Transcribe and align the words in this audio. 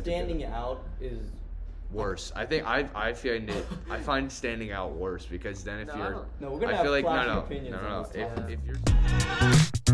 get 0.00 0.12
standing 0.14 0.44
out 0.44 0.82
is 1.00 1.18
worse. 1.92 2.32
I 2.36 2.46
think 2.46 2.66
I 2.66 2.88
I 2.94 3.12
find 3.12 3.50
it 3.50 3.66
I 3.90 3.98
find 3.98 4.30
standing 4.30 4.72
out 4.72 4.92
worse 4.92 5.26
because 5.26 5.62
then 5.64 5.80
if 5.80 5.88
No, 5.88 5.96
you're 5.96 6.10
don't- 6.12 6.40
no. 6.40 6.50
We're 6.50 6.60
gonna 6.60 6.72
I 6.72 6.76
have 6.76 6.84
feel 6.84 6.92
like 6.92 7.04
no 7.04 7.26
no 7.34 7.38
opinions 7.40 7.76
no 7.76 7.82
no, 7.82 8.02
no. 8.02 8.08
If, 8.14 8.50
if 8.50 8.60
you're 8.66 9.90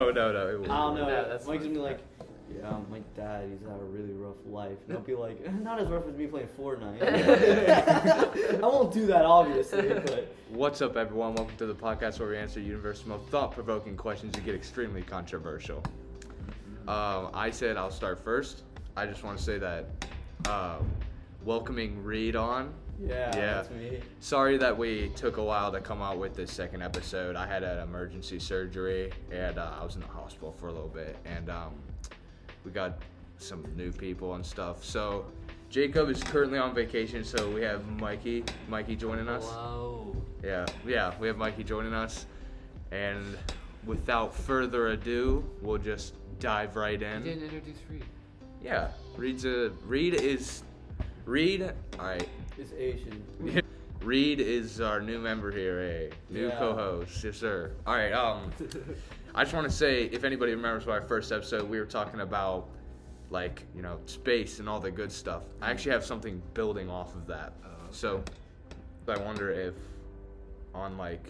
Oh 0.00 0.10
no 0.10 0.32
no 0.32 0.46
it 0.48 0.70
I 0.70 0.76
don't 0.76 0.94
know. 0.94 1.08
Yeah, 1.08 1.24
that's 1.28 1.46
Mike's 1.46 1.64
gonna 1.64 1.74
be 1.74 1.80
like, 1.80 1.98
yeah, 2.58 2.76
my 2.90 3.00
dad, 3.16 3.48
he's 3.50 3.60
had 3.68 3.80
a 3.80 3.84
really 3.84 4.12
rough 4.12 4.36
life. 4.46 4.76
And 4.88 4.96
I'll 4.96 5.02
be 5.02 5.14
like, 5.14 5.52
not 5.62 5.78
as 5.80 5.88
rough 5.88 6.06
as 6.08 6.14
me 6.16 6.26
playing 6.26 6.48
Fortnite. 6.58 7.02
I 8.62 8.66
won't 8.66 8.92
do 8.92 9.06
that, 9.06 9.24
obviously, 9.24 9.88
but 9.88 10.34
What's 10.50 10.80
up, 10.82 10.96
everyone? 10.96 11.34
Welcome 11.34 11.56
to 11.58 11.66
the 11.66 11.74
podcast 11.74 12.18
where 12.20 12.30
we 12.30 12.36
answer 12.38 12.60
universe's 12.60 13.06
most 13.06 13.26
thought-provoking 13.28 13.96
questions 13.96 14.34
and 14.36 14.44
get 14.44 14.54
extremely 14.54 15.02
controversial. 15.02 15.82
Um, 16.88 17.28
I 17.34 17.50
said 17.50 17.76
I'll 17.76 17.90
start 17.90 18.24
first. 18.24 18.62
I 18.96 19.06
just 19.06 19.22
want 19.22 19.36
to 19.38 19.44
say 19.44 19.58
that 19.58 19.84
um, 20.48 20.90
welcoming 21.44 22.02
Reed 22.02 22.34
on. 22.34 22.72
yeah, 22.98 23.36
Yeah. 23.36 23.54
that's 23.54 23.70
me. 23.70 24.00
Sorry 24.20 24.56
that 24.56 24.76
we 24.76 25.10
took 25.14 25.36
a 25.36 25.44
while 25.44 25.70
to 25.70 25.80
come 25.80 26.00
out 26.00 26.18
with 26.18 26.34
this 26.34 26.50
second 26.50 26.82
episode. 26.82 27.36
I 27.36 27.46
had 27.46 27.62
an 27.62 27.78
emergency 27.80 28.38
surgery 28.38 29.12
and 29.30 29.58
uh, 29.58 29.70
I 29.80 29.84
was 29.84 29.94
in 29.96 30.00
the 30.00 30.06
hospital 30.08 30.50
for 30.58 30.68
a 30.68 30.72
little 30.72 30.88
bit, 30.88 31.16
and 31.26 31.50
um, 31.50 31.74
we 32.68 32.74
got 32.74 32.98
some 33.38 33.64
new 33.76 33.90
people 33.90 34.34
and 34.34 34.44
stuff. 34.44 34.84
So 34.84 35.24
Jacob 35.70 36.10
is 36.10 36.22
currently 36.22 36.58
on 36.58 36.74
vacation, 36.74 37.24
so 37.24 37.48
we 37.50 37.62
have 37.62 37.86
Mikey. 37.98 38.44
Mikey 38.68 38.94
joining 38.94 39.26
us. 39.26 39.44
Hello. 39.44 40.14
Yeah, 40.44 40.66
yeah, 40.86 41.14
we 41.18 41.26
have 41.28 41.38
Mikey 41.38 41.64
joining 41.64 41.94
us, 41.94 42.26
and 42.92 43.24
without 43.86 44.34
further 44.34 44.88
ado, 44.88 45.48
we'll 45.62 45.78
just 45.78 46.14
dive 46.40 46.76
right 46.76 47.00
You 47.00 47.06
in. 47.06 47.22
didn't 47.24 47.44
introduce 47.44 47.78
Reed. 47.90 48.04
Yeah, 48.62 48.88
Reed's 49.16 49.44
a 49.46 49.70
Reed 49.86 50.14
is 50.14 50.62
Reed. 51.24 51.72
All 51.98 52.04
right, 52.06 52.28
It's 52.58 52.72
Asian. 52.74 53.22
Reed 54.02 54.40
is 54.40 54.80
our 54.80 55.00
new 55.00 55.18
member 55.18 55.50
here, 55.50 55.80
a 55.82 56.10
new 56.32 56.48
Yeah. 56.48 56.58
co-host. 56.58 57.24
Yes, 57.24 57.36
sir. 57.36 57.72
All 57.86 57.96
right. 57.96 58.12
Um, 58.12 58.50
I 59.34 59.44
just 59.44 59.54
want 59.54 59.68
to 59.68 59.74
say, 59.74 60.04
if 60.04 60.24
anybody 60.24 60.52
remembers 60.54 60.86
our 60.88 61.02
first 61.02 61.32
episode, 61.32 61.68
we 61.68 61.78
were 61.78 61.86
talking 61.86 62.20
about 62.20 62.68
like 63.30 63.64
you 63.76 63.82
know 63.82 63.98
space 64.06 64.58
and 64.58 64.68
all 64.68 64.80
the 64.80 64.90
good 64.90 65.12
stuff. 65.12 65.44
I 65.60 65.70
actually 65.70 65.92
have 65.92 66.04
something 66.04 66.40
building 66.54 66.88
off 66.88 67.14
of 67.14 67.26
that. 67.26 67.52
Oh, 67.64 67.68
okay. 67.68 67.88
So 67.90 68.22
I 69.06 69.18
wonder 69.18 69.50
if 69.50 69.74
on 70.74 70.96
like 70.96 71.26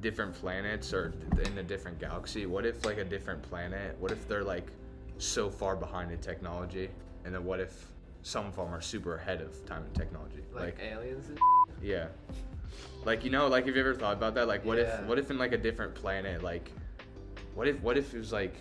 different 0.00 0.34
planets 0.34 0.92
or 0.92 1.14
in 1.44 1.58
a 1.58 1.62
different 1.62 1.98
galaxy, 1.98 2.46
what 2.46 2.66
if 2.66 2.84
like 2.84 2.98
a 2.98 3.04
different 3.04 3.42
planet? 3.42 3.96
What 3.98 4.12
if 4.12 4.28
they're 4.28 4.44
like 4.44 4.68
so 5.18 5.48
far 5.50 5.74
behind 5.76 6.12
in 6.12 6.18
technology, 6.18 6.90
and 7.24 7.34
then 7.34 7.44
what 7.44 7.60
if 7.60 7.86
some 8.22 8.46
of 8.46 8.56
them 8.56 8.74
are 8.74 8.80
super 8.80 9.16
ahead 9.16 9.40
of 9.40 9.64
time 9.66 9.82
and 9.84 9.94
technology? 9.94 10.42
Like, 10.54 10.78
aliens 10.80 11.28
and 11.28 11.38
Yeah. 11.82 12.08
Like 13.04 13.24
you 13.24 13.30
know, 13.30 13.46
like 13.48 13.66
have 13.66 13.74
you 13.74 13.80
ever 13.80 13.94
thought 13.94 14.14
about 14.14 14.34
that? 14.34 14.48
Like 14.48 14.64
what 14.64 14.78
Yeah. 14.78 15.00
if 15.00 15.06
what 15.06 15.18
if 15.18 15.30
in 15.30 15.38
like 15.38 15.52
a 15.52 15.58
different 15.58 15.94
planet, 15.94 16.42
like 16.42 16.70
what 17.56 17.66
if 17.66 17.80
what 17.80 17.96
if 17.98 18.14
it 18.14 18.18
was 18.18 18.32
like 18.32 18.54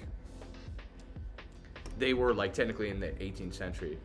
they 2.00 2.14
were 2.14 2.34
like 2.34 2.54
technically 2.54 2.90
in 2.90 3.00
the 3.00 3.08
18th 3.08 3.54
century, 3.54 3.98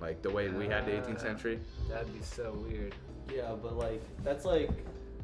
like 0.00 0.20
the 0.22 0.30
way 0.30 0.48
we 0.48 0.66
had 0.66 0.84
the 0.86 0.92
18th 0.92 1.16
Ah. 1.16 1.22
century. 1.22 1.60
That'd 1.88 2.12
be 2.12 2.22
so 2.22 2.52
weird. 2.68 2.94
Yeah, 3.32 3.54
but 3.62 3.76
like 3.78 4.02
that's 4.24 4.44
like 4.44 4.70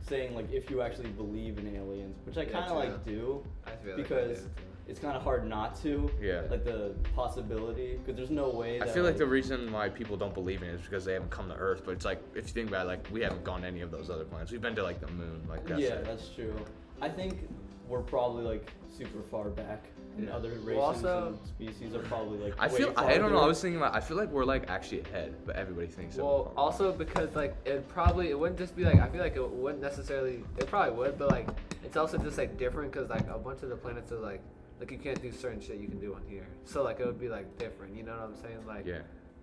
saying 0.07 0.35
like 0.35 0.53
if 0.53 0.71
you 0.71 0.81
actually 0.83 1.11
believe 1.11 1.59
in 1.59 1.75
aliens, 1.75 2.17
which 2.25 2.37
I 2.37 2.45
kind 2.45 2.65
of 2.65 2.71
true. 2.71 2.79
like 2.79 3.05
do. 3.05 3.45
I 3.67 3.71
feel 3.85 3.97
Because 3.97 4.43
like 4.43 4.51
It's 4.87 4.99
kind 5.01 5.17
of 5.17 5.23
hard 5.23 5.47
not 5.49 5.81
to. 5.83 6.11
Yeah. 6.21 6.43
Like 6.51 6.65
the 6.65 6.95
possibility, 7.15 7.97
because 7.97 8.17
there's 8.17 8.31
no 8.31 8.51
way. 8.51 8.77
I 8.83 8.85
That, 8.85 8.93
feel 8.95 9.05
like 9.05 9.17
the 9.17 9.27
reason 9.27 9.73
why 9.73 9.89
people 9.89 10.15
don't 10.19 10.35
believe 10.35 10.63
in 10.63 10.69
it 10.69 10.75
is 10.75 10.83
because 10.83 11.07
they 11.07 11.15
haven't 11.15 11.31
come 11.31 11.49
to 11.49 11.55
Earth. 11.55 11.83
But 11.87 11.93
it's 11.93 12.05
like 12.05 12.23
if 12.35 12.47
you 12.49 12.53
think 12.53 12.69
about 12.69 12.85
it, 12.85 12.89
like 12.89 13.09
we 13.11 13.23
haven't 13.23 13.45
gone 13.45 13.63
to 13.63 13.67
any 13.67 13.81
of 13.81 13.91
those 13.91 14.11
other 14.11 14.25
planets. 14.25 14.51
We've 14.53 14.61
been 14.61 14.75
to 14.77 14.83
like 14.83 15.01
the 15.01 15.11
moon, 15.13 15.43
like 15.49 15.67
that's 15.67 15.81
yeah, 15.81 15.89
it. 16.01 16.05
that's 16.05 16.29
true. 16.29 16.55
I 17.01 17.09
think 17.09 17.49
we're 17.89 18.03
probably 18.03 18.45
like 18.45 18.73
super 18.97 19.23
far 19.23 19.49
back, 19.51 19.85
and 20.17 20.29
Yeah. 20.29 20.37
other 20.37 20.51
Well, 20.51 20.67
races 20.67 20.83
also- 20.83 21.27
and 21.29 21.47
species 21.47 21.95
are 21.95 22.03
probably 22.03 22.39
like. 22.39 22.55
I 22.59 22.69
way 22.69 22.77
feel 22.77 22.93
I 22.97 23.19
don't 23.19 23.33
know. 23.33 23.39
I 23.39 23.47
was 23.47 23.61
thinking 23.61 23.79
about. 23.79 23.95
I 23.95 24.01
feel 24.01 24.17
like 24.17 24.31
we're 24.31 24.45
like 24.45 24.71
actually 24.71 25.01
ahead, 25.01 25.35
but 25.45 25.57
everybody 25.57 25.89
thinks. 25.89 26.17
that 26.17 26.25
Well, 26.25 26.45
we're- 26.45 26.57
also 26.57 26.93
because 26.93 27.35
like 27.35 27.55
it 27.65 27.89
probably 27.89 28.31
it 28.31 28.39
wouldn't 28.39 28.59
just 28.59 28.77
be 28.77 28.85
like 28.85 29.01
I 29.01 29.09
feel 29.09 29.21
like 29.21 29.37
it 29.37 29.49
wouldn't 29.51 29.83
necessarily 29.83 30.45
it 30.59 30.67
probably 30.67 30.97
would, 30.97 31.19
but 31.19 31.31
like 31.31 31.49
it's 31.83 31.97
also 31.97 32.19
just 32.19 32.39
like 32.39 32.57
different 32.57 32.93
because 32.93 33.11
like 33.11 33.29
a 33.29 33.39
bunch 33.39 33.63
of 33.63 33.69
the 33.71 33.77
planets 33.77 34.13
are 34.13 34.19
like 34.19 34.41
like 34.81 34.91
you 34.91 34.99
can't 34.99 35.21
do 35.21 35.33
certain 35.33 35.61
shit 35.61 35.77
you 35.79 35.89
can 35.89 35.99
do 36.01 36.15
on 36.15 36.23
here. 36.29 36.47
So 36.65 36.83
like 36.83 37.01
it 37.01 37.07
would 37.07 37.21
be 37.21 37.29
like 37.29 37.59
different. 37.59 37.97
You 37.97 38.05
know 38.05 38.13
what 38.13 38.23
I'm 38.23 38.37
saying? 38.37 38.67
Like 38.67 38.87
yeah. 38.87 39.03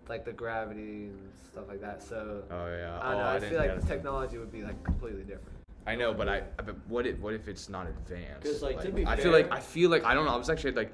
like 0.10 0.26
the 0.26 0.34
gravity 0.34 1.08
and 1.08 1.30
stuff 1.52 1.68
like 1.68 1.82
that. 1.82 2.02
So 2.02 2.44
Oh 2.50 2.68
yeah. 2.68 3.00
I 3.02 3.12
don't 3.12 3.14
oh, 3.14 3.18
know. 3.18 3.24
oh, 3.24 3.28
I, 3.28 3.40
didn't 3.40 3.50
feel 3.50 3.60
like 3.60 3.82
the 3.82 3.88
technology 3.88 4.38
would 4.38 4.52
be 4.52 4.64
like 4.64 4.82
completely 4.84 5.24
different. 5.24 5.61
I 5.88 5.96
know, 5.96 6.14
but 6.14 6.30
I. 6.30 6.42
But 6.58 6.76
what 6.88 7.08
if 7.08 7.20
what 7.20 7.34
if 7.34 7.48
it's 7.48 7.70
not 7.70 7.88
advanced? 7.88 8.44
'Cause, 8.44 8.62
like, 8.62 8.82
to 8.82 8.92
be 8.92 9.06
I 9.06 9.16
feel 9.16 9.32
like 9.32 9.52
I 9.52 9.60
feel 9.60 9.90
like 9.90 10.04
I 10.04 10.14
don't 10.14 10.26
know. 10.26 10.32
I 10.34 10.38
was 10.38 10.50
actually 10.50 10.74
like 10.74 10.94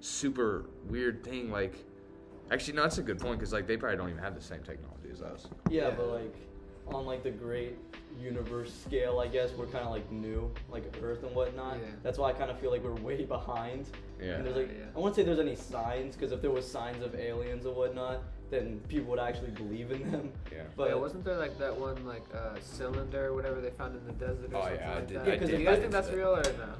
super 0.00 0.66
weird 0.86 1.24
thing. 1.24 1.50
Like, 1.50 1.74
actually, 2.50 2.74
no, 2.74 2.82
that's 2.82 2.98
a 2.98 3.02
good 3.02 3.18
point 3.18 3.38
because 3.38 3.52
like 3.52 3.66
they 3.66 3.76
probably 3.76 3.96
don't 3.96 4.10
even 4.10 4.22
have 4.22 4.34
the 4.34 4.40
same 4.40 4.62
technology 4.62 5.10
as 5.12 5.22
us. 5.22 5.48
Yeah. 5.70 5.90
but 5.90 6.06
like 6.08 6.34
on 6.94 7.06
like 7.06 7.22
the 7.22 7.30
great 7.30 7.76
universe 8.20 8.72
scale, 8.86 9.20
I 9.20 9.28
guess 9.28 9.52
we're 9.52 9.66
kind 9.66 9.84
of 9.84 9.90
like 9.90 10.10
new, 10.10 10.50
like 10.70 10.84
Earth 11.02 11.22
and 11.22 11.34
whatnot. 11.34 11.78
Yeah. 11.80 11.86
That's 12.02 12.18
why 12.18 12.30
I 12.30 12.32
kind 12.32 12.50
of 12.50 12.58
feel 12.58 12.70
like 12.70 12.82
we're 12.82 12.94
way 12.94 13.24
behind. 13.24 13.86
Yeah. 14.20 14.34
And 14.36 14.46
there's 14.46 14.56
like, 14.56 14.70
Yeah. 14.76 14.84
I 14.94 14.98
wouldn't 14.98 15.14
say 15.16 15.22
there's 15.22 15.38
any 15.38 15.54
signs, 15.54 16.16
because 16.16 16.32
if 16.32 16.42
there 16.42 16.50
was 16.50 16.68
signs 16.70 17.02
of 17.04 17.14
aliens 17.14 17.66
or 17.66 17.74
whatnot, 17.74 18.22
then 18.50 18.80
people 18.88 19.10
would 19.10 19.18
actually 19.20 19.50
believe 19.52 19.92
in 19.92 20.10
them. 20.10 20.32
Yeah. 20.50 20.62
But 20.76 20.88
yeah, 20.90 20.94
wasn't 20.96 21.24
there 21.24 21.36
like 21.36 21.58
that 21.58 21.78
one 21.78 22.04
like 22.06 22.24
uh, 22.34 22.58
cylinder 22.60 23.26
or 23.26 23.34
whatever 23.34 23.60
they 23.60 23.70
found 23.70 23.94
in 23.96 24.04
the 24.06 24.12
desert 24.12 24.52
or 24.52 24.56
Oh, 24.56 24.62
something 24.62 24.80
yeah, 24.80 24.90
I 24.90 24.94
like 24.96 25.06
did- 25.06 25.16
that? 25.18 25.28
I 25.28 25.36
did 25.36 25.50
Do 25.50 25.56
you 25.58 25.64
guys 25.64 25.78
think 25.78 25.92
that's 25.92 26.08
that. 26.08 26.16
real 26.16 26.34
or 26.34 26.42
no? 26.42 26.74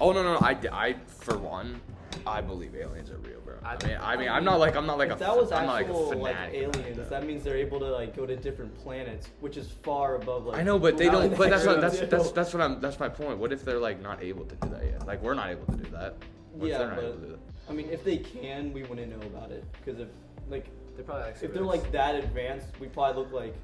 Oh 0.00 0.12
no 0.12 0.22
no 0.22 0.34
no! 0.34 0.38
I, 0.40 0.56
I 0.72 0.94
for 1.06 1.38
one, 1.38 1.80
I 2.26 2.40
believe 2.40 2.74
aliens 2.74 3.10
are 3.10 3.18
real, 3.18 3.40
bro. 3.40 3.54
I 3.64 3.74
I, 3.74 3.76
think- 3.76 3.92
mean 3.92 3.98
I 4.02 4.16
mean 4.16 4.28
I'm 4.28 4.44
not 4.44 4.58
like 4.58 4.76
I'm 4.76 4.86
not 4.86 4.98
like 4.98 5.10
if 5.10 5.16
a 5.16 5.18
that 5.20 5.36
was 5.36 5.52
I'm 5.52 5.66
not 5.66 5.72
like 5.74 5.86
a 5.86 5.90
actual 5.90 6.18
like, 6.18 6.36
aliens, 6.52 6.98
it, 6.98 7.10
that 7.10 7.26
means 7.26 7.42
they're 7.44 7.56
able 7.56 7.78
to 7.80 7.90
like 7.90 8.14
go 8.16 8.26
to 8.26 8.36
different 8.36 8.76
planets, 8.82 9.28
which 9.40 9.56
is 9.56 9.68
far 9.82 10.16
above 10.16 10.46
like. 10.46 10.58
I 10.58 10.62
know, 10.62 10.78
but 10.78 10.96
they 10.98 11.06
don't. 11.08 11.34
But 11.36 11.50
that's 11.50 11.66
what 11.66 11.76
what, 11.76 11.80
that's 11.80 12.00
that's 12.10 12.30
that's 12.32 12.54
what 12.54 12.62
I'm. 12.62 12.80
That's 12.80 12.98
my 13.00 13.08
point. 13.08 13.38
What 13.38 13.52
if 13.52 13.64
they're 13.64 13.78
like 13.80 14.00
not 14.02 14.22
able 14.22 14.44
to 14.44 14.54
do 14.56 14.68
that 14.70 14.84
yet? 14.84 15.06
Like 15.06 15.22
we're 15.22 15.34
not 15.34 15.50
able 15.50 15.66
to 15.66 15.76
do 15.82 15.90
that. 15.90 16.16
What 16.52 16.68
Yeah, 16.70 16.78
they're 16.78 16.88
not 16.88 16.96
but- 16.96 17.04
able 17.04 17.14
to 17.16 17.20
do 17.26 17.30
that? 17.32 17.38
I 17.68 17.72
mean, 17.72 17.88
if 17.90 18.04
they 18.04 18.18
can, 18.18 18.72
we 18.72 18.84
wouldn't 18.84 19.10
know 19.10 19.26
about 19.26 19.50
it, 19.50 19.64
because 19.72 19.98
if 19.98 20.08
like 20.48 20.66
They're 20.94 21.04
probably 21.04 21.24
like 21.24 21.42
if 21.42 21.52
they're 21.52 21.62
like 21.64 21.90
that 21.90 22.14
advanced, 22.14 22.68
we 22.80 22.86
probably 22.86 23.22
look 23.24 23.32
like 23.32 23.54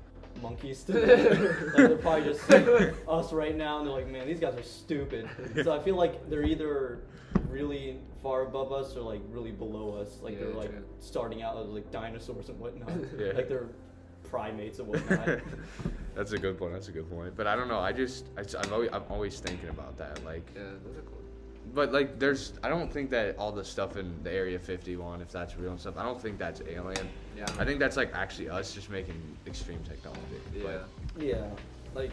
monkeys 0.40 0.82
to 0.84 0.92
them. 0.92 1.44
like 1.66 1.74
they're 1.76 1.96
probably 1.96 2.24
just 2.24 2.46
seeing 2.46 2.68
us 3.08 3.32
right 3.32 3.56
now, 3.56 3.78
and 3.78 3.86
they're 3.86 3.94
like, 3.94 4.08
man, 4.08 4.26
these 4.26 4.40
guys 4.40 4.54
are 4.56 4.62
stupid. 4.62 5.28
So 5.62 5.72
I 5.72 5.78
feel 5.82 5.96
like 5.96 6.28
they're 6.30 6.44
either 6.44 7.00
really 7.48 7.98
far 8.22 8.42
above 8.42 8.72
us 8.72 8.96
or 8.96 9.00
like 9.02 9.20
really 9.30 9.50
below 9.52 9.94
us. 10.00 10.18
Like 10.22 10.34
Yeah, 10.34 10.46
they're 10.46 10.54
like 10.54 10.70
true. 10.70 10.84
starting 11.00 11.42
out 11.42 11.56
as 11.58 11.68
like 11.68 11.90
dinosaurs 11.90 12.48
and 12.48 12.58
whatnot. 12.60 12.90
Yeah. 13.18 13.32
Like 13.32 13.48
they're 13.48 13.68
primates 14.24 14.78
and 14.78 14.88
whatnot. 14.88 15.40
that's 16.14 16.32
a 16.32 16.38
good 16.38 16.56
point. 16.58 16.72
That's 16.72 16.88
a 16.88 16.92
good 16.92 17.10
point. 17.10 17.36
But 17.36 17.46
I 17.46 17.56
don't 17.56 17.68
know. 17.68 17.80
I 17.80 17.92
just 17.92 18.26
I, 18.36 18.40
am 18.64 18.72
always 18.72 18.90
I'm 18.92 19.02
always 19.10 19.40
thinking 19.40 19.68
about 19.68 19.98
that. 19.98 20.24
Like, 20.24 20.48
yeah, 20.54 20.62
those 20.84 20.96
are 20.96 21.02
cool. 21.02 21.18
but 21.74 21.92
like 21.92 22.18
there's 22.18 22.54
I 22.62 22.68
don't 22.68 22.90
think 22.92 23.10
that 23.10 23.36
all 23.38 23.52
the 23.52 23.64
stuff 23.64 23.96
in 23.96 24.14
the 24.22 24.32
Area 24.32 24.58
51, 24.58 25.20
if 25.20 25.30
that's 25.32 25.56
real 25.58 25.72
and 25.72 25.80
stuff, 25.80 25.96
I 25.98 26.04
don't 26.04 26.20
think 26.20 26.38
that's 26.38 26.60
alien. 26.62 27.08
Yeah. 27.42 27.62
I 27.62 27.64
think 27.64 27.80
that's 27.80 27.96
like 27.96 28.14
actually 28.14 28.48
us 28.48 28.72
just 28.72 28.90
making 28.90 29.20
extreme 29.46 29.80
technology. 29.88 30.22
Yeah. 30.54 30.62
But- 30.62 30.88
yeah, 31.22 31.44
like 31.94 32.12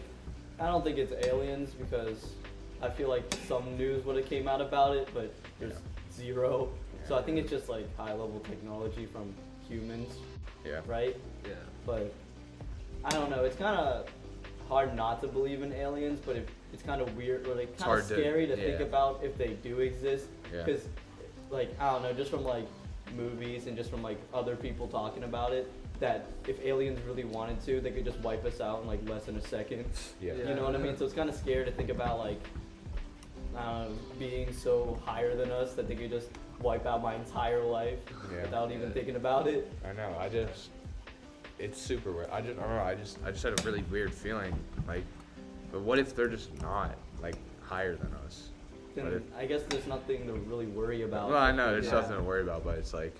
I 0.59 0.67
don't 0.67 0.83
think 0.83 0.97
it's 0.97 1.13
aliens 1.27 1.71
because 1.71 2.33
I 2.81 2.89
feel 2.89 3.09
like 3.09 3.23
some 3.47 3.77
news 3.77 4.03
would 4.05 4.15
have 4.15 4.25
came 4.25 4.47
out 4.47 4.61
about 4.61 4.95
it, 4.95 5.09
but 5.13 5.33
there's 5.59 5.75
zero. 6.13 6.69
So 7.07 7.17
I 7.17 7.21
think 7.21 7.37
it's 7.37 7.49
just 7.49 7.69
like 7.69 7.85
high 7.97 8.11
level 8.11 8.41
technology 8.41 9.05
from 9.05 9.33
humans, 9.67 10.13
yeah. 10.65 10.81
right? 10.87 11.15
Yeah. 11.45 11.53
But 11.85 12.13
I 13.05 13.09
don't 13.11 13.29
know. 13.29 13.43
It's 13.43 13.55
kind 13.55 13.77
of 13.77 14.07
hard 14.67 14.95
not 14.95 15.21
to 15.21 15.27
believe 15.27 15.61
in 15.61 15.71
aliens, 15.73 16.19
but 16.25 16.35
if, 16.35 16.43
it's 16.73 16.83
kind 16.83 17.01
of 17.01 17.15
weird 17.15 17.47
or 17.47 17.55
like 17.55 17.77
kind 17.77 17.99
of 17.99 18.05
scary 18.05 18.45
to, 18.47 18.55
think 18.55 18.79
yeah. 18.79 18.85
about 18.85 19.21
if 19.23 19.37
they 19.37 19.49
do 19.63 19.79
exist. 19.79 20.25
Yeah. 20.53 20.63
Because, 20.63 20.87
like, 21.49 21.73
I 21.79 21.91
don't 21.91 22.03
know, 22.03 22.13
just 22.13 22.29
from 22.29 22.43
like 22.43 22.67
movies 23.15 23.67
and 23.67 23.75
just 23.77 23.89
from 23.89 24.01
like 24.03 24.19
other 24.33 24.55
people 24.55 24.87
talking 24.87 25.23
about 25.23 25.53
it, 25.53 25.71
that 25.99 26.27
if 26.47 26.59
aliens 26.63 26.99
really 27.07 27.25
wanted 27.25 27.61
to, 27.65 27.81
they 27.81 27.91
could 27.91 28.05
just 28.05 28.19
wipe 28.19 28.45
us 28.45 28.61
out 28.61 28.81
in 28.81 28.87
like 28.87 29.07
less 29.09 29.25
than 29.25 29.35
a 29.37 29.41
second. 29.41 29.85
Yeah. 30.21 30.33
You 30.33 30.55
know 30.55 30.63
what 30.63 30.75
I 30.75 30.79
mean? 30.79 30.97
So 30.97 31.05
it's 31.05 31.13
kind 31.13 31.29
of 31.29 31.35
scary 31.35 31.65
to 31.65 31.71
think 31.71 31.89
about 31.89 32.19
like 32.19 32.39
I 33.57 33.87
being 34.17 34.53
so 34.53 34.99
higher 35.05 35.35
than 35.35 35.51
us 35.51 35.73
that 35.73 35.87
they 35.87 35.95
could 35.95 36.09
just 36.11 36.29
wipe 36.61 36.85
out 36.85 37.01
my 37.01 37.15
entire 37.15 37.63
life 37.63 37.99
Yeah. 38.31 38.43
without 38.43 38.71
even 38.71 38.87
Yeah. 38.87 38.93
thinking 38.93 39.15
about 39.15 39.47
it. 39.47 39.71
I 39.87 39.93
know. 39.93 40.15
I 40.19 40.29
just, 40.29 40.69
it's 41.57 41.81
super 41.81 42.11
weird. 42.11 42.29
I 42.31 42.41
just, 42.41 42.59
I 42.59 42.63
don't 42.63 42.75
know. 42.75 42.83
I 42.83 42.95
just, 42.95 43.17
I 43.25 43.31
just 43.31 43.43
had 43.43 43.59
a 43.59 43.63
really 43.63 43.81
weird 43.83 44.13
feeling. 44.13 44.53
Like, 44.87 45.03
But 45.71 45.81
what 45.81 45.99
if 45.99 46.15
they're 46.15 46.27
just 46.29 46.49
not 46.61 46.95
like 47.21 47.35
higher 47.61 47.95
than 47.95 48.13
us? 48.25 48.48
Then 49.05 49.23
I 49.37 49.45
guess 49.45 49.61
there's 49.69 49.87
nothing 49.87 50.25
to 50.27 50.33
really 50.33 50.65
worry 50.67 51.03
about. 51.03 51.29
Well, 51.29 51.37
I 51.37 51.51
know 51.51 51.71
there's 51.71 51.85
Yeah. 51.85 51.91
nothing 52.01 52.17
to 52.17 52.23
worry 52.23 52.41
about, 52.41 52.63
but 52.63 52.77
it's 52.77 52.93
like, 52.93 53.15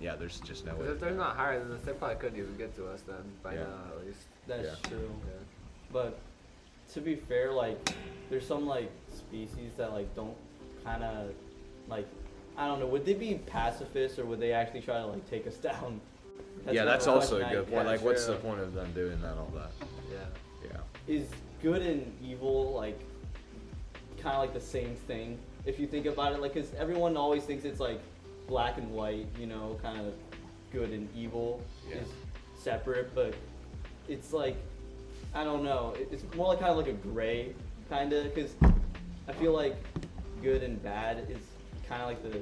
yeah, 0.00 0.16
there's 0.16 0.40
just 0.40 0.64
no 0.66 0.74
way. 0.74 0.86
If 0.86 1.00
they're 1.00 1.10
not 1.12 1.36
higher 1.36 1.58
than 1.62 1.72
us, 1.72 1.82
they 1.82 1.92
probably 1.92 2.16
couldn't 2.16 2.38
even 2.38 2.56
get 2.56 2.74
to 2.76 2.86
us 2.88 3.02
then 3.02 3.16
by 3.42 3.54
Yeah. 3.54 3.60
now 3.64 3.96
at 3.98 4.06
least. 4.06 4.20
That's 4.46 4.68
Yeah. 4.68 4.88
true. 4.88 5.10
Yeah. 5.26 5.32
But 5.92 6.18
to 6.94 7.00
be 7.00 7.14
fair, 7.16 7.52
like 7.52 7.94
there's 8.30 8.46
some 8.46 8.66
like 8.66 8.90
species 9.14 9.72
that 9.76 9.92
like 9.92 10.14
don't 10.14 10.36
kind 10.84 11.02
of 11.04 11.30
like 11.88 12.06
I 12.56 12.66
don't 12.66 12.80
know. 12.80 12.86
Would 12.86 13.06
they 13.06 13.14
be 13.14 13.40
pacifists 13.46 14.18
or 14.18 14.26
would 14.26 14.38
they 14.40 14.52
actually 14.52 14.82
try 14.82 14.98
to 14.98 15.06
like 15.06 15.28
take 15.30 15.46
us 15.46 15.56
down? 15.70 16.00
yeah, 16.70 16.84
that's 16.84 17.06
also 17.06 17.36
a 17.36 17.40
question 17.40 17.44
I 17.58 17.60
good 17.62 17.70
point. 17.72 17.86
guess. 17.86 17.86
Like, 17.86 18.02
what's 18.02 18.26
the 18.26 18.36
point 18.36 18.60
of 18.60 18.74
them 18.74 18.92
doing 18.92 19.20
that? 19.22 19.36
All 19.38 19.50
that. 19.54 19.70
Yeah. 20.10 20.18
Yeah. 20.70 20.80
is 21.14 21.26
good 21.62 21.82
and 21.82 22.12
evil 22.22 22.72
like 22.72 22.98
kind 24.22 24.36
of 24.36 24.40
like 24.42 24.54
the 24.54 24.60
same 24.60 24.94
thing 25.08 25.38
if 25.66 25.78
you 25.78 25.86
think 25.86 26.06
about 26.06 26.32
it 26.32 26.40
like 26.40 26.54
because 26.54 26.72
everyone 26.74 27.16
always 27.16 27.42
thinks 27.44 27.64
it's 27.64 27.80
like 27.80 28.00
black 28.48 28.78
and 28.78 28.90
white 28.92 29.26
you 29.38 29.46
know 29.46 29.78
kind 29.82 30.00
of 30.00 30.12
good 30.72 30.90
and 30.90 31.08
evil 31.16 31.60
Yeah. 31.88 31.96
is 31.96 32.08
separate 32.58 33.14
but 33.14 33.34
it's 34.08 34.32
like 34.32 34.56
i 35.34 35.42
don't 35.44 35.62
know 35.64 35.94
it's 36.10 36.24
more 36.36 36.48
like 36.48 36.60
kind 36.60 36.70
of 36.70 36.76
like 36.78 36.88
a 36.88 36.92
gray 36.92 37.54
kind 37.88 38.12
of 38.12 38.32
because 38.34 38.54
i 39.28 39.32
feel 39.32 39.52
like 39.52 39.76
good 40.42 40.62
and 40.62 40.82
bad 40.82 41.26
is 41.30 41.38
kind 41.88 42.02
of 42.02 42.08
like 42.08 42.22
the 42.30 42.38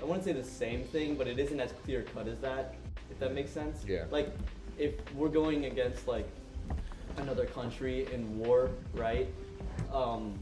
i 0.00 0.04
wouldn't 0.04 0.24
say 0.24 0.32
the 0.32 0.44
same 0.44 0.82
thing 0.84 1.14
but 1.16 1.26
it 1.26 1.38
isn't 1.38 1.60
as 1.60 1.72
clear 1.84 2.02
cut 2.14 2.26
as 2.28 2.38
that 2.40 2.74
if 3.10 3.18
that 3.18 3.34
makes 3.34 3.50
sense 3.50 3.84
Yeah. 3.86 4.04
like 4.10 4.28
if 4.78 4.94
we're 5.14 5.28
going 5.28 5.66
against 5.66 6.06
like 6.08 6.28
another 7.16 7.44
country 7.44 8.08
in 8.12 8.40
war, 8.40 8.70
right? 8.92 9.28
Um, 9.92 10.36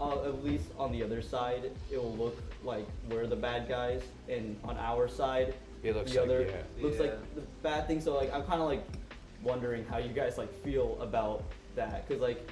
uh, 0.00 0.22
at 0.24 0.44
least 0.44 0.64
on 0.78 0.92
the 0.92 1.02
other 1.02 1.20
side, 1.22 1.70
it 1.90 2.02
will 2.02 2.14
look 2.16 2.36
like 2.64 2.86
we're 3.10 3.26
the 3.26 3.36
bad 3.36 3.68
guys, 3.68 4.02
and 4.28 4.56
on 4.64 4.76
our 4.78 5.08
side, 5.08 5.54
It 5.82 5.94
looks 5.94 6.12
the 6.12 6.20
like- 6.20 6.28
other 6.30 6.42
yeah. 6.42 6.82
looks 6.82 6.96
Yeah. 6.96 7.02
like 7.02 7.34
the 7.34 7.40
bad 7.62 7.86
thing. 7.86 8.00
So 8.00 8.14
like, 8.16 8.32
I'm 8.32 8.42
kind 8.44 8.60
of 8.60 8.68
like 8.68 8.84
wondering 9.42 9.84
how 9.84 9.98
you 9.98 10.10
guys 10.12 10.38
like 10.38 10.52
feel 10.64 10.98
about 11.00 11.42
that, 11.76 12.06
because 12.06 12.20
like, 12.20 12.48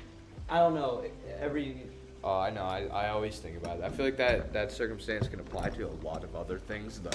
I 0.49 0.59
don't 0.59 0.75
know, 0.75 1.05
every 1.41 1.83
Oh, 2.25 2.41
I 2.41 2.51
know. 2.51 2.65
I, 2.65 2.87
I 2.87 3.09
always 3.11 3.39
think 3.39 3.57
about 3.57 3.79
it. 3.79 3.85
I 3.85 3.89
feel 3.89 4.05
like 4.05 4.17
that 4.17 4.53
that 4.53 4.73
circumstance 4.73 5.29
can 5.29 5.39
apply 5.39 5.69
to 5.71 5.87
a 5.87 5.95
lot 6.05 6.25
of 6.25 6.35
other 6.35 6.59
things, 6.59 6.99
though. 6.99 7.11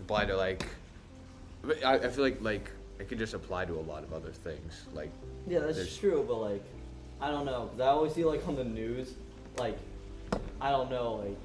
Apply 0.00 0.24
to 0.24 0.34
like, 0.36 0.64
but 1.62 1.84
I, 1.84 1.94
I 1.96 2.08
feel 2.08 2.24
like 2.24 2.40
like 2.40 2.70
it 2.98 3.08
can 3.08 3.18
just 3.18 3.34
apply 3.34 3.64
to 3.66 3.74
a 3.74 3.80
lot 3.92 4.02
of 4.02 4.12
other 4.14 4.30
things. 4.32 4.86
Like, 4.94 5.10
Yeah, 5.46 5.58
that's 5.60 5.96
true, 5.98 6.24
but 6.26 6.36
like, 6.40 6.62
I 7.24 7.30
don't 7.30 7.46
know, 7.46 7.70
cause 7.72 7.80
I 7.80 7.86
always 7.86 8.12
see 8.12 8.22
like 8.22 8.46
on 8.46 8.54
the 8.54 8.64
news, 8.64 9.14
like, 9.56 9.78
I 10.60 10.70
don't 10.70 10.90
know, 10.90 11.14
like, 11.26 11.38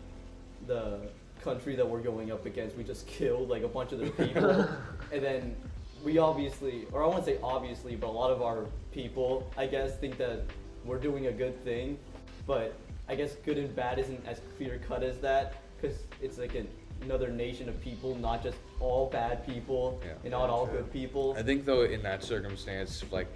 the 0.68 1.00
country 1.42 1.74
that 1.78 1.88
we're 1.88 2.02
going 2.02 2.34
up 2.34 2.46
against, 2.46 2.76
we 2.76 2.84
just 2.84 3.08
killed 3.08 3.48
like 3.48 3.64
a 3.64 3.68
bunch 3.70 3.94
of 3.94 4.00
their 4.00 4.10
people, 4.10 4.68
and 5.14 5.24
then 5.24 5.56
we 6.04 6.18
obviously, 6.18 6.86
or 6.92 7.02
I 7.02 7.08
won't 7.08 7.24
say 7.24 7.38
obviously, 7.42 7.96
but 7.96 8.08
a 8.08 8.12
lot 8.12 8.30
of 8.30 8.42
our 8.42 8.66
people, 8.92 9.50
I 9.58 9.68
guess, 9.68 9.96
think 9.96 10.18
that 10.18 10.42
we're 10.84 10.98
doing 11.00 11.28
a 11.28 11.32
good 11.32 11.64
thing, 11.64 11.98
but 12.46 12.74
I 13.08 13.16
guess 13.16 13.36
good 13.46 13.58
and 13.58 13.74
bad 13.74 14.00
isn't 14.00 14.22
as 14.28 14.42
clear 14.58 14.82
cut 14.86 15.02
as 15.02 15.18
that, 15.20 15.56
cause 15.82 15.94
it's 16.22 16.38
like 16.38 16.56
an, 16.56 16.68
another 17.04 17.30
nation 17.30 17.70
of 17.70 17.80
people, 17.80 18.16
not 18.16 18.44
just 18.44 18.58
all 18.82 19.10
bad 19.10 19.46
people 19.48 20.02
Yeah. 20.06 20.12
and 20.24 20.32
not 20.32 20.50
all 20.50 20.68
true. 20.68 20.80
good 20.80 20.92
people. 20.92 21.36
I 21.38 21.42
think 21.42 21.64
though 21.64 21.84
in 21.84 22.04
that 22.04 22.22
circumstance, 22.22 23.02
like 23.12 23.28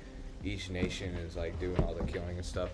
each 0.43 0.69
nation 0.69 1.15
is 1.15 1.35
like 1.35 1.59
doing 1.59 1.81
all 1.83 1.93
the 1.93 2.03
killing 2.03 2.37
and 2.37 2.45
stuff. 2.45 2.69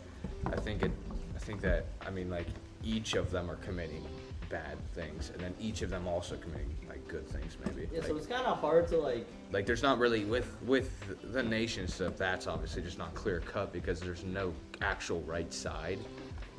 I 0.47 0.55
think 0.55 0.83
it. 0.83 0.91
I 1.35 1.39
think 1.39 1.61
that 1.61 1.85
I 2.05 2.09
mean 2.09 2.29
like 2.29 2.47
each 2.83 3.13
of 3.13 3.31
them 3.31 3.49
are 3.49 3.55
committing 3.57 4.05
bad 4.49 4.77
things, 4.93 5.29
and 5.31 5.39
then 5.39 5.53
each 5.59 5.81
of 5.83 5.89
them 5.89 6.07
also 6.07 6.35
committing 6.35 6.75
like 6.87 7.07
good 7.07 7.27
things 7.27 7.55
maybe. 7.65 7.87
Yeah, 7.91 7.99
like, 7.99 8.07
so 8.07 8.17
it's 8.17 8.25
kind 8.27 8.45
of 8.45 8.57
hard 8.59 8.87
to 8.89 8.97
like 8.97 9.27
like 9.51 9.65
there's 9.65 9.83
not 9.83 9.99
really 9.99 10.25
with 10.25 10.57
with 10.65 10.91
the 11.33 11.43
nation 11.43 11.87
stuff 11.87 12.17
that's 12.17 12.47
obviously 12.47 12.81
just 12.81 12.97
not 12.97 13.13
clear 13.13 13.39
cut 13.41 13.71
because 13.71 13.99
there's 13.99 14.23
no 14.23 14.53
actual 14.81 15.21
right 15.21 15.53
side 15.53 15.99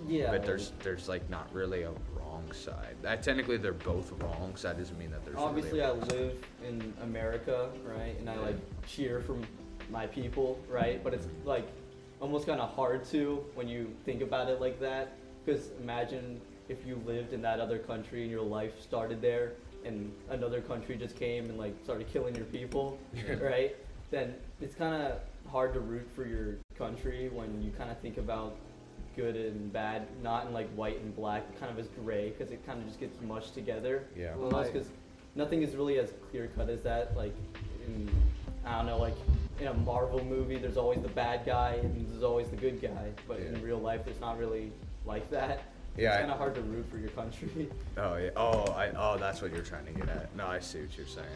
Yeah. 0.06 0.30
but 0.30 0.44
there's 0.44 0.72
there's 0.84 1.08
like 1.08 1.28
not 1.30 1.52
really 1.52 1.82
a 1.82 1.90
wrong 2.14 2.50
side 2.52 2.96
that 3.02 3.22
technically 3.24 3.56
they're 3.56 3.72
both 3.72 4.12
wrong 4.22 4.52
so 4.54 4.68
that 4.68 4.78
doesn't 4.78 4.98
mean 4.98 5.10
that 5.10 5.24
there's 5.24 5.36
obviously 5.36 5.80
really 5.80 5.82
I 5.84 5.88
a 5.88 5.94
wrong 5.94 6.08
side. 6.08 6.18
live 6.18 6.46
in 6.68 6.94
America, 7.02 7.70
right? 7.84 8.16
And 8.20 8.30
I 8.30 8.36
like 8.36 8.56
cheer 8.86 9.20
for 9.20 9.36
my 9.90 10.06
people, 10.06 10.58
right? 10.68 11.02
But 11.02 11.14
it's 11.14 11.26
like 11.44 11.68
almost 12.20 12.46
kind 12.46 12.60
of 12.60 12.70
hard 12.74 13.04
to 13.06 13.44
when 13.54 13.68
you 13.68 13.90
think 14.04 14.22
about 14.22 14.48
it 14.48 14.60
like 14.60 14.80
that. 14.80 15.16
Because 15.44 15.70
imagine 15.80 16.40
if 16.68 16.86
you 16.86 17.02
lived 17.06 17.32
in 17.32 17.42
that 17.42 17.60
other 17.60 17.78
country 17.78 18.22
and 18.22 18.30
your 18.30 18.42
life 18.42 18.80
started 18.80 19.20
there, 19.20 19.52
and 19.84 20.12
another 20.28 20.60
country 20.60 20.96
just 20.96 21.16
came 21.16 21.48
and 21.48 21.58
like 21.58 21.74
started 21.82 22.06
killing 22.12 22.34
your 22.34 22.44
people, 22.44 22.98
right? 23.40 23.74
Then 24.10 24.34
it's 24.60 24.74
kind 24.74 25.02
of 25.02 25.20
hard 25.50 25.72
to 25.74 25.80
root 25.80 26.08
for 26.14 26.26
your 26.26 26.56
country 26.76 27.30
when 27.32 27.62
you 27.62 27.70
kind 27.70 27.90
of 27.90 27.98
think 27.98 28.18
about 28.18 28.56
good 29.16 29.36
and 29.36 29.72
bad, 29.72 30.06
not 30.22 30.46
in 30.46 30.52
like 30.52 30.68
white 30.74 31.00
and 31.00 31.16
black, 31.16 31.58
kind 31.58 31.72
of 31.72 31.78
as 31.78 31.88
gray, 31.88 32.30
because 32.30 32.52
it 32.52 32.64
kind 32.66 32.78
of 32.78 32.86
just 32.86 33.00
gets 33.00 33.20
mushed 33.22 33.54
together. 33.54 34.04
Yeah. 34.16 34.36
Well, 34.36 34.62
because 34.62 34.88
nothing 35.34 35.62
is 35.62 35.74
really 35.74 35.98
as 35.98 36.12
clear 36.30 36.50
cut 36.54 36.68
as 36.68 36.82
that. 36.82 37.16
Like, 37.16 37.34
in, 37.86 38.10
I 38.64 38.76
don't 38.76 38.86
know, 38.86 38.98
like 38.98 39.14
in 39.60 39.66
a 39.66 39.74
Marvel 39.74 40.24
movie, 40.24 40.56
there's 40.56 40.76
always 40.76 41.00
the 41.02 41.08
bad 41.08 41.44
guy 41.44 41.78
and 41.82 42.08
there's 42.10 42.22
always 42.22 42.48
the 42.48 42.56
good 42.56 42.80
guy. 42.80 43.10
But 43.28 43.40
Yeah. 43.40 43.46
in 43.48 43.62
real 43.62 43.78
life, 43.78 44.06
it's 44.06 44.20
not 44.20 44.38
really 44.38 44.72
like 45.04 45.30
that. 45.30 45.62
Yeah, 45.96 46.10
It's 46.12 46.20
kind 46.20 46.30
of 46.30 46.38
hard 46.38 46.54
to 46.54 46.60
root 46.62 46.86
for 46.90 46.98
your 46.98 47.10
country. 47.10 47.68
oh 47.98 48.16
yeah 48.16 48.30
oh 48.36 48.70
i 48.72 48.90
oh 48.96 49.18
that's 49.18 49.42
what 49.42 49.52
you're 49.52 49.64
trying 49.64 49.84
to 49.86 49.92
get 49.92 50.08
at 50.08 50.34
no 50.36 50.46
i 50.46 50.60
see 50.60 50.80
what 50.80 50.96
you're 50.96 51.06
saying 51.06 51.26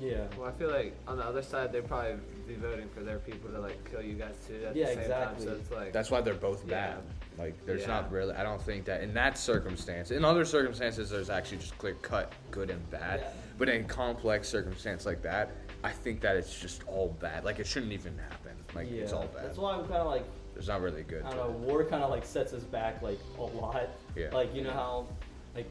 yeah. 0.00 0.24
Well, 0.36 0.48
I 0.48 0.52
feel 0.58 0.70
like 0.72 0.92
on 1.06 1.18
the 1.18 1.24
other 1.24 1.40
side, 1.40 1.70
they'd 1.72 1.86
probably 1.86 2.16
be 2.48 2.56
voting 2.56 2.88
for 2.92 3.02
their 3.04 3.20
people 3.20 3.48
to 3.50 3.60
like 3.60 3.78
kill 3.88 4.02
you 4.02 4.14
guys 4.14 4.34
too 4.44 4.60
at 4.66 4.74
Yeah, 4.74 4.86
the 4.86 4.90
same 4.94 4.98
exactly. 5.02 5.46
time. 5.46 5.54
So 5.54 5.60
it's 5.60 5.70
like 5.70 5.92
that's 5.92 6.10
why 6.10 6.20
they're 6.20 6.34
both 6.34 6.64
Yeah. 6.68 6.94
bad 6.94 7.02
like 7.38 7.64
there's 7.64 7.82
Yeah. 7.82 7.86
not 7.86 8.10
really 8.12 8.34
i 8.34 8.42
don't 8.42 8.60
think 8.60 8.84
that 8.86 9.02
in 9.02 9.14
that 9.14 9.38
circumstance 9.38 10.10
in 10.10 10.24
other 10.24 10.44
circumstances 10.44 11.10
there's 11.10 11.30
actually 11.30 11.58
just 11.58 11.76
clear 11.78 11.94
cut 12.02 12.32
good 12.50 12.70
and 12.70 12.90
bad 12.90 13.20
Yeah. 13.20 13.30
but 13.56 13.68
in 13.68 13.84
complex 13.86 14.48
circumstance 14.48 15.06
like 15.06 15.22
that 15.22 15.50
i 15.84 15.90
think 15.90 16.20
that 16.20 16.36
it's 16.36 16.58
just 16.58 16.82
all 16.88 17.16
bad 17.20 17.44
like 17.44 17.58
it 17.60 17.66
shouldn't 17.66 17.92
even 17.92 18.16
happen 18.18 18.52
like 18.74 18.90
yeah. 18.90 19.02
it's 19.02 19.12
all 19.12 19.26
bad 19.26 19.44
That's 19.44 19.58
why 19.58 19.74
I'm 19.74 19.82
kind 19.82 20.00
of 20.00 20.06
like, 20.06 20.24
It's 20.56 20.68
not 20.68 20.80
really 20.80 21.02
good 21.02 21.22
I 21.22 21.30
don't 21.30 21.38
know, 21.38 21.50
it. 21.50 21.58
war 21.68 21.84
kind 21.84 22.02
of 22.02 22.10
like 22.10 22.24
sets 22.24 22.52
us 22.52 22.64
back 22.64 23.02
like 23.02 23.18
a 23.38 23.42
lot. 23.42 23.88
Yeah. 24.16 24.30
Like, 24.32 24.54
you 24.54 24.62
know 24.62 24.72
how, 24.72 25.06
like, 25.54 25.68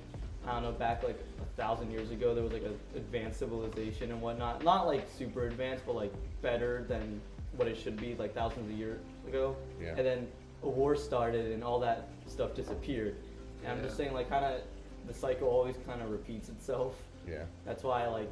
I 0.48 0.54
don't 0.54 0.64
know, 0.64 0.72
back 0.72 1.04
like 1.04 1.20
a 1.42 1.62
thousand 1.62 1.92
years 1.92 2.12
ago, 2.12 2.34
there 2.34 2.44
was 2.44 2.54
like 2.54 2.64
a 2.64 2.98
advanced 2.98 3.40
civilization 3.40 4.12
and 4.12 4.22
whatnot. 4.22 4.64
Not 4.64 4.88
like 4.88 5.06
super 5.18 5.48
advanced, 5.48 5.86
but 5.86 5.96
like 5.96 6.14
better 6.42 6.86
than 6.88 7.22
what 7.56 7.68
it 7.68 7.78
should 7.78 7.98
be 7.98 8.16
like 8.16 8.34
thousands 8.34 8.72
of 8.72 8.78
years 8.78 9.02
ago. 9.28 9.56
Yeah. 9.82 9.96
And 9.98 10.06
then 10.06 10.28
a 10.64 10.70
war 10.70 10.96
started 10.96 11.52
and 11.52 11.64
all 11.64 11.80
that 11.80 12.08
stuff 12.28 12.54
disappeared. 12.56 13.16
And 13.64 13.72
I'm 13.72 13.82
just 13.84 13.96
saying, 13.98 14.14
like, 14.14 14.30
kind 14.30 14.46
of 14.46 14.62
the 15.08 15.14
cycle 15.14 15.48
always 15.48 15.76
kind 15.86 16.02
of 16.02 16.10
repeats 16.10 16.50
itself. 16.50 16.96
yeah 17.28 17.44
That's 17.66 17.84
why, 17.84 18.08
like, 18.08 18.30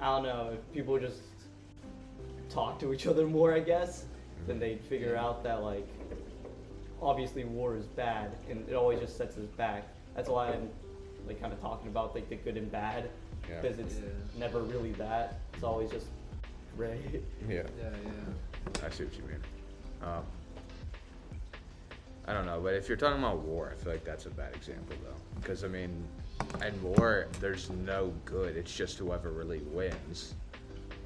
I 0.00 0.04
don't 0.06 0.22
know, 0.24 0.50
if 0.52 0.72
people 0.74 0.98
just 0.98 1.20
talk 2.50 2.78
to 2.80 2.92
each 2.92 3.06
other 3.06 3.26
more, 3.26 3.52
I 3.54 3.60
guess, 3.60 4.04
then 4.46 4.58
they'd 4.58 4.80
figure 4.82 5.16
out 5.16 5.42
that, 5.44 5.62
like, 5.62 5.88
obviously 7.00 7.44
war 7.44 7.76
is 7.76 7.86
bad, 7.86 8.32
and 8.50 8.68
it 8.68 8.74
always 8.74 9.00
just 9.00 9.16
sets 9.16 9.36
us 9.38 9.46
back. 9.56 9.88
That's 10.14 10.28
why 10.28 10.48
I'm, 10.48 10.68
like, 11.26 11.40
kind 11.40 11.52
of 11.52 11.60
talking 11.60 11.88
about, 11.88 12.14
like, 12.14 12.28
the 12.28 12.36
good 12.36 12.56
and 12.56 12.70
bad, 12.70 13.08
Yeah. 13.48 13.60
because 13.60 13.78
it's 13.78 13.96
Yeah. 13.96 14.04
never 14.38 14.60
really 14.60 14.92
that. 14.92 15.40
It's 15.54 15.62
always 15.64 15.90
just 15.90 16.06
gray. 16.76 17.00
yeah 17.48 17.54
yeah, 17.54 17.62
yeah. 18.04 18.84
I 18.86 18.90
see 18.90 19.04
what 19.04 19.16
you 19.16 19.22
mean. 19.24 19.42
Um, 20.02 20.24
I 22.28 22.32
don't 22.34 22.44
know, 22.44 22.60
but 22.60 22.74
if 22.74 22.88
you're 22.88 22.98
talking 22.98 23.18
about 23.22 23.38
war, 23.38 23.72
I 23.72 23.82
feel 23.82 23.92
like 23.92 24.04
that's 24.04 24.26
a 24.26 24.30
bad 24.30 24.54
example 24.54 24.96
though, 25.04 25.40
because 25.40 25.64
I 25.64 25.68
mean, 25.68 26.04
in 26.66 26.82
war, 26.82 27.26
there's 27.40 27.70
no 27.70 28.12
good. 28.24 28.56
It's 28.56 28.74
just 28.74 28.98
whoever 28.98 29.30
really 29.30 29.58
wins. 29.72 30.34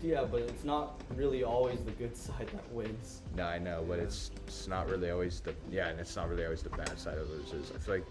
yeah, 0.03 0.25
but 0.25 0.41
it's 0.43 0.65
not 0.65 1.01
really 1.17 1.45
always 1.45 1.81
the 1.85 1.91
good 1.93 2.17
side 2.27 2.49
that 2.53 2.73
wins. 2.73 3.23
No, 3.37 3.45
I 3.45 3.59
know, 3.59 3.85
but 3.87 3.99
it's 3.99 4.31
it's 4.47 4.67
not 4.69 4.89
really 4.89 5.11
always 5.11 5.41
the 5.41 5.55
yeah, 5.71 5.89
and 5.89 6.01
it's 6.01 6.17
not 6.17 6.29
really 6.29 6.45
always 6.45 6.63
the 6.63 6.71
bad 6.71 6.99
side 6.99 7.19
of 7.19 7.29
losers. 7.31 7.73
I 7.75 7.79
feel 7.79 7.95
like 7.97 8.05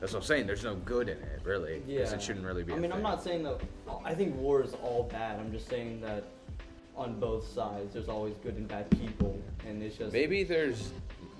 that's 0.00 0.12
what 0.14 0.20
I'm 0.20 0.24
saying. 0.26 0.46
There's 0.46 0.64
no 0.64 0.74
good 0.76 1.08
in 1.08 1.18
it, 1.18 1.40
really, 1.44 1.80
because 1.86 2.10
Yeah. 2.10 2.16
it 2.16 2.22
shouldn't 2.22 2.44
really 2.44 2.64
be. 2.64 2.72
I 2.72 2.78
mean, 2.78 2.92
I'm 2.92 3.02
not 3.02 3.22
saying 3.22 3.44
that. 3.44 3.60
I 4.04 4.14
think 4.14 4.34
war 4.36 4.62
is 4.62 4.74
all 4.82 5.04
bad. 5.04 5.38
I'm 5.38 5.52
just 5.52 5.68
saying 5.68 6.00
that 6.00 6.24
on 6.96 7.20
both 7.20 7.46
sides, 7.48 7.94
there's 7.94 8.08
always 8.08 8.34
good 8.42 8.56
and 8.56 8.66
bad 8.66 8.90
people, 8.90 9.40
and 9.66 9.82
it's 9.82 9.96
just 9.96 10.12
Maybe 10.12 10.42
there's 10.42 10.90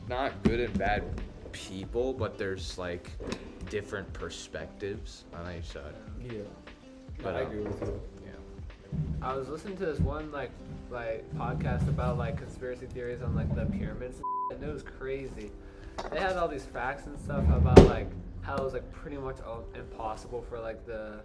not 0.09 0.43
good 0.45 0.61
and 0.61 0.79
bad 0.79 1.03
people, 1.51 2.13
but 2.13 2.39
there's 2.39 2.79
like 2.79 3.11
different 3.73 4.13
perspectives 4.13 5.25
on 5.33 5.51
each 5.57 5.65
side. 5.65 5.95
Yeah, 6.23 6.43
But, 7.23 7.37
I 7.37 7.41
um, 7.41 7.47
agree 7.47 7.61
with 7.61 7.81
you. 7.81 8.01
Yeah. 8.23 9.27
I 9.27 9.35
was 9.35 9.49
listening 9.49 9.79
to 9.79 9.87
this 9.87 9.99
one 9.99 10.31
like 10.31 10.51
like 10.91 11.25
podcast 11.37 11.89
about 11.89 12.19
like 12.19 12.37
conspiracy 12.37 12.85
theories 12.85 13.23
on 13.23 13.35
like 13.35 13.49
the 13.55 13.65
pyramids 13.65 14.19
and 14.19 14.27
and 14.53 14.71
it 14.71 14.71
was 14.71 14.83
crazy. 14.83 15.51
They 16.11 16.21
had 16.21 16.37
all 16.37 16.49
these 16.49 16.67
facts 16.67 17.07
and 17.07 17.19
stuff 17.19 17.45
about 17.49 17.83
like 17.87 18.11
how 18.43 18.57
it 18.57 18.63
was 18.65 18.73
like 18.73 18.91
pretty 18.93 19.17
much 19.17 19.37
all 19.47 19.65
impossible 19.75 20.43
for 20.49 20.59
like 20.59 20.85
the 20.87 21.21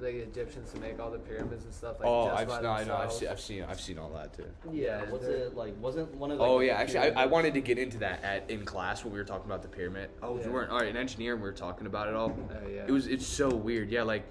the 0.00 0.06
Egyptians 0.22 0.70
to 0.72 0.78
make 0.78 1.00
all 1.00 1.10
the 1.10 1.18
pyramids 1.18 1.64
and 1.64 1.74
stuff. 1.74 1.98
Like, 1.98 2.08
oh, 2.08 2.26
just 2.28 2.40
I've 2.42 2.48
by 2.48 2.60
no, 2.60 2.70
I 2.70 2.84
know, 2.84 2.94
I've 2.94 3.10
themselves. 3.10 3.18
seen, 3.18 3.28
I've 3.28 3.40
seen, 3.40 3.62
I've 3.64 3.80
seen 3.80 3.98
all 3.98 4.10
that 4.10 4.32
too. 4.36 4.44
Yeah, 4.72 5.02
was 5.10 5.22
they're- 5.22 5.30
it 5.32 5.56
like 5.56 5.74
wasn't 5.80 6.14
one 6.14 6.30
of 6.30 6.38
oh, 6.40 6.42
like, 6.42 6.50
Oh 6.52 6.58
the 6.60 6.66
yeah, 6.66 6.74
actually, 6.74 6.98
I, 6.98 7.22
I 7.24 7.26
wanted 7.26 7.54
to 7.54 7.60
get 7.60 7.78
into 7.78 7.98
that 7.98 8.22
at 8.22 8.48
in 8.48 8.64
class 8.64 9.02
when 9.02 9.12
we 9.12 9.18
were 9.18 9.24
talking 9.24 9.46
about 9.46 9.62
the 9.62 9.68
pyramid. 9.68 10.10
Oh, 10.22 10.38
Yeah. 10.38 10.44
you 10.46 10.52
weren't. 10.52 10.70
All 10.70 10.78
right, 10.78 10.88
in 10.88 10.96
engineering, 10.96 11.40
we 11.40 11.46
were 11.48 11.52
talking 11.52 11.86
about 11.88 12.06
it 12.08 12.14
all. 12.14 12.36
Oh, 12.50 12.68
yeah. 12.68 12.84
It 12.86 12.92
was. 12.92 13.08
It's 13.08 13.26
so 13.26 13.48
weird. 13.48 13.90
Yeah, 13.90 14.02
like 14.04 14.22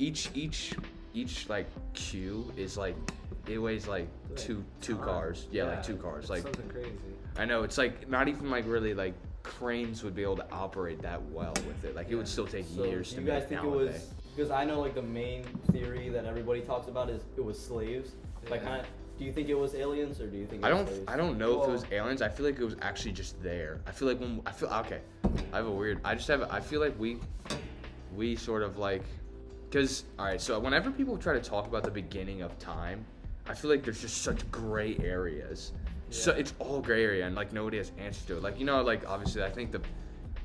each 0.00 0.30
each 0.34 0.74
each 1.12 1.48
like 1.48 1.66
cube 1.92 2.52
is 2.58 2.76
like 2.76 2.96
it 3.46 3.58
weighs 3.58 3.86
like 3.86 4.08
Like 4.30 4.36
two 4.38 4.64
two 4.80 4.96
ton. 4.96 5.04
cars. 5.04 5.46
Yeah, 5.52 5.64
like 5.64 5.82
two 5.84 5.96
cars. 5.96 6.24
it's 6.24 6.30
Like 6.30 6.42
something 6.42 6.68
crazy. 6.68 6.90
I 7.36 7.44
know 7.44 7.62
it's 7.62 7.78
like 7.78 8.08
not 8.08 8.26
even 8.26 8.50
like 8.50 8.66
really 8.66 8.94
like 8.94 9.14
cranes 9.54 10.02
would 10.02 10.14
be 10.16 10.22
able 10.22 10.36
to 10.36 10.50
operate 10.50 11.00
that 11.02 11.22
well 11.30 11.52
with 11.68 11.84
it. 11.84 11.94
Like 11.94 12.08
it 12.10 12.16
would 12.16 12.26
still 12.26 12.46
take 12.46 12.66
So 12.74 12.84
years 12.84 13.10
do 13.10 13.16
to 13.16 13.20
you 13.20 13.26
make 13.28 13.40
guys 13.40 13.48
think 13.48 13.60
it 13.62 13.64
nowadays. 13.66 13.92
was 13.94 14.10
because 14.34 14.50
I 14.50 14.64
know 14.64 14.80
like 14.80 14.94
the 14.96 15.02
main 15.02 15.44
theory 15.70 16.08
that 16.08 16.24
everybody 16.24 16.60
talks 16.62 16.88
about 16.88 17.08
is 17.10 17.22
it 17.36 17.44
was 17.44 17.56
slaves. 17.58 18.12
Like, 18.50 18.62
Yeah. 18.62 18.68
kinda, 18.68 18.84
do 19.18 19.24
you 19.24 19.32
think 19.32 19.48
it 19.48 19.54
was 19.54 19.74
aliens 19.76 20.20
or 20.20 20.26
do 20.26 20.36
you 20.36 20.46
think 20.46 20.62
it 20.62 20.66
I 20.66 20.70
was 20.72 20.78
don't. 20.78 20.88
slaves? 20.88 21.04
I 21.08 21.16
don't 21.16 21.38
know 21.38 21.62
if 21.62 21.68
it 21.68 21.72
was 21.72 21.84
aliens. 21.92 22.20
I 22.22 22.28
feel 22.28 22.46
like 22.46 22.58
it 22.58 22.64
was 22.64 22.76
actually 22.82 23.12
just 23.12 23.40
there. 23.42 23.80
I 23.86 23.92
feel 23.92 24.08
like 24.08 24.18
when 24.18 24.40
I 24.44 24.50
feel 24.50 24.68
okay. 24.70 25.00
I 25.52 25.56
have 25.58 25.66
a 25.66 25.70
weird. 25.70 26.00
I 26.04 26.14
just 26.16 26.26
have. 26.28 26.42
I 26.50 26.58
feel 26.60 26.80
like 26.80 26.98
we, 26.98 27.18
we 28.16 28.34
sort 28.34 28.62
of 28.62 28.78
like, 28.78 29.04
because 29.70 30.04
all 30.18 30.24
right. 30.24 30.40
So 30.40 30.58
whenever 30.58 30.90
people 30.90 31.16
try 31.16 31.34
to 31.34 31.40
talk 31.40 31.66
about 31.68 31.84
the 31.84 31.90
beginning 31.90 32.42
of 32.42 32.58
time, 32.58 33.04
I 33.46 33.54
feel 33.54 33.70
like 33.70 33.84
there's 33.84 34.00
just 34.00 34.22
such 34.22 34.50
gray 34.50 34.96
areas. 35.02 35.72
So 36.10 36.32
it's 36.32 36.54
all 36.58 36.80
gray 36.80 37.04
area 37.04 37.26
and 37.26 37.34
like 37.34 37.52
nobody 37.52 37.78
has 37.78 37.92
answers 37.98 38.24
to 38.26 38.36
it. 38.36 38.42
Like 38.42 38.58
you 38.58 38.66
know, 38.66 38.82
like 38.82 39.08
obviously 39.08 39.42
I 39.42 39.50
think 39.50 39.72
the, 39.72 39.80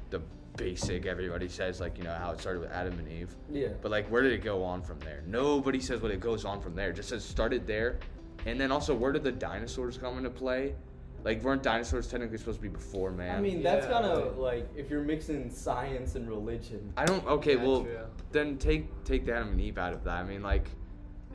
the 0.10 0.22
basic 0.58 1.06
everybody 1.06 1.48
says 1.48 1.80
like 1.80 1.98
you 1.98 2.04
know 2.04 2.14
how 2.14 2.32
it 2.32 2.40
started 2.42 2.60
with 2.62 2.72
Adam 2.72 2.98
and 3.00 3.08
Eve. 3.08 3.36
Yeah. 3.52 3.70
But 3.82 3.92
like, 3.92 4.08
where 4.10 4.22
did 4.22 4.34
it 4.34 4.44
go 4.44 4.64
on 4.64 4.82
from 4.82 5.00
there? 5.00 5.24
Nobody 5.28 5.80
says 5.80 6.02
what 6.02 6.12
it 6.12 6.20
goes 6.20 6.46
on 6.46 6.60
from 6.62 6.76
there. 6.76 6.90
It 6.90 6.96
just 6.96 7.10
says 7.10 7.24
started 7.24 7.68
there, 7.68 8.00
and 8.46 8.60
then 8.60 8.72
also 8.72 8.96
where 8.96 9.12
did 9.12 9.24
the 9.24 9.32
dinosaurs 9.32 9.98
come 9.98 10.18
into 10.18 10.30
play? 10.30 10.76
Like, 11.26 11.44
weren't 11.44 11.62
dinosaurs 11.62 12.08
technically 12.08 12.38
supposed 12.38 12.60
to 12.60 12.62
be 12.62 12.70
before 12.70 13.12
man? 13.12 13.36
I 13.36 13.42
mean, 13.42 13.62
that's 13.62 13.86
Yeah, 13.86 13.92
kind 13.92 14.06
of 14.06 14.38
like 14.38 14.70
if 14.78 14.90
you're 14.90 15.04
mixing 15.04 15.52
science 15.52 16.16
and 16.16 16.28
religion. 16.30 16.94
I 16.96 17.04
don't. 17.06 17.26
Okay, 17.28 17.58
Yeah, 17.58 17.64
well, 17.64 17.84
true. 17.84 17.98
then 18.32 18.58
take 18.58 18.88
take 19.04 19.26
the 19.26 19.34
Adam 19.36 19.50
and 19.50 19.62
Eve 19.62 19.78
out 19.78 19.92
of 19.94 20.04
that. 20.06 20.16
I 20.16 20.24
mean, 20.24 20.42
like, 20.42 20.70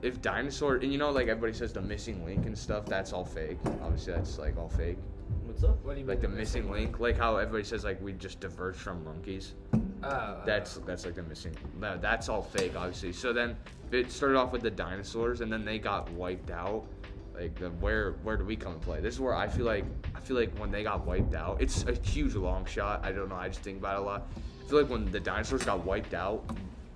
if 0.05 0.21
dinosaur 0.21 0.77
and 0.77 0.93
you 0.93 0.99
know, 0.99 1.11
like 1.11 1.29
everybody 1.29 1.55
says 1.55 1.73
the 1.73 1.81
missing 1.81 2.25
link 2.27 2.45
and 2.45 2.57
stuff, 2.57 2.85
that's 2.85 3.13
all 3.13 3.25
fake. 3.25 3.57
Obviously, 3.83 4.13
that's 4.13 4.39
like 4.39 4.57
all 4.59 4.69
fake. 4.69 4.99
What's 5.45 5.65
up? 5.65 5.83
What 5.83 5.95
do 5.95 6.03
you 6.03 6.07
Like 6.07 6.21
the 6.21 6.29
missing 6.29 6.71
link, 6.71 7.01
like 7.01 7.17
how 7.17 7.39
everybody 7.39 7.65
says 7.65 7.85
like 7.85 8.01
we 8.03 8.13
just 8.13 8.39
diverged 8.39 8.79
from 8.79 9.03
monkeys. 9.03 9.55
Oh, 10.03 10.43
That's 10.45 10.77
that's 10.87 11.07
like 11.07 11.15
the 11.15 11.23
missing. 11.23 11.57
No, 11.81 11.97
that's 11.97 12.29
all 12.29 12.43
fake, 12.43 12.73
obviously. 12.77 13.13
So 13.13 13.33
then 13.33 13.57
it 13.91 14.13
started 14.13 14.37
off 14.37 14.53
with 14.53 14.61
the 14.61 14.71
dinosaurs, 14.71 15.41
and 15.41 15.51
then 15.51 15.65
they 15.65 15.79
got 15.79 16.11
wiped 16.13 16.51
out. 16.51 16.85
Like 17.35 17.55
the 17.55 17.71
where 17.71 18.13
where 18.23 18.37
do 18.37 18.45
we 18.45 18.57
come 18.57 18.75
and 18.75 18.83
play? 18.83 19.01
This 19.01 19.15
is 19.15 19.21
where 19.21 19.35
I 19.35 19.49
feel 19.49 19.65
like 19.65 19.87
I 20.15 20.21
feel 20.21 20.37
like 20.37 20.55
when 20.59 20.71
they 20.71 20.83
got 20.83 21.07
wiped 21.07 21.35
out, 21.35 21.63
it's 21.63 21.85
a 21.87 21.95
huge 21.95 22.35
long 22.35 22.67
shot. 22.67 23.01
I 23.03 23.11
don't 23.11 23.31
know. 23.31 23.37
I 23.37 23.49
just 23.49 23.61
think 23.61 23.79
about 23.79 23.97
it 23.97 24.03
a 24.03 24.05
lot. 24.05 24.29
I 24.37 24.69
feel 24.69 24.83
like 24.83 24.91
when 24.91 25.11
the 25.11 25.21
dinosaurs 25.21 25.65
got 25.65 25.83
wiped 25.83 26.13
out, 26.13 26.45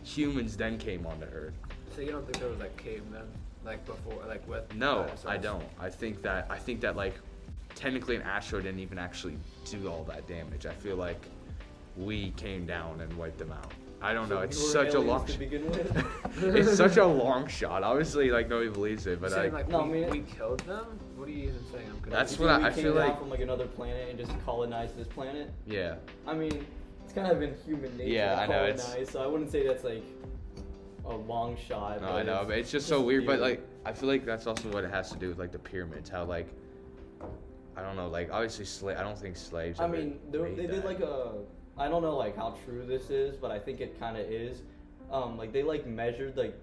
humans 0.02 0.58
then 0.58 0.76
came 0.76 1.06
onto 1.06 1.24
Earth. 1.24 1.54
So 1.98 2.04
you 2.04 2.12
don't 2.12 2.24
think 2.24 2.38
there 2.38 2.48
was 2.48 2.60
like 2.60 2.76
cavemen 2.76 3.24
like 3.64 3.84
before, 3.84 4.22
like 4.28 4.46
with? 4.48 4.72
No, 4.76 4.98
dinosaurs? 5.02 5.26
I 5.26 5.36
don't. 5.36 5.64
I 5.80 5.90
think 5.90 6.22
that 6.22 6.46
I 6.48 6.56
think 6.56 6.80
that 6.82 6.94
like 6.94 7.14
technically 7.74 8.14
an 8.14 8.22
asteroid 8.22 8.62
didn't 8.62 8.78
even 8.78 9.00
actually 9.00 9.36
do 9.68 9.88
all 9.88 10.04
that 10.04 10.28
damage. 10.28 10.64
I 10.64 10.74
feel 10.74 10.94
like 10.94 11.20
we 11.96 12.30
came 12.36 12.66
down 12.66 13.00
and 13.00 13.12
wiped 13.14 13.38
them 13.38 13.50
out. 13.50 13.72
I 14.00 14.12
don't 14.14 14.28
know. 14.28 14.42
It's 14.42 14.56
such 14.70 14.94
a 14.94 14.98
aliens 14.98 15.08
long. 15.08 15.26
to 15.26 15.38
begin 15.40 15.68
with? 15.68 16.06
it's 16.54 16.76
such 16.76 16.98
a 16.98 17.04
long 17.04 17.48
shot. 17.48 17.82
Obviously, 17.82 18.30
like 18.30 18.48
nobody 18.48 18.70
believes 18.70 19.08
it, 19.08 19.20
but 19.20 19.30
You're 19.30 19.38
saying, 19.40 19.52
like, 19.52 19.64
like 19.64 19.72
No, 19.72 19.82
we, 19.90 20.04
I 20.04 20.08
mean- 20.08 20.10
we 20.10 20.32
killed 20.32 20.60
them. 20.60 20.86
What 21.16 21.26
are 21.26 21.32
you 21.32 21.48
even 21.48 21.64
saying? 21.72 21.90
I'm. 22.04 22.10
That's 22.10 22.38
You 22.38 22.44
what 22.46 22.52
think 22.52 22.60
I- 22.60 22.68
we 22.68 22.70
I 22.70 22.74
came 22.76 22.84
feel 22.84 22.94
down 22.94 23.08
like- 23.08 23.18
from 23.18 23.30
like 23.30 23.40
another 23.40 23.66
planet 23.66 24.08
and 24.08 24.16
just 24.16 24.30
colonized 24.44 24.96
this 24.96 25.08
planet. 25.08 25.50
yeah, 25.66 25.96
I 26.28 26.34
mean, 26.34 26.64
it's 27.02 27.12
kind 27.12 27.26
of 27.26 27.42
in 27.42 27.56
human 27.66 27.96
nature 27.96 28.08
Yeah, 28.08 28.36
to 28.36 28.42
I 28.42 28.46
know, 28.46 28.64
it's- 28.66 29.10
so 29.10 29.20
I 29.20 29.26
wouldn't 29.26 29.50
say 29.50 29.66
that's 29.66 29.82
like 29.82 30.04
a 31.08 31.16
long 31.16 31.56
shot. 31.56 32.00
no, 32.02 32.08
I 32.08 32.22
know, 32.22 32.40
it's 32.40 32.48
but 32.48 32.58
it's 32.58 32.70
just 32.70 32.86
just 32.86 32.88
so 32.88 32.98
a 32.98 33.02
weird. 33.02 33.26
But 33.26 33.40
like, 33.40 33.66
I 33.84 33.92
feel 33.92 34.08
like 34.08 34.24
that's 34.24 34.46
also 34.46 34.68
what 34.68 34.84
it 34.84 34.90
has 34.90 35.10
to 35.12 35.18
do 35.18 35.28
with 35.28 35.38
like 35.38 35.52
the 35.52 35.58
pyramids. 35.58 36.08
How 36.10 36.24
like, 36.24 36.48
I 37.76 37.82
don't 37.82 37.96
know, 37.96 38.08
like 38.08 38.30
obviously 38.32 38.64
slave. 38.64 38.96
I 38.98 39.02
don't 39.02 39.18
think 39.18 39.36
slaves. 39.36 39.80
I 39.80 39.84
ever 39.84 39.96
mean, 39.96 40.18
there, 40.30 40.42
made 40.42 40.56
they 40.56 40.66
did 40.66 40.82
that. 40.82 40.86
like 40.86 41.00
a. 41.00 41.32
I 41.76 41.88
don't 41.88 42.02
know 42.02 42.16
like 42.16 42.36
how 42.36 42.56
true 42.64 42.84
this 42.86 43.10
is, 43.10 43.36
but 43.36 43.50
I 43.50 43.58
think 43.58 43.80
it 43.80 43.98
kind 44.00 44.16
of 44.16 44.26
is. 44.26 44.62
Um, 45.10 45.38
like 45.38 45.52
they 45.52 45.62
like 45.62 45.86
measured 45.86 46.36
like 46.36 46.58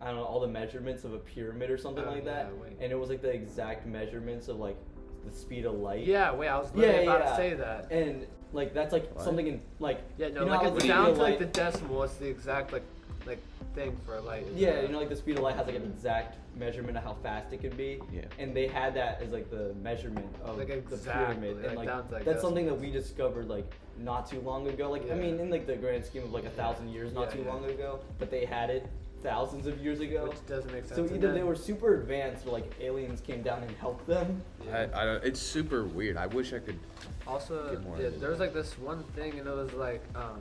I 0.00 0.06
don't 0.06 0.16
know 0.16 0.24
all 0.24 0.40
the 0.40 0.48
measurements 0.48 1.04
of 1.04 1.14
a 1.14 1.18
pyramid 1.18 1.70
or 1.70 1.78
something 1.78 2.04
Oh, 2.04 2.10
like 2.10 2.24
yeah, 2.24 2.32
that, 2.44 2.58
wait. 2.58 2.72
and 2.80 2.90
it 2.90 2.98
was 2.98 3.08
like 3.08 3.22
the 3.22 3.30
exact 3.30 3.86
measurements 3.86 4.48
of 4.48 4.56
like 4.58 4.76
the 5.24 5.30
speed 5.30 5.64
of 5.64 5.74
light. 5.74 6.04
Yeah, 6.04 6.32
wait, 6.32 6.48
I 6.48 6.58
was 6.58 6.70
Yeah, 6.74 6.86
about 6.86 7.20
yeah. 7.20 7.30
to 7.30 7.36
say 7.36 7.54
that. 7.54 7.92
And 7.92 8.26
like 8.52 8.74
that's 8.74 8.92
like 8.92 9.14
What? 9.14 9.24
something 9.24 9.46
in 9.46 9.60
like 9.78 10.00
Yeah, 10.18 10.28
no, 10.28 10.40
you 10.40 10.46
know 10.46 10.52
like 10.52 10.60
how 10.62 10.66
it's 10.68 10.74
the 10.74 10.80
speed 10.80 10.90
of 10.92 11.14
to 11.16 11.22
like 11.22 11.38
the 11.38 11.44
decimal. 11.46 12.02
It's 12.02 12.14
the 12.16 12.28
exact 12.28 12.72
like 12.72 12.82
like 13.26 13.42
thing 13.74 13.96
for 14.06 14.20
light. 14.20 14.46
Yeah, 14.54 14.74
that. 14.74 14.82
you 14.82 14.88
know, 14.88 14.98
like 14.98 15.08
the 15.08 15.16
speed 15.16 15.36
of 15.36 15.42
light 15.42 15.56
has 15.56 15.66
like 15.66 15.76
an 15.76 15.82
exact 15.82 16.36
measurement 16.56 16.96
of 16.96 17.04
how 17.04 17.14
fast 17.22 17.52
it 17.52 17.60
can 17.60 17.74
be. 17.76 18.00
Yeah. 18.12 18.22
And 18.38 18.54
they 18.54 18.66
had 18.66 18.94
that 18.94 19.20
as 19.22 19.30
like 19.30 19.50
the 19.50 19.74
measurement 19.82 20.26
of 20.44 20.58
Like, 20.58 20.68
the 20.68 20.74
exactly, 20.78 21.34
pyramid. 21.36 21.56
like, 21.56 21.66
And 21.66 21.76
like, 21.76 21.88
down 21.88 22.04
like, 22.10 22.24
that's 22.24 22.40
something 22.42 22.66
that 22.66 22.78
we 22.78 22.90
discovered 22.90 23.48
like 23.48 23.70
not 23.98 24.28
too 24.28 24.40
long 24.40 24.68
ago. 24.68 24.90
Like 24.90 25.10
I 25.10 25.14
mean, 25.14 25.40
in 25.40 25.50
like 25.50 25.66
the 25.66 25.76
grand 25.76 26.04
scheme 26.04 26.22
of 26.24 26.32
like 26.32 26.44
a 26.44 26.50
thousand 26.50 26.88
years, 26.90 27.12
not 27.12 27.28
Yeah, 27.30 27.30
too 27.36 27.42
yeah. 27.42 27.52
long 27.52 27.64
ago, 27.66 28.00
but 28.18 28.30
they 28.30 28.44
had 28.44 28.70
it 28.70 28.86
thousands 29.22 29.66
of 29.66 29.78
years 29.78 30.00
ago. 30.00 30.26
Which 30.28 30.46
doesn't 30.46 30.70
make 30.72 30.84
sense. 30.84 30.96
So 31.08 31.14
either 31.14 31.32
they 31.32 31.42
were 31.42 31.56
super 31.56 31.94
advanced 31.94 32.46
or 32.46 32.50
like 32.50 32.70
aliens 32.80 33.20
came 33.20 33.42
down 33.42 33.62
and 33.62 33.70
helped 33.78 34.06
them. 34.06 34.42
I, 34.72 34.84
I 34.94 35.04
don't. 35.04 35.24
It's 35.24 35.40
super 35.40 35.84
weird. 35.84 36.16
I 36.16 36.26
wish 36.26 36.52
I 36.52 36.58
could. 36.58 36.78
Also, 37.26 37.70
Get 37.70 37.82
more 37.82 37.98
yeah, 37.98 38.10
there 38.20 38.30
was 38.30 38.38
like 38.38 38.52
this 38.52 38.78
one 38.78 39.02
thing, 39.16 39.38
and 39.38 39.48
it 39.48 39.54
was 39.56 39.72
like, 39.72 40.04
um, 40.14 40.38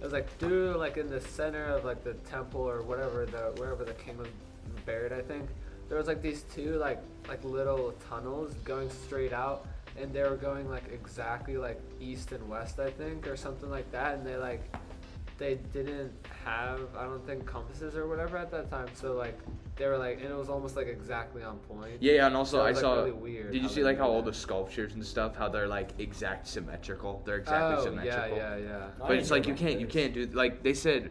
it 0.00 0.04
was 0.04 0.12
like 0.12 0.34
through 0.38 0.76
like 0.78 0.96
in 0.96 1.08
the 1.08 1.20
center 1.20 1.64
of 1.64 1.84
like 1.84 2.02
the 2.02 2.14
temple 2.30 2.62
or 2.62 2.82
whatever 2.82 3.26
the 3.26 3.52
wherever 3.60 3.84
the 3.84 3.92
king 3.94 4.16
was 4.16 4.28
buried, 4.86 5.12
I 5.12 5.20
think. 5.20 5.48
There 5.88 5.98
was 5.98 6.06
like 6.06 6.22
these 6.22 6.44
two 6.54 6.76
like 6.76 7.02
like 7.28 7.44
little 7.44 7.92
tunnels 8.08 8.54
going 8.64 8.90
straight 8.90 9.32
out, 9.32 9.66
and 9.98 10.12
they 10.12 10.22
were 10.22 10.36
going 10.36 10.70
like 10.70 10.84
exactly 10.92 11.58
like 11.58 11.80
east 12.00 12.32
and 12.32 12.48
west, 12.48 12.80
I 12.80 12.90
think, 12.90 13.26
or 13.26 13.36
something 13.36 13.68
like 13.68 13.90
that, 13.92 14.14
and 14.14 14.26
they 14.26 14.36
like 14.36 14.62
they 15.40 15.56
didn't 15.72 16.12
have 16.44 16.80
I 16.96 17.04
don't 17.04 17.26
think 17.26 17.46
compasses 17.46 17.96
or 17.96 18.06
whatever 18.06 18.36
at 18.36 18.50
that 18.52 18.70
time, 18.70 18.88
so 18.94 19.14
like 19.14 19.36
they 19.76 19.86
were 19.86 19.98
like, 19.98 20.20
and 20.20 20.30
it 20.30 20.36
was 20.36 20.50
almost 20.50 20.76
like 20.76 20.86
exactly 20.86 21.42
on 21.42 21.56
point. 21.60 21.94
Yeah, 21.98 22.12
yeah, 22.12 22.26
and 22.26 22.36
also 22.36 22.58
So 22.58 22.64
it 22.64 22.66
I 22.66 22.70
was, 22.70 22.76
like, 22.76 22.82
saw. 22.82 22.94
really 22.96 23.12
weird 23.12 23.52
did 23.52 23.62
you 23.62 23.68
see 23.68 23.82
like 23.82 23.96
do 23.96 24.02
how 24.02 24.10
all 24.10 24.22
that. 24.22 24.30
the 24.30 24.38
sculptures 24.38 24.94
and 24.94 25.04
stuff? 25.04 25.34
How 25.34 25.48
they're 25.48 25.66
like 25.66 25.98
exact 25.98 26.46
symmetrical. 26.46 27.22
They're 27.24 27.38
exactly 27.38 27.76
oh, 27.78 27.84
symmetrical. 27.84 28.36
yeah, 28.36 28.56
yeah, 28.56 28.62
yeah. 28.62 28.86
But 28.98 29.08
didn't 29.08 29.20
it's 29.22 29.30
like 29.30 29.46
you 29.46 29.54
can't 29.54 29.80
you 29.80 29.86
can't 29.86 30.12
do 30.14 30.28
like 30.32 30.62
they 30.62 30.74
said 30.74 31.10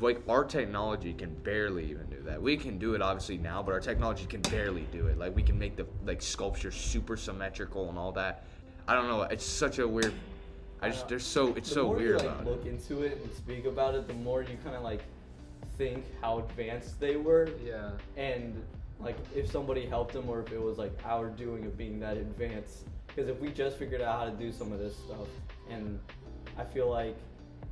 like 0.00 0.20
our 0.28 0.44
technology 0.44 1.12
can 1.12 1.32
barely 1.36 1.88
even 1.90 2.06
do 2.10 2.20
that. 2.22 2.42
We 2.42 2.56
can 2.56 2.78
do 2.78 2.94
it 2.94 3.02
obviously 3.02 3.38
now, 3.38 3.62
but 3.62 3.72
our 3.72 3.80
technology 3.80 4.26
can 4.26 4.40
barely 4.42 4.88
do 4.90 5.06
it. 5.06 5.18
Like 5.18 5.36
we 5.36 5.42
can 5.42 5.58
make 5.58 5.76
the 5.76 5.86
like 6.04 6.20
sculpture 6.20 6.72
super 6.72 7.16
symmetrical 7.16 7.88
and 7.88 7.96
all 7.96 8.12
that. 8.12 8.44
I 8.88 8.94
don't 8.94 9.06
know. 9.06 9.22
It's 9.22 9.46
such 9.46 9.78
a 9.78 9.86
weird. 9.86 10.12
I 10.82 10.90
just 10.90 11.08
there's 11.08 11.24
so 11.24 11.54
it's 11.54 11.68
the 11.68 11.74
so 11.76 11.84
more 11.86 11.96
weird 11.96 12.20
you 12.22 12.28
like 12.28 12.40
about 12.40 12.46
look 12.46 12.66
it. 12.66 12.68
into 12.68 13.02
it 13.02 13.18
and 13.22 13.32
speak 13.34 13.64
about 13.66 13.94
it, 13.94 14.06
the 14.08 14.14
more 14.14 14.42
you 14.42 14.56
kind 14.64 14.76
of 14.76 14.82
like 14.82 15.02
think 15.78 16.04
how 16.20 16.38
advanced 16.40 16.98
they 17.00 17.16
were. 17.16 17.48
Yeah. 17.64 17.90
and 18.16 18.62
like 19.00 19.16
if 19.34 19.50
somebody 19.50 19.86
helped 19.86 20.12
them 20.12 20.28
or 20.28 20.40
if 20.40 20.52
it 20.52 20.60
was 20.62 20.78
like 20.78 20.92
our 21.04 21.28
doing 21.28 21.64
of 21.66 21.76
being 21.76 21.98
that 22.00 22.16
advanced 22.16 22.84
because 23.08 23.28
if 23.28 23.38
we 23.40 23.48
just 23.50 23.76
figured 23.76 24.00
out 24.00 24.16
how 24.18 24.24
to 24.26 24.30
do 24.30 24.52
some 24.52 24.72
of 24.72 24.78
this 24.78 24.94
stuff 24.96 25.26
and 25.68 25.98
i 26.56 26.62
feel 26.62 26.88
like 26.88 27.16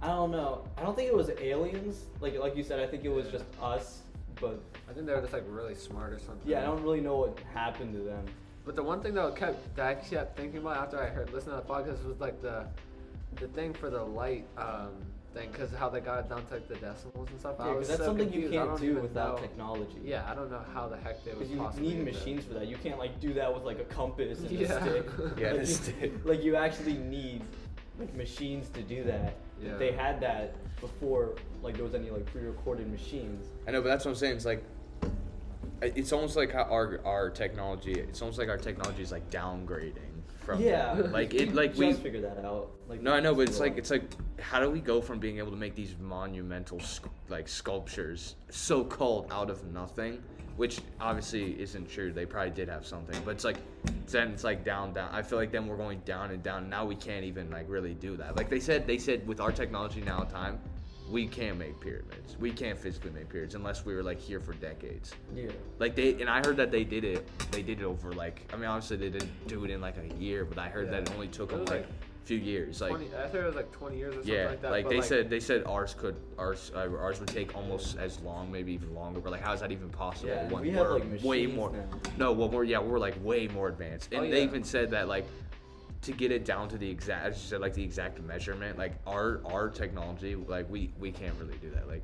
i 0.02 0.08
don't 0.08 0.32
know 0.32 0.64
i 0.76 0.82
don't 0.82 0.96
think 0.96 1.06
it 1.06 1.14
was 1.14 1.30
aliens 1.38 2.06
like 2.20 2.36
like 2.36 2.56
you 2.56 2.64
said 2.64 2.80
i 2.80 2.86
think 2.86 3.04
it 3.04 3.10
was 3.10 3.28
just 3.28 3.44
us 3.62 4.00
but 4.40 4.60
I 4.88 4.92
think 4.92 5.06
they 5.06 5.12
were 5.12 5.20
just 5.20 5.32
like 5.32 5.44
really 5.48 5.76
smart 5.76 6.12
or 6.12 6.18
something. 6.18 6.50
yeah 6.50 6.62
i 6.62 6.64
don't 6.64 6.82
really 6.82 7.00
know 7.00 7.16
what 7.18 7.38
happened 7.54 7.92
to 7.94 8.00
them 8.00 8.24
But 8.64 8.74
the 8.74 8.82
one 8.82 9.00
thing 9.00 9.14
that 9.14 9.24
I 9.26 9.30
kept 9.30 9.76
that 9.76 9.86
I 9.86 9.94
kept 9.94 10.36
thinking 10.36 10.58
about 10.62 10.78
after 10.78 11.00
I 11.00 11.06
heard 11.06 11.32
listening 11.32 11.60
to 11.60 11.62
the 11.64 11.72
podcast 11.72 12.04
was 12.04 12.18
like 12.18 12.42
the 12.42 12.66
the 13.36 13.48
thing 13.48 13.72
for 13.72 13.90
the 13.90 14.02
light 14.02 14.44
um, 14.58 14.90
thing 15.34 15.48
because 15.52 15.70
how 15.72 15.88
they 15.88 16.00
got 16.00 16.18
it 16.20 16.28
down 16.28 16.44
to 16.46 16.54
like 16.54 16.68
the 16.68 16.74
decimals 16.76 17.28
and 17.30 17.38
stuff. 17.38 17.56
I 17.60 17.68
yeah, 17.68 17.74
was 17.74 17.88
'cause 17.88 17.88
that's 17.88 18.00
so 18.00 18.06
something 18.06 18.26
you 18.32 18.40
confused. 18.48 18.54
I 18.54 18.56
can't 18.58 18.68
don't 18.70 18.80
do 18.80 18.90
even 18.90 19.02
without 19.02 19.36
know. 19.36 19.42
technology 19.42 19.96
Yeah, 20.04 20.28
I 20.30 20.34
don't 20.34 20.50
know 20.50 20.62
how 20.74 20.88
the 20.88 20.96
heck 20.96 21.24
they 21.24 21.30
would 21.30 21.38
because 21.40 21.52
you 21.52 21.58
possibly 21.58 21.94
need 21.94 22.04
machines 22.04 22.44
for 22.44 22.54
that 22.54 22.66
you 22.66 22.76
can't 22.76 22.98
like 22.98 23.20
do 23.20 23.32
that 23.34 23.52
with 23.54 23.62
like 23.64 23.78
a 23.78 23.84
compass 23.84 24.40
and 24.40 24.50
Yeah. 24.50 24.66
a 24.74 24.80
stick 24.80 25.06
Yeah, 25.38 25.52
like, 25.52 25.60
the 25.60 25.66
you, 25.66 25.66
stick. 25.66 26.12
like 26.24 26.42
you 26.42 26.56
actually 26.56 26.94
need 26.94 27.42
like 27.98 28.14
machines 28.14 28.68
to 28.70 28.82
do 28.82 29.04
that 29.04 29.34
Yeah. 29.62 29.76
they 29.76 29.92
had 29.92 30.20
that 30.20 30.54
before 30.80 31.36
like 31.62 31.74
there 31.76 31.84
was 31.84 31.94
any 31.94 32.10
like 32.10 32.26
pre-recorded 32.26 32.90
machines 32.90 33.46
I 33.68 33.70
know, 33.70 33.82
but 33.82 33.88
that's 33.88 34.04
what 34.04 34.10
I'm 34.12 34.16
saying. 34.16 34.36
It's 34.36 34.44
like 34.46 34.64
it's 35.82 36.12
almost 36.12 36.36
like 36.36 36.52
how 36.52 36.64
our 36.64 37.00
our 37.06 37.30
technology. 37.30 37.92
It's 37.92 38.20
almost 38.20 38.38
like 38.38 38.48
our 38.48 38.58
technology 38.58 39.02
is 39.02 39.12
like 39.12 39.30
downgrading 39.30 39.94
from. 40.50 40.62
Yeah. 40.62 40.94
that. 40.94 41.12
Like 41.12 41.34
it, 41.34 41.54
like 41.54 41.70
just 41.76 41.80
we. 41.80 41.92
figured 41.92 42.24
that 42.24 42.44
out. 42.44 42.70
Like 42.88 43.02
No, 43.02 43.12
I 43.12 43.20
know, 43.20 43.34
but 43.34 43.48
it's 43.48 43.60
like 43.60 43.76
it's 43.78 43.90
like, 43.90 44.02
how 44.40 44.60
do 44.60 44.70
we 44.70 44.80
go 44.80 45.00
from 45.00 45.18
being 45.18 45.38
able 45.38 45.50
to 45.50 45.56
make 45.56 45.74
these 45.74 45.96
monumental 46.00 46.80
like 47.28 47.48
sculptures, 47.48 48.36
so 48.50 48.84
called 48.84 49.28
out 49.30 49.50
of 49.50 49.64
nothing, 49.72 50.22
which 50.56 50.80
obviously 51.00 51.60
isn't 51.60 51.88
true. 51.88 52.12
They 52.12 52.26
probably 52.26 52.50
did 52.50 52.68
have 52.68 52.84
something, 52.84 53.20
but 53.24 53.32
it's 53.32 53.44
like, 53.44 53.58
then 54.06 54.32
it's 54.32 54.44
like 54.44 54.64
down, 54.64 54.92
down. 54.92 55.10
I 55.12 55.22
feel 55.22 55.38
like 55.38 55.52
then 55.52 55.66
we're 55.66 55.76
going 55.76 56.00
down 56.00 56.32
and 56.32 56.42
down. 56.42 56.62
And 56.62 56.70
now 56.70 56.84
we 56.84 56.96
can't 56.96 57.24
even 57.24 57.50
like 57.50 57.66
really 57.68 57.94
do 57.94 58.16
that. 58.16 58.36
Like 58.36 58.50
they 58.50 58.60
said, 58.60 58.86
they 58.86 58.98
said 58.98 59.26
with 59.26 59.40
our 59.40 59.52
technology 59.52 60.00
now, 60.00 60.20
time, 60.24 60.60
we 61.10 61.26
can't 61.26 61.58
make 61.58 61.78
pyramids. 61.80 62.36
We 62.38 62.52
can't 62.52 62.78
physically 62.78 63.10
make 63.10 63.28
pyramids 63.28 63.54
unless 63.54 63.84
we 63.84 63.94
were 63.94 64.02
like 64.02 64.20
here 64.20 64.40
for 64.40 64.52
decades. 64.54 65.12
yeah. 65.34 65.50
Like 65.78 65.94
they 65.94 66.12
and 66.20 66.30
I 66.30 66.38
heard 66.38 66.56
that 66.58 66.70
they 66.70 66.84
did 66.84 67.04
it. 67.04 67.28
They 67.50 67.62
did 67.62 67.80
it 67.80 67.84
over 67.84 68.12
like 68.12 68.48
I 68.52 68.56
mean 68.56 68.66
obviously 68.66 68.96
they 68.96 69.10
didn't 69.10 69.48
do 69.48 69.64
it 69.64 69.70
in 69.70 69.80
like 69.80 69.96
a 69.98 70.14
year, 70.16 70.44
but 70.44 70.58
I 70.58 70.68
heard 70.68 70.90
that 70.92 71.02
it 71.02 71.12
only 71.14 71.28
took 71.28 71.52
It 71.52 71.56
them 71.56 71.64
like 71.64 71.80
like, 71.80 71.84
a 71.84 72.26
few 72.26 72.36
years. 72.38 72.80
Like 72.80 72.90
20, 72.90 73.06
I 73.06 73.26
thought 73.26 73.34
it 73.34 73.44
was 73.44 73.54
like 73.56 73.72
20 73.72 73.96
years 73.98 74.12
or 74.12 74.16
something 74.18 74.34
yeah, 74.34 74.46
like 74.46 74.62
that. 74.62 74.70
like 74.70 74.84
but, 74.84 74.90
they 74.90 75.00
said 75.00 75.28
they 75.30 75.40
said 75.40 75.64
ours 75.66 75.94
could 75.98 76.16
ours 76.38 76.70
uh, 76.74 76.88
ours 76.98 77.18
would 77.18 77.28
take 77.28 77.56
almost 77.56 77.98
as 77.98 78.20
long, 78.20 78.50
maybe 78.52 78.72
even 78.72 78.94
longer. 78.94 79.20
But 79.20 79.32
like 79.32 79.42
how 79.42 79.52
is 79.52 79.60
that 79.60 79.72
even 79.72 79.88
possible? 79.88 80.30
Yeah, 80.30 80.48
when 80.48 80.62
we 80.62 80.70
have, 80.70 80.86
we're 80.86 80.98
like, 81.00 81.24
way 81.24 81.46
more. 81.46 81.72
now. 81.72 81.84
No, 82.18 82.32
well 82.32 82.48
we're 82.48 82.64
yeah 82.64 82.78
we're 82.78 82.98
like 82.98 83.16
way 83.24 83.48
more 83.48 83.68
advanced, 83.68 84.12
and 84.12 84.26
Oh, 84.26 84.30
they 84.30 84.42
even 84.44 84.62
said 84.62 84.90
that 84.90 85.08
like 85.08 85.26
to 86.02 86.12
get 86.12 86.32
it 86.32 86.44
down 86.44 86.68
to 86.68 86.78
the 86.78 86.88
exact 86.88 87.26
as 87.26 87.42
you 87.42 87.48
said 87.48 87.60
like 87.60 87.74
the 87.74 87.82
exact 87.82 88.20
measurement 88.22 88.78
like 88.78 88.94
our 89.06 89.40
our 89.44 89.68
technology 89.68 90.34
like 90.34 90.68
we 90.70 90.90
we 90.98 91.12
can't 91.12 91.34
really 91.38 91.58
do 91.58 91.70
that 91.70 91.86
like 91.88 92.02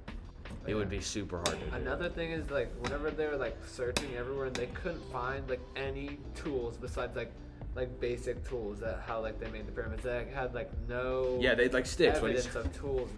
it 0.67 0.75
would 0.75 0.89
be 0.89 1.01
super 1.01 1.37
hard 1.39 1.59
to 1.61 1.67
do. 1.67 1.77
Another 1.77 2.09
thing 2.09 2.33
is 2.33 2.51
like 2.51 2.73
whenever 2.81 3.11
they 3.11 3.27
were 3.27 3.37
like 3.37 3.57
searching 3.67 4.15
everywhere 4.17 4.47
and 4.47 4.57
they 4.57 4.67
couldn't 4.67 5.05
find 5.13 5.49
like 5.49 5.61
any 5.77 6.19
tools 6.35 6.77
besides 6.77 7.17
like 7.17 7.33
like 7.75 8.01
basic 8.01 8.47
tools 8.49 8.81
that 8.81 9.03
how 9.07 9.21
like 9.21 9.39
they 9.39 9.51
made 9.51 9.67
the 9.67 9.73
pyramids. 9.73 10.03
They 10.03 10.27
had 10.35 10.55
like 10.55 10.71
no 10.89 11.39
yeah 11.41 11.55
they 11.55 11.69
like 11.69 11.87
sticks 11.87 12.19
evidence 12.19 12.47
it's 12.47 12.57
of 12.57 12.73
tools 12.77 13.11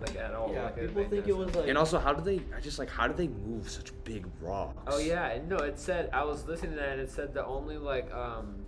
like 0.00 0.16
at 0.16 0.34
all. 0.34 0.52
Yeah, 0.52 0.64
like, 0.64 0.76
people 0.76 1.02
made 1.02 1.10
think 1.10 1.26
no 1.26 1.34
it 1.34 1.46
was 1.46 1.54
like 1.54 1.68
and 1.68 1.78
also 1.78 1.98
how 1.98 2.12
do 2.12 2.22
they 2.22 2.42
I 2.54 2.60
just 2.60 2.78
like 2.78 2.90
how 2.90 3.06
do 3.06 3.14
they 3.14 3.28
move 3.28 3.68
such 3.70 3.92
big 4.04 4.26
rocks 4.40 4.82
Oh 4.88 4.98
yeah, 4.98 5.38
no, 5.46 5.56
it 5.58 5.78
said 5.78 6.10
I 6.12 6.24
was 6.24 6.46
listening 6.46 6.72
to 6.72 6.76
that 6.78 6.88
and 6.90 7.00
it 7.00 7.10
said 7.10 7.34
the 7.34 7.44
only 7.44 7.78
like 7.78 8.12
um 8.12 8.64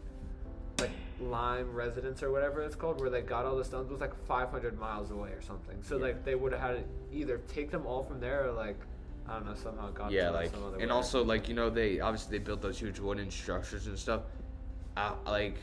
like 0.78 0.90
Lyme 1.20 1.72
residence 1.72 2.22
or 2.22 2.30
whatever 2.30 2.62
it's 2.62 2.76
called 2.76 3.00
where 3.00 3.10
they 3.10 3.22
got 3.22 3.44
all 3.44 3.56
the 3.56 3.64
stones 3.64 3.90
was 3.90 4.00
like 4.00 4.14
500 4.26 4.78
miles 4.78 5.10
away 5.10 5.30
or 5.30 5.40
something. 5.42 5.76
So 5.82 5.96
Yeah. 5.96 6.02
like 6.04 6.24
they 6.24 6.34
would 6.34 6.52
have 6.52 6.60
had 6.60 6.72
to 6.76 6.84
either 7.16 7.40
take 7.48 7.70
them 7.70 7.86
all 7.86 8.04
from 8.04 8.20
there 8.20 8.46
or 8.48 8.52
like 8.52 8.76
I 9.28 9.34
don't 9.34 9.46
know 9.46 9.54
somehow 9.54 9.90
got 9.90 10.10
yeah 10.10 10.30
like 10.30 10.50
some 10.50 10.62
other 10.64 10.76
and 10.78 10.86
way. 10.86 10.90
also 10.90 11.22
like 11.24 11.48
you 11.48 11.54
know 11.54 11.68
they 11.70 12.00
obviously 12.00 12.38
they 12.38 12.42
built 12.44 12.62
those 12.62 12.78
huge 12.78 12.98
wooden 12.98 13.30
structures 13.30 13.86
and 13.86 13.98
stuff 13.98 14.22
I, 14.96 15.12
like 15.26 15.56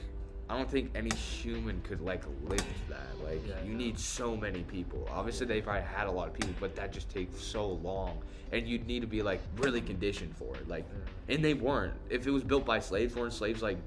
i 0.50 0.56
don't 0.56 0.70
think 0.70 0.92
any 0.94 1.10
human 1.16 1.82
could 1.82 2.00
like 2.02 2.24
live 2.48 2.64
that 2.90 3.08
like 3.24 3.42
Yeah, 3.48 3.56
you 3.66 3.72
no. 3.72 3.78
need 3.80 3.98
so 3.98 4.38
many 4.38 4.62
people 4.62 5.08
obviously 5.12 5.48
they 5.48 5.62
probably 5.62 5.82
had 5.82 6.06
a 6.06 6.12
lot 6.12 6.28
of 6.28 6.36
people 6.36 6.54
but 6.60 6.76
that 6.76 6.94
just 6.94 7.10
takes 7.10 7.42
so 7.42 7.68
long 7.68 8.20
and 8.52 8.68
you'd 8.68 8.86
need 8.86 9.00
to 9.02 9.08
be 9.08 9.24
like 9.24 9.42
really 9.58 9.82
conditioned 9.82 10.36
for 10.38 10.56
it 10.58 10.68
like 10.70 10.86
and 11.28 11.44
they 11.44 11.56
weren't 11.56 11.94
if 12.12 12.28
it 12.28 12.32
was 12.32 12.44
built 12.44 12.66
by 12.68 12.80
slaves 12.80 13.16
weren't 13.16 13.34
slaves 13.34 13.64
like 13.64 13.78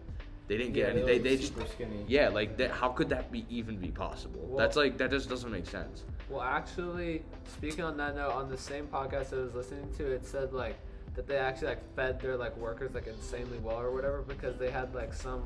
they 0.49 0.57
didn't 0.57 0.73
get 0.73 0.95
yeah, 0.95 1.02
any. 1.02 1.07
they, 1.07 1.19
they, 1.19 1.37
just 1.37 1.55
skinny. 1.73 2.05
yeah 2.09 2.28
like 2.28 2.57
that 2.57 2.71
how 2.71 2.88
could 2.88 3.09
that 3.11 3.31
be 3.31 3.45
even 3.49 3.76
be 3.76 3.88
possible? 3.88 4.40
Well- 4.49 4.59
that's 4.59 4.76
like 4.76 4.99
that 4.99 5.11
just 5.11 5.28
doesn't 5.28 5.50
make 5.50 5.67
sense. 5.67 6.05
Well, 6.28 6.43
actually, 6.43 7.23
speaking 7.47 7.85
on 7.85 7.97
that 7.97 8.14
note, 8.14 8.33
on 8.33 8.50
the 8.50 8.59
same 8.59 8.87
podcast 8.87 9.33
I 9.33 9.37
was 9.43 9.55
listening 9.55 9.90
to, 9.97 10.11
it 10.11 10.26
said 10.26 10.52
like 10.52 10.76
that 11.14 11.26
they 11.26 11.37
actually 11.37 11.69
like 11.69 11.97
fed 11.97 12.21
their 12.21 12.37
like 12.37 12.57
workers 12.57 12.95
like 12.95 13.07
insanely 13.07 13.59
well 13.59 13.81
or 13.81 13.93
whatever 13.93 14.23
because 14.23 14.57
they 14.59 14.71
had 14.71 14.95
like 14.95 15.14
some 15.14 15.43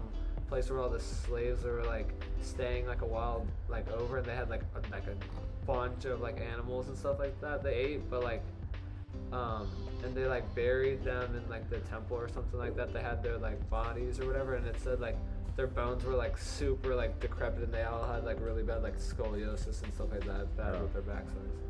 place 0.49 0.69
where 0.71 0.81
all 0.81 0.89
the 0.89 1.01
slaves 1.01 1.65
were 1.65 1.83
like 1.85 2.11
staying 2.43 2.87
like 2.87 3.03
a 3.03 3.07
while 3.07 3.47
like 3.69 3.91
over 3.93 4.19
and 4.19 4.27
they 4.27 4.35
had 4.35 4.51
like 4.51 4.63
a, 4.75 4.91
like 4.91 5.07
a 5.07 5.67
bunch 5.67 6.05
of 6.05 6.21
like 6.21 6.41
animals 6.41 6.89
and 6.89 6.97
stuff 6.99 7.19
like 7.19 7.41
that 7.41 7.63
they 7.63 7.75
ate, 7.75 8.11
but 8.11 8.23
like 8.23 8.43
um 9.33 9.69
and 10.05 10.15
they 10.17 10.27
like 10.27 10.53
buried 10.55 11.05
them 11.05 11.37
in 11.37 11.49
like 11.49 11.69
the 11.71 11.79
temple 11.81 12.17
or 12.17 12.29
something 12.29 12.59
like 12.59 12.75
that. 12.77 12.93
They 12.93 13.01
had 13.03 13.23
their 13.23 13.39
like 13.39 13.69
bodies 13.71 14.19
or 14.19 14.27
whatever, 14.27 14.55
and 14.57 14.67
it 14.67 14.77
said 14.83 15.01
like 15.01 15.17
their 15.57 15.67
bones 15.69 16.05
were 16.05 16.15
like 16.15 16.37
super 16.39 16.95
like 16.95 17.21
decrepit, 17.21 17.63
and 17.63 17.73
they 17.73 17.83
all 17.83 18.05
had 18.11 18.25
like 18.25 18.39
really 18.41 18.63
bad 18.63 18.83
like 18.83 18.99
scoliosis 18.99 19.83
and 19.85 19.93
stuff 19.95 20.11
like 20.11 20.25
that, 20.27 20.57
bad 20.57 20.75
Oh. 20.77 20.83
with 20.83 20.93
their 20.95 21.03
backsides. 21.03 21.61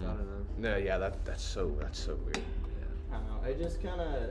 So 0.00 0.06
I 0.06 0.10
Mm. 0.12 0.16
don't 0.16 0.26
know. 0.62 0.70
no 0.70 0.76
yeah 0.76 0.98
that 0.98 1.24
that's 1.24 1.42
so 1.42 1.74
that's 1.80 1.98
so 1.98 2.14
weird 2.16 2.36
Yeah. 2.38 3.16
I 3.16 3.18
don't 3.18 3.26
know. 3.28 3.48
I 3.48 3.52
just 3.54 3.82
kind 3.82 4.00
of, 4.00 4.30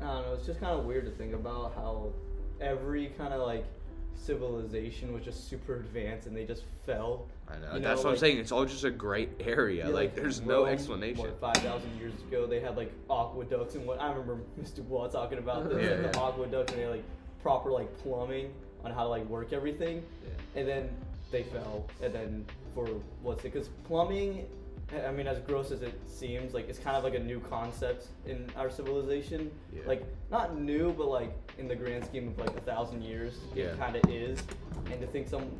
I 0.00 0.04
don't 0.04 0.26
know. 0.26 0.34
It's 0.34 0.46
just 0.46 0.60
kind 0.60 0.72
of 0.78 0.84
weird 0.86 1.04
to 1.04 1.10
think 1.12 1.34
about 1.34 1.74
how 1.74 2.12
every 2.60 3.08
kind 3.18 3.34
of 3.34 3.42
like 3.46 3.66
civilization 4.14 5.12
was 5.12 5.24
just 5.24 5.48
super 5.48 5.76
advanced 5.76 6.26
and 6.26 6.36
they 6.36 6.44
just 6.44 6.64
fell. 6.86 7.26
I 7.48 7.58
know. 7.58 7.74
You 7.74 7.80
That's 7.80 8.02
know, 8.02 8.08
what 8.08 8.14
I'm 8.14 8.18
saying. 8.18 8.38
It's 8.38 8.52
all 8.52 8.64
just 8.64 8.84
a 8.84 8.90
great 8.90 9.30
area. 9.40 9.86
Yeah, 9.86 9.92
like, 9.94 10.14
there's 10.14 10.40
no 10.40 10.66
explanation. 10.66 11.20
What, 11.22 11.40
five 11.40 11.56
thousand 11.56 11.96
years 11.98 12.14
ago, 12.28 12.46
they 12.46 12.60
had 12.60 12.76
like 12.76 12.92
aqueducts 13.10 13.74
and 13.74 13.86
what 13.86 14.00
I 14.00 14.10
remember 14.10 14.38
Mr. 14.60 14.80
Wall 14.80 15.08
talking 15.08 15.38
about 15.38 15.68
this, 15.68 15.82
Yeah, 15.82 16.02
like, 16.02 16.12
the 16.12 16.20
aqueducts 16.20 16.72
and 16.72 16.80
they 16.80 16.84
had, 16.84 16.92
like 16.92 17.04
proper 17.42 17.70
like 17.70 17.96
plumbing 17.98 18.52
on 18.84 18.92
how 18.92 19.02
to 19.02 19.08
like 19.08 19.26
work 19.28 19.52
everything, 19.52 20.02
Yeah. 20.24 20.60
and 20.60 20.68
then 20.68 20.90
they 21.30 21.42
fell, 21.44 21.86
and 22.02 22.14
then 22.14 22.44
for 22.74 22.86
what's 23.22 23.40
it? 23.40 23.52
Because 23.52 23.68
plumbing, 23.84 24.46
I 24.94 25.10
mean, 25.10 25.26
as 25.26 25.38
gross 25.40 25.70
as 25.70 25.82
it 25.82 25.94
seems, 26.06 26.52
like 26.54 26.68
it's 26.68 26.78
kind 26.78 26.96
of 26.96 27.04
like 27.04 27.14
a 27.14 27.18
new 27.18 27.40
concept 27.40 28.08
in 28.26 28.50
our 28.56 28.70
civilization. 28.70 29.50
Yeah. 29.74 29.82
Like 29.86 30.04
not 30.30 30.58
new, 30.60 30.92
but 30.92 31.08
like 31.08 31.32
in 31.58 31.66
the 31.68 31.74
grand 31.74 32.04
scheme 32.04 32.28
of 32.28 32.38
like 32.38 32.56
a 32.56 32.60
thousand 32.60 33.02
years, 33.02 33.38
Yeah. 33.54 33.66
it 33.66 33.78
kind 33.78 33.96
of 33.96 34.02
is. 34.10 34.42
And 34.90 35.00
to 35.00 35.06
think 35.06 35.28
some 35.28 35.50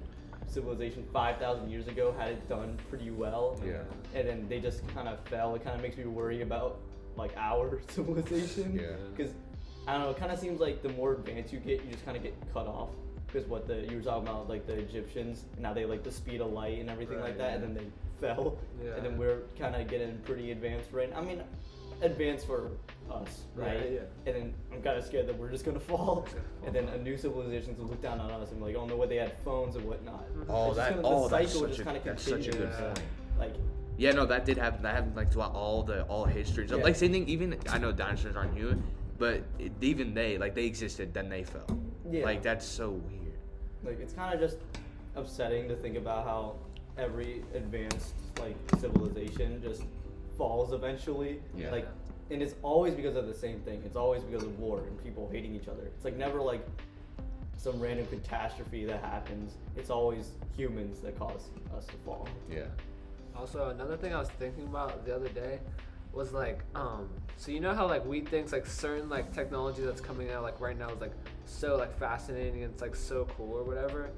civilization 0.47 1.05
five 1.13 1.39
thousand 1.39 1.71
years 1.71 1.89
ago 1.89 2.15
had 2.19 2.29
it 2.31 2.49
done 2.49 2.79
pretty 2.91 3.11
well, 3.11 3.59
Yeah. 3.65 3.83
and 4.15 4.29
then 4.29 4.47
they 4.49 4.61
just 4.61 4.87
kind 4.89 5.09
of 5.09 5.19
fell. 5.29 5.55
It 5.55 5.65
kind 5.65 5.77
of 5.77 5.83
makes 5.83 5.97
me 5.97 6.05
worry 6.05 6.43
about 6.43 6.79
like 7.17 7.33
our 7.37 7.81
civilization. 7.89 8.79
Yeah. 8.81 8.97
Because 9.17 9.33
I 9.87 9.95
don't 9.95 10.03
know. 10.03 10.11
It 10.11 10.19
kind 10.19 10.31
of 10.33 10.39
seems 10.39 10.61
like 10.61 10.83
the 10.83 10.91
more 10.91 11.13
advanced 11.13 11.53
you 11.53 11.59
get, 11.59 11.83
you 11.85 11.91
just 11.91 12.05
kind 12.05 12.17
of 12.17 12.23
get 12.23 12.35
cut 12.53 12.67
off. 12.67 12.91
Because 13.27 13.49
what 13.49 13.67
the 13.67 13.77
you 13.91 13.97
were 13.97 14.03
talking 14.03 14.29
about, 14.29 14.49
like 14.49 14.67
the 14.67 14.75
Egyptians, 14.75 15.45
now 15.59 15.73
they 15.73 15.87
like 15.87 16.03
the 16.03 16.11
speed 16.13 16.41
of 16.43 16.53
light 16.53 16.79
and 16.79 16.91
everything 16.91 17.17
Right, 17.17 17.29
like 17.29 17.39
that, 17.39 17.55
and 17.55 17.63
then 17.65 17.75
they 17.75 17.91
fell, 18.23 18.57
Yeah. 18.83 18.93
and 18.97 19.05
then 19.05 19.19
we're 19.19 19.41
kind 19.59 19.75
of 19.75 19.87
getting 19.89 20.17
pretty 20.19 20.53
advanced 20.53 20.93
right. 20.93 21.13
I 21.15 21.21
mean, 21.21 21.43
advanced 22.03 22.47
for 22.47 22.71
us, 23.11 23.43
right? 23.55 23.77
Right, 23.77 23.93
yeah. 23.93 24.01
And 24.27 24.35
then 24.37 24.55
I'm 24.73 24.81
kind 24.83 24.97
of 24.97 25.05
scared 25.05 25.27
that 25.27 25.37
we're 25.37 25.51
just 25.51 25.65
gonna 25.65 25.81
fall, 25.93 26.23
Just 26.23 26.37
gonna 26.37 26.47
fall. 26.49 26.67
and 26.67 26.75
then 26.75 26.89
a 26.89 26.99
new 26.99 27.17
civilization 27.17 27.77
will 27.77 27.87
look 27.87 28.01
down 28.03 28.21
on 28.21 28.31
us 28.31 28.51
and 28.51 28.59
be 28.61 28.67
like, 28.67 28.77
oh 28.77 28.87
no, 28.87 28.97
what 28.97 29.09
they 29.09 29.17
had 29.17 29.37
phones 29.45 29.75
and 29.77 29.85
whatnot. 29.85 30.25
Mm-hmm. 30.33 30.51
Oh, 30.51 30.69
It's 30.69 30.77
that. 30.77 30.95
gonna- 30.97 31.09
Oh, 31.09 31.29
the 31.29 31.37
that's 31.37 31.53
such 31.53 31.69
just 31.69 31.81
a. 31.81 31.85
kind 31.85 31.97
of 31.97 32.05
That's 32.05 32.23
such 32.23 32.47
a 32.47 32.53
good 32.53 32.71
Yeah. 32.71 32.81
point. 32.87 33.01
Like, 33.39 33.55
Yeah, 33.99 34.13
no, 34.13 34.25
that 34.27 34.45
did 34.47 34.57
happen. 34.57 34.83
That 34.83 34.95
happened 34.95 35.17
like 35.17 35.31
throughout 35.33 35.55
all 35.55 35.83
the 35.83 36.03
all 36.05 36.25
history. 36.25 36.67
So, 36.69 36.77
Yeah. 36.79 36.85
Like 36.85 36.97
same 36.97 37.13
thing. 37.13 37.29
Even 37.29 37.57
I 37.69 37.79
know 37.79 37.93
dinosaurs 37.93 38.37
aren't 38.37 38.55
human, 38.57 38.83
but 39.19 39.43
it, 39.59 39.73
even 39.81 40.15
they 40.15 40.39
like 40.39 40.55
they 40.55 40.65
existed, 40.65 41.13
then 41.13 41.29
they 41.29 41.43
fell. 41.45 41.67
Yeah. 42.11 42.25
Like 42.25 42.41
that's 42.43 42.65
so 42.67 42.91
weird. 42.91 43.37
like 43.85 43.99
it's 44.01 44.13
kind 44.15 44.33
of 44.33 44.39
just 44.41 44.59
upsetting 45.17 45.69
to 45.69 45.77
think 45.77 45.97
about 45.97 46.25
how 46.25 46.55
every 46.99 47.43
advanced 47.55 48.15
like 48.39 48.57
civilization 48.79 49.61
just 49.63 49.83
falls 50.37 50.73
eventually. 50.73 51.41
Yeah. 51.57 51.71
like 51.71 51.87
and 52.31 52.43
it's 52.43 52.55
always 52.63 52.95
because 52.95 53.17
of 53.17 53.27
the 53.27 53.35
same 53.35 53.61
thing. 53.61 53.83
It's 53.85 53.97
always 53.97 54.23
because 54.23 54.43
of 54.43 54.59
war 54.59 54.81
and 54.81 55.03
people 55.03 55.29
hating 55.31 55.55
each 55.55 55.69
other. 55.69 55.83
It's 55.85 56.05
like 56.05 56.17
never 56.17 56.41
like 56.41 56.67
some 57.57 57.79
random 57.79 58.07
catastrophe 58.07 58.85
that 58.87 59.03
happens. 59.03 59.55
It's 59.77 59.91
always 59.91 60.31
humans 60.57 61.01
that 61.01 61.19
cause 61.19 61.51
us 61.77 61.87
to 61.87 61.95
fall. 62.05 62.29
Yeah. 62.51 62.65
Also, 63.37 63.71
another 63.71 63.97
thing 63.97 64.15
I 64.15 64.19
was 64.19 64.31
thinking 64.31 64.65
about 64.65 65.05
the 65.05 65.15
other 65.15 65.29
day 65.29 65.59
was 66.13 66.33
like, 66.33 66.61
um, 66.75 67.09
so 67.37 67.51
you 67.51 67.61
know 67.61 67.75
how 67.75 67.87
like 67.87 68.05
we 68.05 68.21
think 68.21 68.51
like 68.53 68.67
certain 68.67 69.09
like 69.09 69.33
technology 69.33 69.83
that's 69.83 70.01
coming 70.01 70.31
out 70.31 70.43
like 70.43 70.61
right 70.61 70.79
now 70.79 70.89
is 70.91 71.01
like 71.01 71.15
so 71.47 71.77
like 71.77 71.97
fascinating 71.99 72.63
and 72.63 72.73
it's 72.73 72.83
like 72.83 72.97
so 72.97 73.27
cool 73.37 73.53
or 73.53 73.65
whatever, 73.65 74.11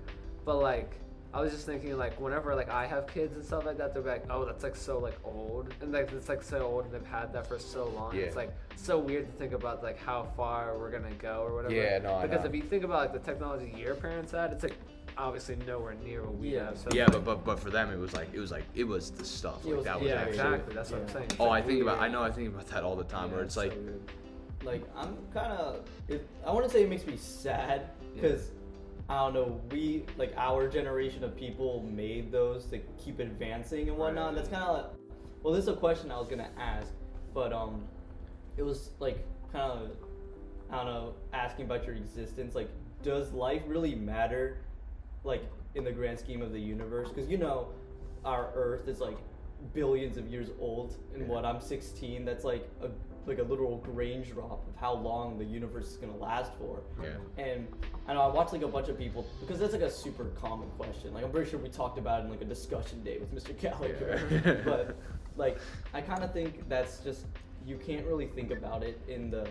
but 0.45 0.59
like 0.59 0.95
I 1.35 1.41
was 1.41 1.53
just 1.53 1.67
thinking 1.67 1.99
like 1.99 2.19
whenever 2.21 2.55
like 2.55 2.71
I 2.71 2.87
have 2.87 3.09
kids 3.09 3.35
and 3.35 3.45
stuff 3.45 3.67
like 3.67 3.77
that, 3.79 3.93
they're 3.93 4.05
like, 4.05 4.25
oh, 4.31 4.45
that's 4.45 4.63
like 4.63 4.77
so 4.77 4.99
like 5.01 5.19
old 5.25 5.75
and 5.81 5.91
like 5.93 6.13
it's 6.13 6.29
like 6.29 6.45
so 6.45 6.61
old 6.63 6.85
and 6.85 6.95
they've 6.95 7.05
had 7.05 7.33
that 7.33 7.49
for 7.49 7.59
so 7.59 7.87
long. 7.89 8.15
It's 8.17 8.37
like 8.37 8.55
so 8.77 9.01
weird 9.01 9.27
to 9.27 9.33
think 9.37 9.53
about 9.53 9.83
like 9.83 9.99
how 9.99 10.29
far 10.37 10.79
we're 10.79 10.93
gonna 10.93 11.11
go 11.19 11.43
or 11.43 11.55
whatever. 11.57 11.75
Yeah, 11.75 11.99
no, 11.99 12.15
I 12.15 12.23
Because 12.29 12.45
know. 12.45 12.51
if 12.51 12.55
you 12.55 12.63
think 12.63 12.85
about 12.85 13.01
like 13.01 13.13
the 13.13 13.19
technology 13.33 13.75
your 13.77 13.97
parents 13.97 14.31
had, 14.31 14.53
it's 14.53 14.63
like 14.63 14.77
obviously 15.19 15.57
nowhere 15.67 15.95
near 16.05 16.23
what 16.23 16.37
we 16.37 16.55
Yeah. 16.55 16.67
have. 16.67 16.79
So 16.79 16.89
Yeah, 16.93 17.05
it's, 17.07 17.13
but, 17.17 17.25
but 17.25 17.45
but 17.45 17.59
for 17.59 17.71
them 17.71 17.91
it 17.93 17.99
was 17.99 18.13
like 18.15 18.29
it 18.33 18.39
was 18.39 18.53
like 18.53 18.65
it 18.77 18.85
was 18.85 19.11
the 19.11 19.25
stuff. 19.25 19.65
Like 19.65 19.75
was- 19.77 19.85
that 19.87 19.99
was 20.01 20.09
yeah, 20.09 20.15
actually. 20.15 20.31
exactly. 20.35 20.75
That's 20.77 20.91
what 20.93 21.01
I'm 21.01 21.09
saying. 21.09 21.25
It's, 21.25 21.37
Oh, 21.41 21.47
I 21.47 21.49
like, 21.49 21.67
think 21.67 21.83
about. 21.83 21.99
I 21.99 22.07
know. 22.07 22.23
I 22.23 22.31
think 22.31 22.49
about 22.55 22.69
that 22.69 22.85
all 22.85 22.95
the 22.95 23.03
time. 23.03 23.31
Yeah, 23.31 23.35
where 23.35 23.45
it's 23.45 23.57
like, 23.57 23.73
so 23.73 23.79
like 24.65 24.83
i'm 24.97 25.15
kind 25.35 25.53
of 25.53 25.85
i 26.47 26.51
want 26.51 26.65
to 26.65 26.71
say 26.71 26.85
it 26.85 26.89
makes 26.89 27.05
me 27.07 27.19
sad 27.19 27.91
because 28.15 28.51
i 29.09 29.15
don't 29.19 29.35
know 29.35 29.61
we 29.71 30.05
like 30.17 30.33
our 30.37 30.69
generation 30.69 31.23
of 31.25 31.37
people 31.37 31.83
made 31.91 32.33
those 32.33 32.65
to 32.67 32.79
keep 33.03 33.19
advancing 33.21 33.89
and 33.89 33.97
whatnot 33.99 34.27
Right. 34.29 34.37
that's 34.37 34.49
kind 34.49 34.63
of 34.65 34.77
like 34.77 34.87
well 35.43 35.53
this 35.55 35.63
is 35.65 35.69
a 35.69 35.75
question 35.77 36.11
i 36.11 36.19
was 36.19 36.29
gonna 36.29 36.51
ask 36.59 36.93
but 37.35 37.53
um 37.53 37.85
it 38.57 38.63
was 38.63 38.91
like 39.01 39.27
kind 39.53 39.71
of 39.71 39.91
i 40.71 40.77
don't 40.77 40.87
know 40.87 41.15
asking 41.33 41.67
about 41.67 41.85
your 41.87 41.97
existence 41.97 42.55
like 42.55 42.71
does 43.03 43.33
life 43.33 43.61
really 43.67 43.95
matter, 43.95 44.57
like 45.25 45.43
in 45.75 45.85
the 45.85 45.93
grand 45.93 46.19
scheme 46.19 46.41
of 46.41 46.53
the 46.53 46.59
universe? 46.59 47.11
Because 47.11 47.29
you 47.29 47.37
know, 47.37 47.69
our 48.25 48.49
Earth 48.55 48.89
is 48.89 48.99
like 48.99 49.19
billions 49.75 50.17
of 50.17 50.27
years 50.27 50.49
old, 50.59 50.97
and 51.13 51.21
Yeah. 51.21 51.29
what 51.29 51.45
I'm 51.45 51.61
16. 51.61 52.25
That's 52.25 52.45
like 52.45 52.67
a 52.81 52.89
like 53.27 53.39
a 53.39 53.43
literal 53.43 53.83
range 53.89 54.31
drop 54.33 54.67
of 54.69 54.77
how 54.77 54.95
long 54.95 55.39
the 55.39 55.45
universe 55.45 55.87
is 55.87 55.97
gonna 55.97 56.17
last 56.17 56.53
for. 56.59 56.81
Yeah. 57.03 57.43
And 57.43 57.67
I 58.07 58.15
know 58.15 58.21
I 58.23 58.29
watched 58.29 58.53
like 58.53 58.63
a 58.63 58.69
bunch 58.69 58.89
of 58.89 58.99
people 58.99 59.27
because 59.41 59.59
that's 59.59 59.73
like 59.73 59.83
a 59.83 59.91
super 59.91 60.25
common 60.41 60.69
question. 60.71 61.15
Like 61.15 61.25
I'm 61.25 61.31
pretty 61.31 61.51
sure 61.51 61.59
we 61.59 61.69
talked 61.69 61.99
about 61.99 62.21
it 62.21 62.25
in 62.25 62.31
like 62.31 62.43
a 62.43 62.47
discussion 62.47 63.03
day 63.03 63.19
with 63.19 63.35
Mr. 63.35 63.59
Gallagher. 63.59 64.21
Yeah. 64.45 64.55
but 64.65 64.97
like 65.37 65.59
I 65.93 66.01
kind 66.01 66.23
of 66.23 66.33
think 66.33 66.69
that's 66.69 66.99
just 66.99 67.27
you 67.67 67.77
can't 67.77 68.07
really 68.07 68.27
think 68.27 68.51
about 68.51 68.83
it 68.83 69.01
in 69.09 69.31
the 69.31 69.49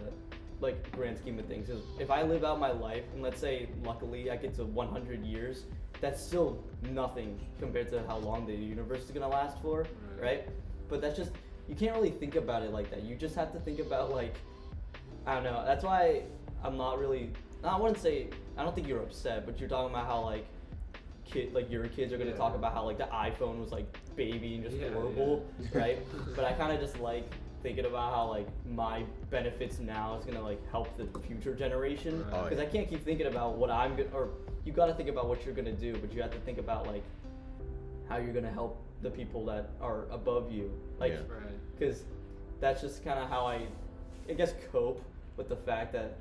like 0.62 0.92
grand 0.92 1.18
scheme 1.18 1.40
of 1.40 1.46
things. 1.46 1.70
if 2.00 2.10
I 2.10 2.22
live 2.22 2.44
out 2.46 2.60
my 2.60 2.72
life 2.72 3.04
and 3.14 3.22
let's 3.22 3.40
say 3.42 3.68
luckily 3.84 4.30
I 4.32 4.38
get 4.38 4.54
to 4.56 4.66
100 4.66 5.26
years, 5.26 5.66
that's 6.00 6.22
still 6.22 6.64
nothing 6.92 7.40
compared 7.60 7.90
to 7.90 8.04
how 8.08 8.18
long 8.18 8.46
the 8.46 8.54
universe 8.54 9.04
is 9.04 9.12
gonna 9.12 9.28
last 9.28 9.62
for, 9.62 9.80
Right. 10.16 10.22
right? 10.22 10.50
But 10.90 11.02
that's 11.02 11.18
just 11.18 11.32
you 11.68 11.76
can't 11.76 11.96
really 11.96 12.12
think 12.12 12.36
about 12.36 12.62
it 12.64 12.72
like 12.72 12.90
that. 12.92 13.04
You 13.04 13.16
just 13.16 13.36
have 13.36 13.52
to 13.54 13.60
think 13.60 13.80
about 13.80 14.12
like 14.12 14.36
I 15.26 15.36
don't 15.36 15.44
know. 15.44 15.64
That's 15.66 15.84
why 15.84 16.24
I'm 16.64 16.78
not 16.78 17.00
really. 17.00 17.32
I 17.64 17.78
wouldn't 17.80 18.00
say. 18.02 18.28
I 18.58 18.64
don't 18.64 18.76
think 18.76 18.88
you're 18.88 19.02
upset, 19.02 19.46
but 19.46 19.60
you're 19.60 19.70
talking 19.70 19.94
about 19.94 20.06
how 20.06 20.22
like 20.22 20.46
kid, 21.26 21.54
like 21.54 21.72
your 21.72 21.88
kids 21.88 22.12
are 22.14 22.18
gonna 22.18 22.32
Yeah. 22.32 22.36
talk 22.38 22.56
about 22.56 22.74
how 22.74 22.84
like 22.84 22.98
the 22.98 23.06
iPhone 23.06 23.60
was 23.60 23.72
like 23.72 23.86
baby 24.16 24.56
and 24.56 24.64
just 24.64 24.76
Yeah, 24.78 24.90
horrible, 24.92 25.46
yeah. 25.60 25.68
right? 25.80 26.00
but 26.36 26.44
I 26.46 26.52
kind 26.54 26.74
of 26.74 26.80
just 26.82 27.00
like 27.00 27.24
thinking 27.64 27.86
about 27.86 28.14
how 28.14 28.28
like 28.28 28.48
my 28.70 29.04
benefits 29.32 29.80
now 29.80 30.18
is 30.20 30.26
gonna 30.26 30.42
like 30.42 30.60
help 30.70 30.96
the 30.98 31.06
future 31.22 31.56
generation 31.56 32.24
Right. 32.26 32.34
Oh, 32.34 32.44
because 32.44 32.60
I 32.60 32.66
can't 32.66 32.90
keep 32.90 33.04
thinking 33.06 33.28
about 33.28 33.58
what 33.58 33.72
I'm 33.72 33.96
gonna 33.96 34.10
or 34.14 34.30
you 34.66 34.74
got 34.74 34.88
to 34.88 34.94
think 34.94 35.08
about 35.10 35.28
what 35.30 35.46
you're 35.46 35.56
gonna 35.56 35.72
do, 35.72 35.94
but 35.98 36.14
you 36.14 36.22
have 36.22 36.32
to 36.32 36.40
think 36.40 36.58
about 36.58 36.86
like 36.88 37.04
how 38.10 38.18
you're 38.18 38.34
gonna 38.34 38.52
help 38.52 38.82
the 39.02 39.10
people 39.10 39.46
that 39.46 39.72
are 39.82 40.06
above 40.12 40.52
you, 40.52 40.72
like 41.00 41.14
Yeah. 41.14 41.20
Right. 41.20 41.53
Because 41.78 42.04
that's 42.60 42.82
just 42.82 43.04
kind 43.04 43.20
of 43.20 43.30
how 43.30 43.46
I, 43.46 43.68
I 44.30 44.34
guess, 44.34 44.54
cope 44.72 45.02
with 45.38 45.50
the 45.50 45.56
fact 45.56 45.94
that, 45.94 46.18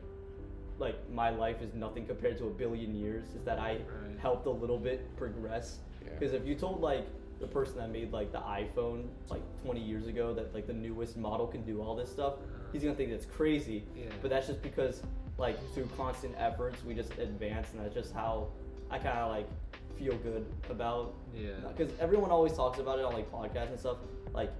like, 0.78 0.96
my 1.12 1.30
life 1.30 1.60
is 1.62 1.74
nothing 1.74 2.06
compared 2.06 2.38
to 2.38 2.46
a 2.46 2.50
billion 2.50 2.94
years. 2.94 3.24
Is 3.36 3.44
that 3.44 3.58
I 3.58 3.72
Right. 3.74 4.18
helped 4.20 4.46
a 4.46 4.50
little 4.50 4.78
bit 4.78 5.14
progress. 5.16 5.78
Yeah. 6.02 6.10
Because 6.18 6.32
if 6.34 6.46
you 6.46 6.54
told 6.54 6.80
like 6.80 7.06
the 7.40 7.46
person 7.46 7.76
that 7.78 7.90
made 7.90 8.12
like 8.12 8.30
the 8.32 8.38
iPhone 8.38 9.08
like 9.28 9.42
20 9.64 9.80
years 9.80 10.06
ago 10.06 10.32
that 10.34 10.54
like 10.54 10.66
the 10.66 10.72
newest 10.72 11.16
model 11.16 11.46
can 11.46 11.62
do 11.62 11.80
all 11.82 11.94
this 11.94 12.10
stuff, 12.10 12.34
uh-huh. 12.34 12.68
he's 12.72 12.82
gonna 12.82 12.94
think 12.94 13.10
that's 13.10 13.26
crazy. 13.26 13.84
Yeah. 13.96 14.06
But 14.20 14.30
that's 14.30 14.46
just 14.46 14.62
because 14.62 15.02
like 15.38 15.56
through 15.74 15.88
constant 15.96 16.34
efforts 16.38 16.84
we 16.84 16.94
just 16.94 17.16
advance, 17.18 17.68
and 17.72 17.80
that's 17.84 17.94
just 17.94 18.12
how 18.14 18.48
I 18.90 18.98
kind 18.98 19.18
of 19.18 19.30
like 19.30 19.48
feel 19.96 20.16
good 20.18 20.44
about 20.70 21.14
Yeah. 21.34 21.50
because 21.74 21.92
everyone 22.00 22.30
always 22.30 22.52
talks 22.54 22.78
about 22.78 22.98
it 22.98 23.04
on 23.04 23.12
like 23.12 23.30
podcasts 23.30 23.70
and 23.70 23.78
stuff. 23.78 23.98
Like, 24.32 24.50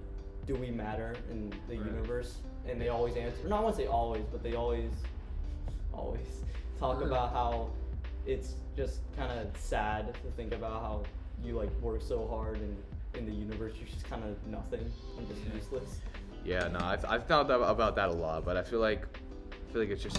do 0.45 0.55
we 0.55 0.69
matter 0.71 1.13
in 1.31 1.49
the 1.67 1.77
Right. 1.77 1.85
universe? 1.85 2.37
And 2.67 2.79
they 2.79 2.89
always 2.89 3.15
answer. 3.15 3.47
No, 3.47 3.57
I 3.57 3.59
won't 3.61 3.75
say 3.75 3.87
always, 3.87 4.23
but 4.31 4.43
they 4.43 4.55
always, 4.55 4.91
always 5.93 6.27
talk 6.79 6.99
Mhm. 6.99 7.07
about 7.07 7.31
how 7.33 7.69
it's 8.25 8.55
just 8.75 9.01
kind 9.17 9.31
of 9.31 9.55
sad 9.57 10.13
to 10.13 10.31
think 10.31 10.53
about 10.53 10.81
how 10.81 11.03
you 11.43 11.55
like 11.55 11.69
work 11.81 12.01
so 12.01 12.25
hard 12.27 12.57
and 12.57 12.77
in 13.15 13.25
the 13.25 13.31
universe 13.33 13.73
you're 13.77 13.87
just 13.87 14.05
kind 14.09 14.23
of 14.23 14.35
nothing 14.47 14.91
and 15.17 15.27
just 15.27 15.41
Yeah. 15.45 15.53
useless. 15.55 15.99
Yeah, 16.45 16.67
no, 16.69 16.79
I've, 16.79 17.05
I've 17.05 17.25
thought 17.25 17.49
about 17.51 17.95
that 17.95 18.09
a 18.09 18.13
lot, 18.13 18.43
but 18.43 18.57
I 18.57 18.63
feel 18.63 18.79
like 18.79 19.05
I 19.51 19.71
feel 19.71 19.81
like 19.81 19.89
it's 19.91 20.03
just 20.03 20.17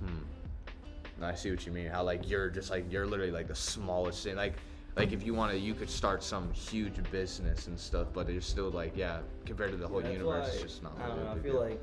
hmm. 0.00 1.22
I 1.22 1.34
see 1.34 1.50
what 1.50 1.64
you 1.66 1.72
mean. 1.72 1.86
How 1.88 2.02
like 2.02 2.28
you're 2.28 2.50
just 2.50 2.70
like 2.70 2.90
you're 2.90 3.06
literally 3.06 3.32
like 3.32 3.48
the 3.48 3.54
smallest 3.54 4.22
thing. 4.24 4.36
Like 4.36 4.54
like 4.96 5.12
if 5.12 5.24
you 5.24 5.34
wanted, 5.34 5.58
you 5.58 5.74
could 5.74 5.90
start 5.90 6.22
some 6.22 6.50
huge 6.52 6.94
business 7.10 7.66
and 7.66 7.78
stuff, 7.78 8.08
but 8.12 8.28
it's 8.30 8.46
still 8.46 8.70
like 8.70 8.96
yeah, 8.96 9.20
compared 9.44 9.70
to 9.72 9.76
the 9.76 9.86
whole 9.86 10.02
Yeah, 10.02 10.10
universe, 10.12 10.48
why, 10.48 10.52
it's 10.54 10.62
just 10.62 10.82
not. 10.82 10.96
I 11.02 11.08
don't 11.08 11.24
know. 11.24 11.30
I 11.30 11.34
feel 11.34 11.52
deal. 11.52 11.60
like 11.60 11.82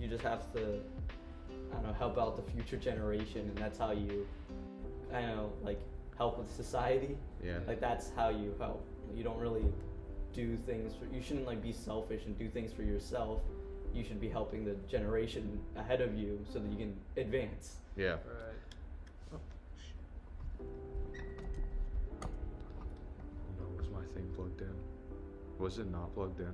you 0.00 0.08
just 0.08 0.22
have 0.24 0.50
to, 0.54 0.80
I 1.70 1.74
don't 1.74 1.86
know, 1.86 1.92
help 1.92 2.18
out 2.18 2.36
the 2.36 2.50
future 2.52 2.76
generation, 2.76 3.40
and 3.40 3.56
that's 3.58 3.78
how 3.78 3.90
you, 3.92 4.26
I 5.12 5.20
don't 5.20 5.36
know, 5.36 5.52
like 5.62 5.80
help 6.16 6.38
with 6.38 6.50
society. 6.50 7.16
yeah, 7.44 7.58
Like 7.66 7.80
that's 7.80 8.10
how 8.16 8.30
you 8.30 8.54
help. 8.58 8.84
You 9.14 9.24
don't 9.24 9.38
really 9.38 9.64
do 10.32 10.56
things. 10.56 10.94
For, 10.94 11.04
you 11.14 11.22
shouldn't 11.22 11.46
like 11.46 11.62
be 11.62 11.72
selfish 11.72 12.22
and 12.26 12.38
do 12.38 12.48
things 12.48 12.72
for 12.72 12.82
yourself. 12.82 13.40
You 13.94 14.04
should 14.04 14.20
be 14.20 14.28
helping 14.28 14.64
the 14.64 14.74
generation 14.88 15.58
ahead 15.76 16.00
of 16.00 16.14
you 16.14 16.44
so 16.50 16.58
that 16.60 16.70
you 16.70 16.76
can 16.78 16.94
advance. 17.16 17.76
yeah. 17.96 18.12
Right. 18.12 18.18
Thing 24.18 24.28
plugged 24.34 24.60
in? 24.60 24.74
Was 25.58 25.78
it 25.78 25.90
not 25.90 26.12
plugged 26.14 26.40
in? 26.40 26.52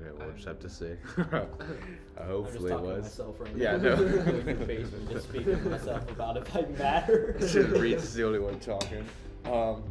Okay, 0.00 0.10
we'll 0.18 0.28
I 0.30 0.32
just 0.32 0.46
have 0.46 0.58
to 0.60 0.70
see. 0.70 0.92
I'm 1.18 1.26
just 1.28 2.26
Hopefully 2.26 2.72
it 2.72 2.74
talking 2.74 2.88
to 2.88 2.94
was. 2.94 3.02
myself 3.04 3.40
right 3.40 3.56
Yeah, 3.56 3.76
now. 3.76 3.94
no. 3.94 3.94
Like 4.32 4.46
in 4.46 4.66
basement, 4.66 5.10
just 5.10 5.28
speaking 5.28 5.62
to 5.62 5.68
myself 5.68 6.10
about 6.10 6.36
if 6.38 6.56
I 6.56 6.62
matter. 6.78 7.36
Reed's 7.38 8.04
is 8.04 8.14
the 8.14 8.24
only 8.26 8.38
one 8.38 8.58
talking. 8.60 9.04
Um, 9.44 9.82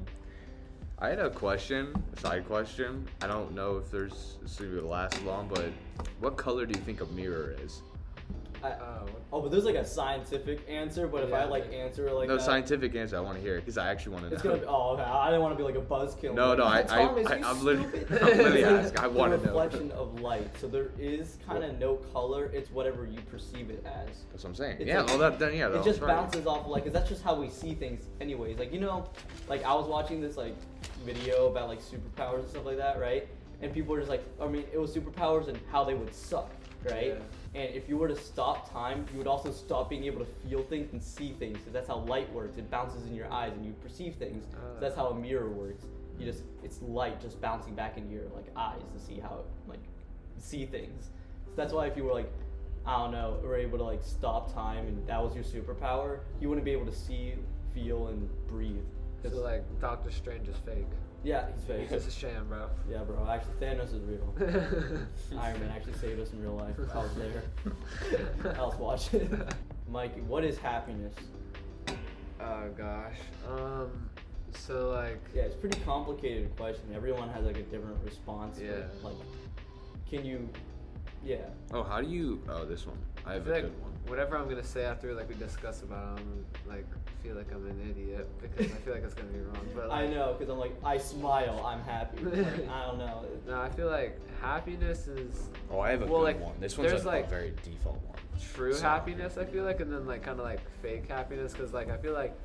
I 0.97 1.09
had 1.09 1.19
a 1.19 1.29
question, 1.29 1.93
a 2.15 2.19
side 2.19 2.45
question. 2.47 3.07
I 3.21 3.27
don't 3.27 3.53
know 3.53 3.77
if 3.77 3.91
there's 3.91 4.37
this 4.41 4.59
is 4.59 4.75
gonna 4.75 4.87
last 4.87 5.21
long, 5.23 5.47
but 5.53 5.69
what 6.19 6.37
color 6.37 6.65
do 6.65 6.77
you 6.77 6.83
think 6.85 7.01
a 7.01 7.05
mirror 7.07 7.55
is? 7.63 7.81
I, 8.63 8.71
Oh, 8.73 9.05
oh, 9.33 9.41
but 9.41 9.51
there's 9.51 9.63
like 9.65 9.75
a 9.75 9.85
scientific 9.85 10.67
answer. 10.69 11.07
But 11.07 11.23
if 11.23 11.33
I 11.33 11.45
like 11.45 11.71
answer 11.73 12.11
like 12.11 12.27
no 12.27 12.37
that, 12.37 12.43
scientific 12.43 12.95
answer. 12.95 13.17
I 13.17 13.19
want 13.21 13.37
to 13.37 13.41
hear 13.41 13.55
it 13.57 13.61
because 13.61 13.77
I 13.77 13.89
actually 13.89 14.13
want 14.13 14.25
to 14.25 14.29
know. 14.29 14.33
It's 14.35 14.43
gonna 14.43 14.57
be. 14.57 14.65
Oh, 14.65 14.91
okay. 14.93 15.03
I 15.03 15.25
didn't 15.27 15.41
want 15.41 15.53
to 15.53 15.57
be 15.57 15.63
like 15.63 15.75
a 15.75 15.81
buzzkill. 15.85 16.33
No, 16.35 16.53
no, 16.53 16.65
I- 16.67 16.83
Thomas, 16.83 17.25
I- 17.27 17.37
you 17.37 17.45
I- 17.45 17.49
I'm 17.49 17.63
literally- 17.63 17.89
stupid." 17.89 18.11
I'm 18.21 18.27
literally 18.37 18.61
It's 18.61 18.69
asking. 18.91 18.99
I 18.99 19.07
the 19.07 19.09
wanna 19.17 19.37
know. 19.37 19.43
reflection 19.43 19.91
of 19.91 20.19
light. 20.21 20.57
So 20.59 20.67
there 20.67 20.91
is 20.99 21.37
kind 21.47 21.63
of 21.63 21.79
no 21.79 21.95
color. 22.13 22.51
It's 22.53 22.69
whatever 22.71 23.05
you 23.05 23.19
perceive 23.31 23.69
it 23.69 23.85
as. 23.85 24.07
That's 24.31 24.43
what 24.43 24.49
I'm 24.51 24.55
saying. 24.55 24.77
It's 24.79 24.87
yeah, 24.87 24.99
like- 25.01 25.07
well, 25.09 25.17
that, 25.19 25.39
then 25.39 25.55
yeah, 25.55 25.69
it 25.69 25.83
just 25.83 26.01
right. 26.01 26.07
bounces 26.15 26.45
off 26.45 26.67
like, 26.67 26.83
cause 26.83 26.93
that's 26.93 27.09
just 27.09 27.23
how 27.23 27.35
we 27.35 27.49
see 27.49 27.73
things, 27.73 28.03
anyways. 28.19 28.59
Like 28.59 28.71
you 28.73 28.79
know, 28.79 29.07
like 29.49 29.63
I 29.65 29.73
was 29.73 29.87
watching 29.87 30.21
this 30.21 30.37
like 30.37 30.55
video 31.05 31.47
about 31.47 31.67
like 31.67 31.79
superpowers 31.81 32.39
and 32.41 32.49
stuff 32.49 32.65
like 32.65 32.77
that, 32.77 32.99
right? 32.99 33.27
And 33.61 33.71
people 33.73 33.93
were 33.93 33.99
just 33.99 34.09
like, 34.09 34.23
I 34.41 34.47
mean, 34.47 34.65
it 34.73 34.79
was 34.79 34.95
superpowers 34.95 35.47
and 35.47 35.57
how 35.71 35.83
they 35.83 35.93
would 35.93 36.13
suck, 36.13 36.49
right? 36.89 37.21
And 37.53 37.75
if 37.75 37.89
you 37.89 37.97
were 37.97 38.07
to 38.07 38.15
stop 38.15 38.71
time, 38.71 39.05
you 39.11 39.17
would 39.17 39.27
also 39.27 39.51
stop 39.51 39.89
being 39.89 40.05
able 40.05 40.19
to 40.19 40.31
feel 40.47 40.63
things 40.63 40.93
and 40.93 41.03
see 41.03 41.33
things, 41.33 41.57
because 41.57 41.73
that's 41.73 41.87
how 41.89 41.97
light 41.97 42.31
works. 42.33 42.57
It 42.57 42.71
bounces 42.71 43.05
in 43.07 43.13
your 43.13 43.31
eyes 43.31 43.51
and 43.53 43.65
you 43.65 43.73
perceive 43.83 44.15
things. 44.15 44.45
So 44.51 44.57
Ah. 44.57 44.79
that's 44.79 44.95
how 44.95 45.07
a 45.07 45.15
mirror 45.15 45.49
works. 45.49 45.83
You 46.17 46.25
just, 46.25 46.43
it's 46.63 46.81
light 46.81 47.19
just 47.19 47.41
bouncing 47.41 47.75
back 47.75 47.97
into 47.97 48.13
your 48.13 48.23
like 48.35 48.45
eyes 48.55 48.81
to 48.93 48.99
see 48.99 49.19
how 49.19 49.43
like 49.67 49.79
see 50.37 50.65
things. 50.65 51.09
So 51.47 51.55
that's 51.57 51.73
why 51.73 51.87
if 51.87 51.97
you 51.97 52.03
were 52.05 52.13
like, 52.13 52.31
I 52.85 52.97
don't 52.97 53.11
know, 53.11 53.37
were 53.43 53.57
able 53.57 53.77
to 53.79 53.83
like 53.83 54.03
stop 54.03 54.53
time 54.53 54.87
and 54.87 55.05
that 55.07 55.21
was 55.21 55.35
your 55.35 55.43
superpower, 55.43 56.19
you 56.39 56.47
wouldn't 56.47 56.65
be 56.65 56.71
able 56.71 56.85
to 56.85 56.95
see, 56.95 57.33
feel, 57.73 58.07
and 58.07 58.29
breathe. 58.47 58.85
So 59.23 59.29
like 59.41 59.63
Doctor 59.81 60.09
Strange 60.09 60.47
is 60.47 60.55
fake. 60.65 60.87
Yeah, 61.23 61.45
he's 61.55 61.63
fake. 61.65 61.81
He's 61.81 61.89
just 62.03 62.07
a 62.07 62.11
sham, 62.11 62.47
bro. 62.47 62.67
yeah, 62.89 62.99
bro. 63.03 63.27
Actually, 63.29 63.53
Thanos 63.65 63.93
is 63.93 64.01
real. 64.03 64.33
Iron 65.39 65.59
Man 65.59 65.69
actually 65.75 65.93
saved 65.93 66.19
us 66.19 66.31
in 66.33 66.41
real 66.41 66.55
life. 66.55 66.75
I 66.93 66.97
was 66.97 67.13
there. 67.15 67.43
I 68.57 68.61
was 68.61 68.75
watching. 68.79 69.41
Mikey, 69.89 70.21
what 70.21 70.43
is 70.43 70.57
happiness? 70.57 71.13
oh 72.39 72.69
gosh. 72.77 73.15
Um. 73.49 74.09
So 74.53 74.89
like. 74.89 75.21
Yeah, 75.35 75.43
it's 75.43 75.55
a 75.55 75.57
pretty 75.59 75.79
complicated 75.81 76.55
question. 76.57 76.83
Everyone 76.95 77.29
has 77.29 77.45
like 77.45 77.57
a 77.57 77.63
different 77.63 77.97
response. 78.03 78.57
but, 78.57 78.65
Yeah. 78.65 78.83
Like, 79.03 79.13
can 80.09 80.25
you? 80.25 80.49
Yeah. 81.23 81.37
Oh, 81.73 81.83
how 81.83 82.01
do 82.01 82.07
you? 82.07 82.41
Oh, 82.49 82.65
this 82.65 82.85
one. 82.87 82.97
I 83.25 83.31
I 83.31 83.33
have 83.35 83.43
feel 83.43 83.53
a 83.53 83.55
like 83.55 83.63
good 83.65 83.81
one. 83.81 83.90
Whatever 84.07 84.37
I'm 84.37 84.47
gonna 84.49 84.63
say 84.63 84.83
after 84.83 85.13
like 85.13 85.29
we 85.29 85.35
discuss 85.35 85.81
about 85.83 86.17
it, 86.19 86.23
I'm 86.23 86.45
like 86.69 86.85
feel 87.23 87.35
like 87.35 87.51
I'm 87.53 87.65
an 87.67 87.79
idiot 87.89 88.27
because 88.41 88.71
I 88.71 88.75
feel 88.75 88.93
like 88.93 89.03
it's 89.03 89.13
gonna 89.13 89.29
be 89.29 89.39
wrong. 89.39 89.67
But 89.75 89.91
I 89.91 90.07
know, 90.07 90.35
cause 90.39 90.49
I'm 90.49 90.57
like, 90.57 90.73
I 90.83 90.97
smile, 90.97 91.63
I'm 91.65 91.81
happy. 91.83 92.23
Like, 92.23 92.67
I 92.69 92.85
don't 92.87 92.97
know. 92.97 93.25
No, 93.47 93.59
I 93.61 93.69
feel 93.69 93.87
like 93.89 94.19
happiness 94.41 95.07
is 95.07 95.49
Oh, 95.69 95.79
I 95.79 95.91
have 95.91 96.01
a 96.01 96.05
well, 96.05 96.19
good 96.21 96.23
like, 96.23 96.39
one. 96.41 96.53
This 96.59 96.77
one's 96.77 96.91
there's, 96.91 97.03
a, 97.03 97.07
like, 97.07 97.25
a 97.27 97.29
very 97.29 97.53
default 97.63 98.01
one. 98.05 98.17
true 98.53 98.73
So- 98.73 98.81
happiness. 98.83 99.37
I 99.37 99.45
feel 99.45 99.63
like, 99.63 99.79
and 99.81 99.91
then 99.91 100.05
like 100.07 100.23
kind 100.23 100.39
of 100.39 100.45
like 100.45 100.59
fake 100.81 101.07
happiness 101.07 101.53
because 101.53 101.73
like 101.73 101.89
I 101.89 101.97
feel 101.97 102.13
like 102.13 102.35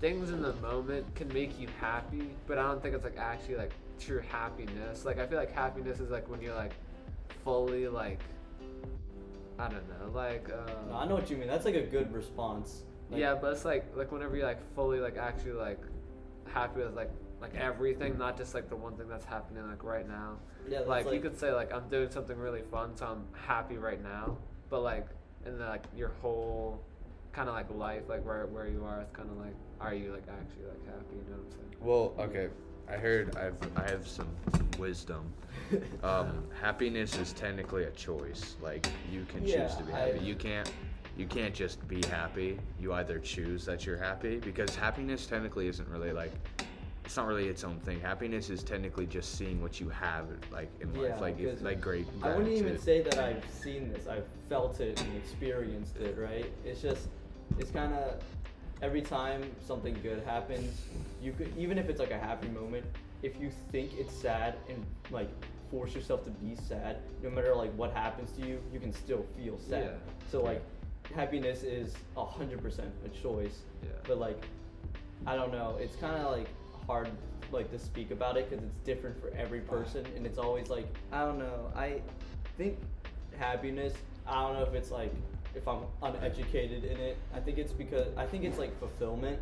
things 0.00 0.30
in 0.30 0.42
the 0.42 0.52
moment 0.54 1.12
can 1.14 1.28
make 1.32 1.58
you 1.60 1.68
happy, 1.80 2.30
but 2.46 2.58
I 2.58 2.62
don't 2.62 2.82
think 2.82 2.94
it's 2.94 3.04
like 3.04 3.16
actually 3.18 3.56
like 3.56 3.72
true 4.00 4.20
happiness. 4.28 5.04
Like 5.04 5.18
I 5.18 5.26
feel 5.26 5.38
like 5.38 5.52
happiness 5.52 6.00
is 6.00 6.10
like 6.10 6.28
when 6.28 6.40
you're 6.42 6.54
like 6.56 6.72
fully 7.44 7.86
like 7.88 8.20
I 9.58 9.68
don't 9.68 9.88
know, 9.88 10.10
like 10.12 10.50
uh, 10.50 10.70
No, 10.90 10.96
I 10.96 11.06
know 11.06 11.14
what 11.14 11.30
you 11.30 11.36
mean. 11.36 11.48
That's 11.48 11.64
like 11.64 11.76
a 11.76 11.82
good 11.82 12.12
response. 12.12 12.82
Like, 13.10 13.20
yeah, 13.20 13.34
but 13.34 13.52
it's 13.52 13.64
like 13.64 13.84
like 13.96 14.10
whenever 14.10 14.36
you're 14.36 14.46
like 14.46 14.74
fully 14.74 14.98
like 14.98 15.16
actually 15.16 15.52
like 15.52 15.80
happy 16.46 16.80
with 16.80 16.94
like 16.94 17.10
like 17.40 17.54
everything, 17.56 18.18
not 18.18 18.36
just 18.36 18.54
like 18.54 18.68
the 18.68 18.76
one 18.76 18.96
thing 18.96 19.08
that's 19.08 19.24
happening 19.24 19.66
like 19.68 19.84
right 19.84 20.08
now. 20.08 20.38
Yeah, 20.68 20.80
like, 20.80 21.04
like, 21.04 21.14
you 21.14 21.20
could 21.20 21.38
say 21.38 21.52
like 21.52 21.72
I'm 21.72 21.88
doing 21.88 22.10
something 22.10 22.36
really 22.36 22.62
fun, 22.70 22.96
so 22.96 23.06
I'm 23.06 23.24
happy 23.32 23.76
right 23.76 24.02
now. 24.02 24.38
But 24.70 24.80
like 24.80 25.06
in 25.46 25.58
the, 25.58 25.66
like 25.66 25.84
your 25.94 26.12
whole 26.20 26.80
kind 27.32 27.48
of 27.48 27.54
like 27.54 27.70
life, 27.70 28.02
like 28.08 28.24
where 28.24 28.46
where 28.46 28.66
you 28.66 28.84
are. 28.84 29.02
It's 29.02 29.12
kind 29.12 29.30
of 29.30 29.36
like, 29.36 29.54
are 29.80 29.94
you 29.94 30.12
like 30.12 30.24
actually 30.28 30.66
like 30.66 30.86
happy? 30.86 31.16
You 31.16 31.30
know 31.30 31.36
what 31.36 31.46
I'm 31.46 31.50
saying? 31.52 31.76
Well, 31.80 32.14
okay. 32.18 32.48
I 32.88 32.96
heard 32.96 33.36
I've 33.36 33.54
I 33.76 33.88
have 33.90 34.06
some 34.06 34.28
wisdom. 34.78 35.24
Um, 36.02 36.44
happiness 36.60 37.16
is 37.16 37.32
technically 37.32 37.84
a 37.84 37.90
choice. 37.92 38.56
Like 38.62 38.86
you 39.10 39.24
can 39.24 39.44
Yeah, 39.46 39.66
choose 39.66 39.76
to 39.78 39.82
be 39.84 39.92
I- 39.92 39.98
happy. 40.08 40.18
You 40.20 40.34
can't 40.34 40.70
you 41.16 41.26
can't 41.26 41.54
just 41.54 41.86
be 41.88 42.02
happy. 42.08 42.58
You 42.78 42.92
either 42.92 43.18
choose 43.18 43.64
that 43.64 43.86
you're 43.86 43.96
happy 43.96 44.36
because 44.38 44.76
happiness 44.76 45.26
technically 45.26 45.66
isn't 45.68 45.88
really 45.88 46.12
like 46.12 46.32
it's 47.04 47.16
not 47.16 47.26
really 47.26 47.48
its 47.48 47.64
own 47.64 47.80
thing. 47.80 47.98
Happiness 48.00 48.50
is 48.50 48.62
technically 48.62 49.06
just 49.06 49.36
seeing 49.36 49.60
what 49.62 49.80
you 49.80 49.88
have 49.88 50.26
like 50.52 50.70
in 50.80 50.92
life. 50.94 51.12
Yeah, 51.14 51.20
Like 51.20 51.40
if 51.40 51.62
like 51.62 51.80
great 51.80 52.06
I 52.22 52.36
wouldn't 52.36 52.54
even 52.56 52.78
say 52.78 53.00
that 53.00 53.18
I've 53.18 53.44
seen 53.50 53.92
this. 53.92 54.06
I've 54.06 54.26
felt 54.48 54.80
it 54.80 55.00
and 55.00 55.16
experienced 55.16 55.96
it, 55.96 56.16
right? 56.18 56.52
It's 56.64 56.82
just, 56.82 57.08
it's 57.58 57.70
kind 57.70 57.94
of 57.94 58.20
every 58.84 59.00
time 59.00 59.42
something 59.66 59.96
good 60.02 60.22
happens, 60.24 60.82
you 61.22 61.32
could 61.32 61.50
even 61.56 61.78
if 61.78 61.88
it's 61.88 61.98
like 61.98 62.10
a 62.10 62.18
happy 62.18 62.48
moment, 62.48 62.84
if 63.22 63.40
you 63.40 63.50
think 63.72 63.92
it's 63.98 64.14
sad 64.14 64.56
and 64.68 64.84
like 65.10 65.30
force 65.70 65.94
yourself 65.94 66.22
to 66.24 66.30
be 66.30 66.54
sad, 66.54 66.98
no 67.22 67.30
matter 67.30 67.54
like 67.54 67.74
what 67.76 67.92
happens 67.94 68.30
to 68.32 68.46
you, 68.46 68.60
you 68.72 68.78
can 68.78 68.92
still 68.92 69.24
feel 69.36 69.58
sad. 69.58 69.84
Yeah. 69.84 70.12
So 70.30 70.42
like, 70.42 70.62
happiness 71.14 71.62
is 71.62 71.94
a 72.16 72.24
hundred 72.24 72.62
percent 72.62 72.92
a 73.06 73.08
choice. 73.08 73.60
Yeah. 73.82 73.88
But 74.06 74.18
like, 74.18 74.44
I 75.26 75.34
don't 75.34 75.50
know. 75.50 75.78
It's 75.80 75.96
kind 75.96 76.16
of 76.16 76.36
like 76.36 76.48
hard 76.86 77.08
like 77.52 77.70
to 77.70 77.78
speak 77.78 78.10
about 78.10 78.36
it 78.36 78.50
because 78.50 78.62
it's 78.62 78.78
different 78.84 79.18
for 79.18 79.30
every 79.34 79.60
person, 79.60 80.04
and 80.14 80.26
it's 80.26 80.38
always 80.38 80.68
like 80.68 80.86
I 81.10 81.24
don't 81.24 81.38
know. 81.38 81.72
I 81.74 82.02
think 82.58 82.76
happiness. 83.38 83.94
I 84.26 84.42
don't 84.42 84.54
know 84.54 84.62
if 84.62 84.74
it's 84.74 84.90
like 84.90 85.12
if 85.54 85.68
I'm 85.68 85.82
uneducated 86.02 86.84
in 86.84 86.98
it. 86.98 87.16
I 87.34 87.40
think 87.40 87.58
it's 87.58 87.72
because 87.72 88.08
I 88.16 88.26
think 88.26 88.44
it's 88.44 88.58
like 88.58 88.78
fulfillment 88.78 89.38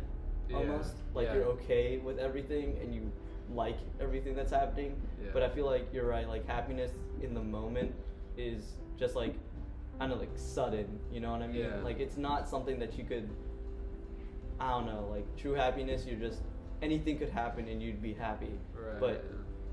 Yeah, 0.49 0.57
almost. 0.57 0.95
Like 1.13 1.27
yeah. 1.27 1.35
you're 1.35 1.45
okay 1.45 1.97
with 1.97 2.19
everything 2.19 2.77
and 2.81 2.93
you 2.93 3.11
like 3.53 3.77
everything 3.99 4.35
that's 4.35 4.51
happening. 4.51 4.95
Yeah. 5.21 5.29
But 5.33 5.43
I 5.43 5.49
feel 5.49 5.65
like 5.65 5.87
you're 5.93 6.07
right. 6.07 6.27
Like 6.27 6.47
happiness 6.47 6.91
in 7.21 7.33
the 7.33 7.41
moment 7.41 7.93
is 8.37 8.73
just 8.97 9.15
like 9.15 9.35
kind 9.99 10.11
of 10.11 10.19
like 10.19 10.31
sudden. 10.35 10.99
You 11.11 11.19
know 11.19 11.31
what 11.31 11.41
I 11.41 11.47
mean? 11.47 11.83
Like 11.83 11.99
it's 11.99 12.17
not 12.17 12.47
something 12.49 12.79
that 12.79 12.97
you 12.97 13.03
could. 13.03 13.29
I 14.59 14.69
don't 14.69 14.85
know. 14.85 15.07
Like 15.09 15.25
true 15.35 15.53
happiness, 15.53 16.05
you're 16.05 16.19
just 16.19 16.39
anything 16.81 17.17
could 17.17 17.29
happen 17.29 17.67
and 17.67 17.81
you'd 17.81 18.01
be 18.01 18.13
happy. 18.13 18.51
Right. 18.75 18.99
But 18.99 19.25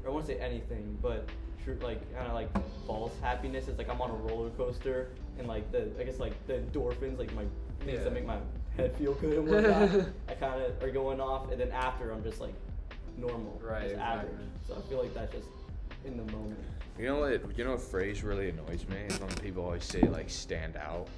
I 0.06 0.08
won't 0.08 0.26
say 0.26 0.38
anything, 0.38 0.98
but 1.02 1.28
true, 1.64 1.78
like 1.82 2.00
kind 2.14 2.26
of 2.26 2.34
like 2.34 2.48
false 2.86 3.12
happiness. 3.22 3.68
It's 3.68 3.78
like 3.78 3.88
I'm 3.88 4.00
on 4.00 4.10
a 4.10 4.14
roller 4.14 4.50
coaster, 4.50 5.08
and 5.38 5.46
like 5.48 5.70
the 5.72 5.90
I 5.98 6.04
guess 6.04 6.18
like 6.18 6.34
the 6.46 6.54
endorphins, 6.54 7.18
like 7.18 7.32
my 7.34 7.44
things 7.80 7.98
Yeah. 7.98 8.04
that 8.04 8.12
make 8.12 8.26
my 8.26 8.38
head 8.76 8.94
feel 8.96 9.14
good 9.14 9.38
and 9.38 9.48
whatnot, 9.48 10.06
I 10.28 10.34
kind 10.34 10.62
of 10.62 10.82
are 10.82 10.90
going 10.90 11.20
off, 11.20 11.50
and 11.50 11.60
then 11.60 11.70
after 11.70 12.10
I'm 12.12 12.22
just 12.22 12.40
like 12.40 12.54
normal, 13.16 13.60
Right, 13.62 13.82
just 13.82 13.92
exactly. 13.94 14.30
average. 14.30 14.46
So 14.66 14.74
I 14.76 14.80
feel 14.88 14.98
like 14.98 15.14
that's 15.14 15.32
just 15.34 15.48
in 16.04 16.16
the 16.16 16.32
moment. 16.32 16.58
You 16.98 17.06
know 17.06 17.20
what? 17.20 17.56
You 17.56 17.64
know 17.64 17.70
what 17.72 17.80
phrase 17.82 18.22
really 18.22 18.50
annoys 18.50 18.86
me 18.88 18.96
is 19.08 19.18
when 19.20 19.30
people 19.36 19.64
always 19.64 19.84
say 19.84 20.02
like 20.02 20.28
stand 20.30 20.76
out. 20.76 21.08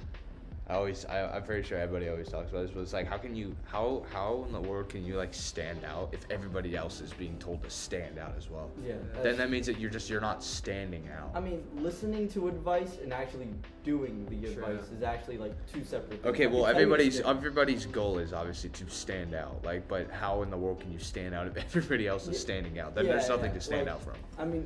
I 0.69 0.75
always, 0.75 1.03
I, 1.05 1.25
I'm 1.35 1.43
pretty 1.43 1.67
sure 1.67 1.77
everybody 1.77 2.09
always 2.09 2.29
talks 2.29 2.49
about 2.51 2.61
this, 2.61 2.71
but 2.71 2.81
it's 2.81 2.93
like, 2.93 3.05
how 3.05 3.17
can 3.17 3.35
you, 3.35 3.53
how, 3.65 4.05
how 4.13 4.45
in 4.47 4.53
the 4.53 4.61
world 4.61 4.87
can 4.87 5.05
you 5.05 5.15
like 5.17 5.33
stand 5.33 5.83
out 5.83 6.09
if 6.13 6.21
everybody 6.29 6.77
else 6.77 7.01
is 7.01 7.11
being 7.11 7.37
told 7.37 7.61
to 7.63 7.69
stand 7.69 8.17
out 8.17 8.33
as 8.37 8.49
well? 8.49 8.71
Yeah. 8.85 8.93
Then 9.21 9.35
that 9.37 9.49
means 9.49 9.67
that 9.67 9.77
you're 9.77 9.89
just, 9.89 10.09
you're 10.09 10.21
not 10.21 10.41
standing 10.41 11.09
out. 11.17 11.31
I 11.35 11.41
mean, 11.41 11.63
listening 11.75 12.29
to 12.29 12.47
advice 12.47 12.97
and 13.03 13.11
actually 13.11 13.49
doing 13.83 14.25
the 14.29 14.53
True. 14.53 14.63
advice 14.63 14.89
is 14.89 15.03
actually 15.03 15.37
like 15.37 15.53
two 15.71 15.83
separate. 15.83 16.21
things. 16.21 16.25
Okay, 16.27 16.47
well, 16.47 16.63
can 16.63 16.75
tell 16.75 16.81
you 16.81 16.93
it's 16.93 17.17
everybody's 17.19 17.19
everybody's 17.19 17.85
goal 17.87 18.17
is 18.17 18.31
obviously 18.31 18.69
to 18.69 18.89
stand 18.89 19.33
out. 19.33 19.65
Like, 19.65 19.85
but 19.89 20.09
how 20.11 20.43
in 20.43 20.49
the 20.49 20.57
world 20.57 20.79
can 20.79 20.93
you 20.93 20.99
stand 20.99 21.35
out 21.35 21.45
if 21.47 21.57
everybody 21.75 22.07
else 22.07 22.23
is 22.23 22.35
Yeah, 22.35 22.39
standing 22.39 22.79
out? 22.79 22.95
Then 22.95 23.05
yeah, 23.05 23.13
there's 23.13 23.27
nothing 23.27 23.47
yeah, 23.47 23.55
to 23.55 23.61
stand 23.61 23.85
like, 23.87 23.95
out 23.95 24.01
from. 24.01 24.13
I 24.39 24.45
mean, 24.45 24.65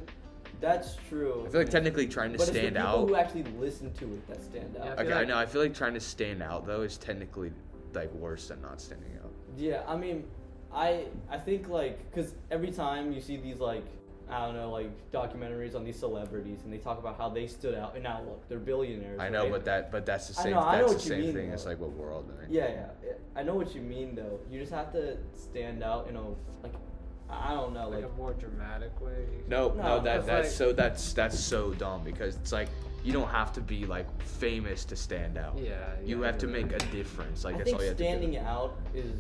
that's 0.60 0.96
true. 1.10 1.44
I 1.48 1.50
feel 1.50 1.62
like 1.62 1.70
technically 1.70 2.08
trying 2.08 2.32
to 2.34 2.38
but 2.38 2.48
it's 2.48 2.58
the 2.58 2.64
people 2.64 2.82
out. 2.82 3.08
who 3.08 3.16
actually 3.16 3.44
listen 3.60 3.94
to 3.94 4.06
it 4.06 4.28
that 4.28 4.44
stand 4.44 4.76
out. 4.78 4.86
Yeah, 4.86 4.90
I 4.92 4.94
Okay, 4.94 5.04
feel 5.06 5.14
I 5.14 5.20
like- 5.20 5.28
know. 5.28 5.38
I 5.38 5.46
feel 5.46 5.62
like 5.62 5.74
trying 5.74 5.94
to 5.94 6.00
stand 6.00 6.42
out 6.44 6.66
though 6.66 6.82
is 6.82 6.98
technically 6.98 7.52
like 7.94 8.12
worse 8.14 8.48
than 8.50 8.62
not 8.62 8.82
standing 8.82 9.12
out. 9.24 9.32
Yeah, 9.56 9.84
I 9.88 9.96
mean, 9.96 10.24
I 10.74 11.06
I 11.30 11.38
think 11.38 11.70
like 11.70 12.00
because 12.12 12.34
every 12.52 12.72
time 12.72 13.12
you 13.12 13.22
see 13.22 13.38
these 13.38 13.60
like 13.60 13.84
I 14.30 14.46
don't 14.46 14.56
know 14.56 14.70
like 14.72 14.90
documentaries 15.12 15.74
on 15.74 15.86
these 15.86 15.98
celebrities 15.98 16.60
and 16.66 16.74
they 16.74 16.78
talk 16.80 17.00
about 17.00 17.18
how 17.18 17.30
they 17.30 17.48
stood 17.48 17.74
out 17.76 17.94
and 17.96 18.04
now 18.04 18.22
look 18.26 18.48
they're 18.50 18.60
billionaires. 18.60 19.20
I 19.20 19.30
know, 19.30 19.44
right? 19.44 19.52
but 19.52 19.66
that 19.66 19.92
but 19.92 20.06
that's 20.06 20.28
the 20.28 20.40
I 20.40 20.44
same. 20.44 20.54
know, 20.54 20.60
I 20.60 20.80
know 20.80 20.88
that's 20.90 20.94
what 20.94 21.02
the 21.04 21.10
you 21.10 21.10
same 21.24 21.26
mean, 21.28 21.34
thing 21.46 21.52
as 21.54 21.64
though. 21.64 21.70
like 21.70 21.80
what 21.80 21.92
we're 21.92 22.14
all 22.14 22.24
doing. 22.24 22.48
yeah, 22.50 22.68
yeah, 22.68 22.86
yeah, 23.06 23.12
I 23.38 23.44
know 23.44 23.56
what 23.56 23.74
you 23.74 23.82
mean 23.82 24.16
though. 24.16 24.40
You 24.52 24.60
just 24.60 24.74
have 24.74 24.92
to 24.92 25.18
stand 25.34 25.82
out 25.82 26.08
in 26.10 26.18
a 26.18 26.22
like 26.62 26.74
I 27.30 27.54
don't 27.54 27.74
know 27.74 27.90
like 27.90 28.04
like, 28.04 28.12
a 28.12 28.18
more 28.18 28.34
dramatic 28.34 29.00
way. 29.02 29.26
No, 29.48 29.70
no, 29.70 29.84
No, 29.84 30.00
that 30.02 30.26
that's 30.26 30.48
like- 30.48 30.56
so 30.56 30.72
that's 30.74 31.14
that's 31.14 31.40
so 31.40 31.74
dumb 31.74 32.04
because 32.04 32.36
it's 32.36 32.52
like 32.52 32.70
you 33.04 33.14
don't 33.14 33.30
have 33.30 33.54
to 33.54 33.62
be 33.62 33.86
like 33.86 34.08
famous 34.22 34.84
to 34.86 34.96
stand 34.96 35.38
out. 35.38 35.58
Yeah. 35.58 35.76
You 36.04 36.22
have 36.22 36.38
to 36.40 36.48
make 36.48 36.72
a 36.72 36.80
difference. 36.92 37.44
Like 37.44 37.56
I 37.56 37.58
that's 37.60 37.66
think 37.70 37.78
all 37.78 37.84
you 37.84 37.90
have 37.90 37.98
standing 37.98 38.32
to 38.34 38.40
do. 38.40 38.46
out 38.46 38.76
is 38.94 39.12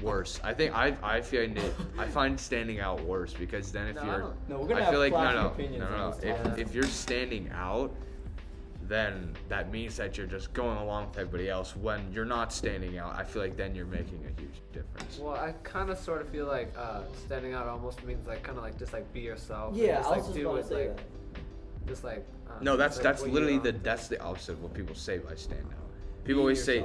Worse. 0.00 0.40
I 0.42 0.52
think 0.52 0.74
I 0.76 0.96
I 1.02 1.20
find 1.20 1.56
it 1.56 1.74
I 1.96 2.08
find 2.08 2.40
standing 2.40 2.80
out 2.80 3.00
worse 3.02 3.32
because 3.34 3.70
then 3.70 3.86
if 3.88 3.96
No, 3.96 4.04
you're 4.04 4.18
don't- 4.18 4.48
no 4.48 4.58
we're 4.58 4.66
gonna 4.66 4.80
I 4.80 4.84
have 4.84 4.92
feel 4.92 5.00
like 5.00 5.12
no 5.12 5.18
clashing 5.18 5.40
no 5.42 5.46
opinions 5.48 5.78
no 5.80 5.86
on 5.86 5.92
no. 5.92 6.08
If 6.28 6.42
topic. 6.42 6.58
if 6.66 6.74
you're 6.74 6.84
standing 6.84 7.50
out, 7.54 7.94
then 8.92 9.34
that 9.48 9.70
means 9.72 9.96
that 9.96 10.16
you're 10.18 10.26
just 10.26 10.52
going 10.52 10.76
along 10.78 11.08
with 11.08 11.18
everybody 11.18 11.48
else. 11.48 11.74
When 11.76 12.12
you're 12.12 12.24
not 12.24 12.52
standing 12.52 12.98
out, 12.98 13.14
I 13.16 13.24
feel 13.24 13.42
like 13.42 13.56
then 13.56 13.74
you're 13.74 13.86
making 13.86 14.24
a 14.26 14.40
huge 14.40 14.60
difference. 14.72 15.18
Well, 15.18 15.34
I 15.34 15.52
kind 15.64 15.90
of 15.90 15.98
sort 15.98 16.20
of 16.20 16.28
feel 16.28 16.46
like 16.46 16.72
uh, 16.76 17.02
standing 17.26 17.54
out 17.54 17.66
almost 17.66 18.04
means 18.04 18.26
like 18.26 18.42
kind 18.42 18.58
of 18.58 18.64
like 18.64 18.78
just 18.78 18.92
like 18.92 19.10
be 19.12 19.20
yourself. 19.20 19.74
yeah 19.76 19.96
just, 19.98 20.06
I 20.06 20.10
like, 20.10 20.18
was 20.18 20.26
just 20.26 20.38
do 20.38 20.48
about 20.50 20.62
to 20.62 20.68
say 20.68 20.88
like, 20.88 20.96
that. 20.96 21.04
Just 21.88 22.04
like. 22.04 22.24
uh, 22.48 22.52
No, 22.60 22.76
that's 22.76 22.98
that's 22.98 23.22
literally 23.22 23.54
want. 23.54 23.64
the 23.64 23.72
that's 23.72 24.08
the 24.08 24.20
opposite 24.22 24.52
of 24.52 24.62
what 24.62 24.74
people 24.74 24.94
say 24.94 25.18
by 25.18 25.34
stand 25.34 25.66
out. 25.72 25.88
People 26.24 26.24
Being 26.24 26.38
always 26.40 26.62
say 26.62 26.84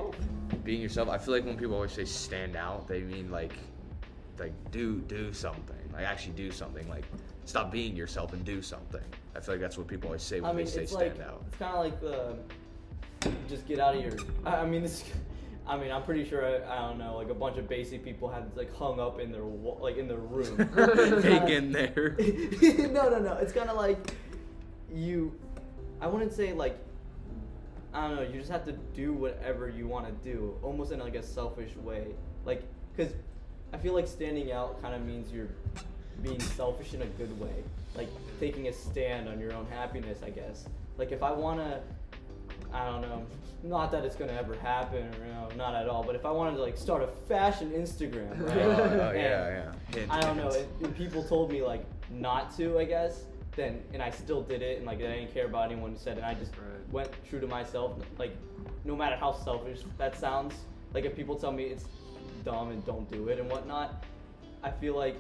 being 0.64 0.82
yourself. 0.82 1.10
I 1.10 1.18
feel 1.20 1.34
like 1.36 1.46
when 1.46 1.58
people 1.58 1.76
always 1.76 1.92
say 1.92 2.06
stand 2.06 2.56
out, 2.56 2.88
they 2.88 3.02
mean 3.02 3.30
like 3.30 3.54
like 4.40 4.54
do 4.72 5.00
do 5.02 5.34
something. 5.34 5.76
Like 5.94 6.06
actually 6.06 6.34
do 6.34 6.52
something. 6.52 6.88
Like 6.90 7.06
stop 7.46 7.72
being 7.72 7.96
yourself 7.96 8.34
and 8.34 8.44
do 8.44 8.62
something. 8.62 9.02
I 9.36 9.40
feel 9.40 9.56
like 9.56 9.62
that's 9.62 9.78
what 9.78 9.88
people 9.88 10.08
always 10.10 10.24
say 10.24 10.42
when 10.42 10.52
I 10.52 10.54
mean, 10.54 10.66
they 10.66 10.72
say 10.72 10.84
it's 10.84 10.92
stand 10.92 11.18
like 11.18 11.28
out. 11.28 11.44
it's 11.48 11.58
kind 11.58 11.74
of 11.76 11.80
like 11.80 12.02
the 12.02 12.38
just 13.48 13.68
get 13.68 13.80
out 13.80 13.96
of 13.96 14.02
your. 14.02 14.14
I 14.46 14.58
I 14.58 14.66
mean, 14.66 14.84
this. 14.84 15.04
I 15.66 15.76
mean, 15.76 15.92
I'm 15.92 16.04
pretty 16.04 16.24
sure 16.24 16.46
I, 16.46 16.78
I 16.78 16.88
don't 16.88 16.98
know, 16.98 17.18
like 17.18 17.30
a 17.30 17.34
bunch 17.34 17.58
of 17.58 17.68
basic 17.68 18.02
people 18.04 18.30
have 18.30 18.46
like 18.56 18.74
hung 18.74 19.02
up 19.02 19.20
in 19.20 19.32
their 19.32 19.44
like 19.44 19.98
in 19.98 20.08
their 20.08 20.18
room. 20.18 20.58
Fake 21.22 21.50
in 21.50 21.72
there. 21.74 22.16
no, 22.62 23.10
no, 23.10 23.20
no. 23.20 23.34
It's 23.42 23.54
kind 23.54 23.70
of 23.70 23.78
like 23.78 24.14
you. 24.94 25.34
I 26.02 26.08
wouldn't 26.08 26.34
say 26.34 26.54
like. 26.54 26.78
I 27.94 28.08
don't 28.08 28.18
know. 28.18 28.22
You 28.22 28.38
just 28.40 28.52
have 28.52 28.66
to 28.66 28.74
do 28.94 29.14
whatever 29.14 29.70
you 29.70 29.88
want 29.88 30.06
to 30.08 30.30
do, 30.30 30.56
almost 30.62 30.92
in 30.92 31.00
like 31.00 31.16
a 31.16 31.24
selfish 31.24 31.76
way, 31.78 32.08
like 32.46 32.64
because 32.96 33.14
I 33.74 33.78
feel 33.78 33.94
like 33.94 34.08
standing 34.08 34.52
out 34.52 34.82
kind 34.82 34.96
of 34.96 35.06
means 35.06 35.32
you're 35.32 35.50
being 36.24 36.40
selfish 36.40 36.94
in 36.94 37.02
a 37.02 37.06
good 37.06 37.38
way, 37.40 37.54
like 37.96 38.10
taking 38.40 38.68
a 38.68 38.74
stand 38.74 39.28
on 39.28 39.40
your 39.40 39.54
own 39.54 39.68
happiness. 39.70 40.20
I 40.26 40.30
guess. 40.30 40.66
Like 40.98 41.12
if 41.12 41.22
I 41.22 41.32
wanna, 41.32 41.82
I 42.74 42.86
don't 42.86 43.02
know. 43.02 43.26
Not 43.64 43.92
that 43.92 44.06
it's 44.06 44.16
gonna 44.16 44.34
ever 44.34 44.56
happen, 44.56 45.00
or 45.22 45.26
you 45.28 45.34
know, 45.34 45.50
not 45.58 45.76
at 45.76 45.88
all. 45.90 46.04
But 46.04 46.16
if 46.16 46.26
I 46.26 46.32
wanted 46.32 46.56
to 46.58 46.62
like 46.62 46.78
start 46.78 47.02
a 47.04 47.08
fashion 47.28 47.72
Instagram, 47.72 48.40
Oh, 48.40 48.46
right? 48.46 48.58
oh, 48.58 49.10
and- 49.10 49.18
yeah, 49.20 49.72
yeah. 49.96 50.06
I 50.10 50.22
don't 50.22 50.38
know. 50.38 50.52
and 50.84 50.96
people 50.96 51.24
told 51.24 51.52
me 51.52 51.62
like 51.64 51.84
not 52.12 52.56
to, 52.58 52.80
I 52.80 52.86
guess. 52.86 53.24
Then 53.56 53.82
and 53.94 54.02
I 54.04 54.12
still 54.12 54.44
did 54.44 54.62
it, 54.62 54.78
and 54.78 54.86
like 54.86 55.00
I 55.00 55.08
didn't 55.08 55.34
care 55.34 55.46
about 55.48 55.72
anyone 55.72 55.92
who 55.92 55.98
said, 55.98 56.18
it, 56.18 56.24
and 56.24 56.26
I 56.28 56.36
just 56.36 56.52
Right. 56.56 56.92
went 56.92 57.10
true 57.28 57.40
to 57.40 57.48
myself. 57.48 57.94
Like, 58.20 58.36
no 58.86 58.96
matter 58.96 59.16
how 59.18 59.34
selfish 59.34 59.80
that 59.98 60.16
sounds, 60.16 60.54
like 60.94 61.06
if 61.06 61.16
people 61.16 61.36
tell 61.36 61.52
me 61.52 61.64
it's 61.66 61.86
dumb 62.48 62.72
and 62.72 62.86
don't 62.86 63.10
do 63.12 63.28
it 63.28 63.40
and 63.40 63.50
whatnot, 63.52 64.06
I 64.64 64.72
feel 64.72 64.96
like 64.96 65.18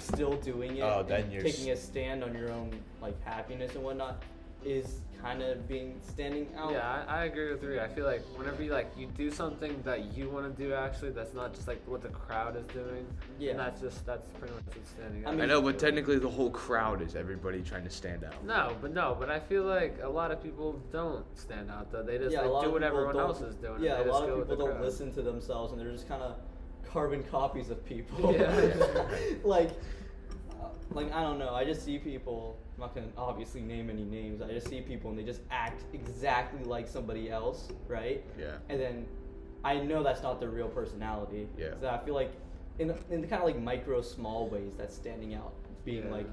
still 0.00 0.34
doing 0.36 0.76
it, 0.78 0.82
Oh, 0.82 1.00
and 1.00 1.08
then 1.08 1.30
you're 1.30 1.42
taking 1.42 1.70
s- 1.70 1.78
a 1.78 1.82
stand 1.86 2.24
on 2.24 2.34
your 2.34 2.50
own 2.50 2.70
like 3.00 3.14
happiness 3.24 3.74
and 3.76 3.84
whatnot, 3.84 4.22
is 4.64 5.00
kind 5.22 5.42
of 5.42 5.66
being 5.68 5.98
standing 6.06 6.46
out. 6.58 6.72
Yeah, 6.72 7.04
I, 7.08 7.20
I 7.20 7.24
agree 7.24 7.50
with 7.50 7.62
Rui. 7.62 7.80
I 7.80 7.88
feel 7.88 8.04
like 8.04 8.20
whenever 8.36 8.62
you 8.62 8.72
like 8.72 8.90
you 8.96 9.06
do 9.06 9.30
something 9.30 9.80
that 9.84 10.16
you 10.16 10.28
want 10.28 10.44
to 10.54 10.62
do, 10.62 10.74
actually, 10.74 11.10
that's 11.10 11.34
not 11.34 11.54
just 11.54 11.66
like 11.68 11.80
what 11.86 12.02
the 12.02 12.08
crowd 12.08 12.56
is 12.56 12.66
doing. 12.66 13.06
Yeah. 13.38 13.52
And 13.52 13.60
that's 13.60 13.80
just 13.80 14.04
that's 14.04 14.26
pretty 14.38 14.52
much 14.54 14.64
what's 14.66 14.90
standing 14.90 15.24
I 15.24 15.28
out. 15.28 15.34
mean- 15.34 15.42
I 15.44 15.46
know, 15.46 15.62
but 15.62 15.78
technically 15.78 16.18
the 16.18 16.28
whole 16.28 16.50
crowd 16.50 17.00
is 17.00 17.14
everybody 17.16 17.62
trying 17.62 17.84
to 17.84 17.90
stand 17.90 18.24
out. 18.24 18.44
No, 18.44 18.76
but 18.82 18.92
no, 18.92 19.16
but 19.18 19.30
I 19.30 19.38
feel 19.40 19.62
like 19.64 19.98
a 20.02 20.08
lot 20.08 20.30
of 20.32 20.42
people 20.42 20.80
don't 20.92 21.24
stand 21.38 21.70
out 21.70 21.90
though. 21.92 22.02
They 22.02 22.18
just 22.18 22.32
yeah, 22.32 22.42
a 22.42 22.42
like 22.42 22.50
lot 22.52 22.60
do 22.62 22.66
of 22.68 22.72
what 22.74 22.82
people 22.82 22.96
everyone 22.98 23.16
don't- 23.16 23.28
else 23.28 23.40
is 23.40 23.54
doing. 23.56 23.82
Yeah, 23.82 23.96
and 23.96 24.04
they 24.04 24.10
a 24.10 24.12
lot 24.12 24.20
just 24.20 24.28
go 24.30 24.34
of 24.42 24.48
people 24.48 24.66
don't 24.66 24.74
crowd. 24.76 24.84
listen 24.84 25.12
to 25.14 25.22
themselves, 25.22 25.72
and 25.72 25.80
they're 25.80 25.90
just 25.92 26.08
kind 26.08 26.22
of 26.22 26.36
carbon 26.92 27.22
copies 27.24 27.70
of 27.70 27.84
people. 27.84 28.32
Yeah. 28.32 29.04
like, 29.44 29.70
uh, 30.50 30.66
like 30.92 31.12
I 31.12 31.22
don't 31.22 31.38
know. 31.38 31.54
I 31.54 31.64
just 31.64 31.84
see 31.84 31.98
people. 31.98 32.58
I'm 32.76 32.80
not 32.82 32.94
gonna 32.94 33.06
obviously 33.16 33.60
name 33.62 33.88
any 33.90 34.04
names. 34.04 34.42
I 34.42 34.48
just 34.48 34.68
see 34.68 34.80
people, 34.80 35.10
and 35.10 35.18
they 35.18 35.22
just 35.24 35.40
act 35.50 35.82
exactly 35.94 36.62
like 36.64 36.86
somebody 36.86 37.30
else, 37.30 37.68
right? 37.88 38.22
Yeah. 38.38 38.56
And 38.68 38.78
then 38.80 39.06
I 39.64 39.78
know 39.78 40.02
that's 40.02 40.22
not 40.22 40.40
their 40.40 40.50
real 40.50 40.68
personality. 40.68 41.48
Yeah. 41.58 41.70
So 41.80 41.88
I 41.88 41.98
feel 42.04 42.14
like 42.14 42.32
in 42.78 42.94
in 43.10 43.20
the 43.20 43.26
kind 43.26 43.40
of 43.42 43.46
like 43.48 43.58
micro 43.58 44.02
small 44.02 44.48
ways 44.48 44.72
that's 44.76 44.94
standing 44.94 45.34
out, 45.34 45.54
being 45.84 46.04
Yeah. 46.04 46.10
like 46.12 46.26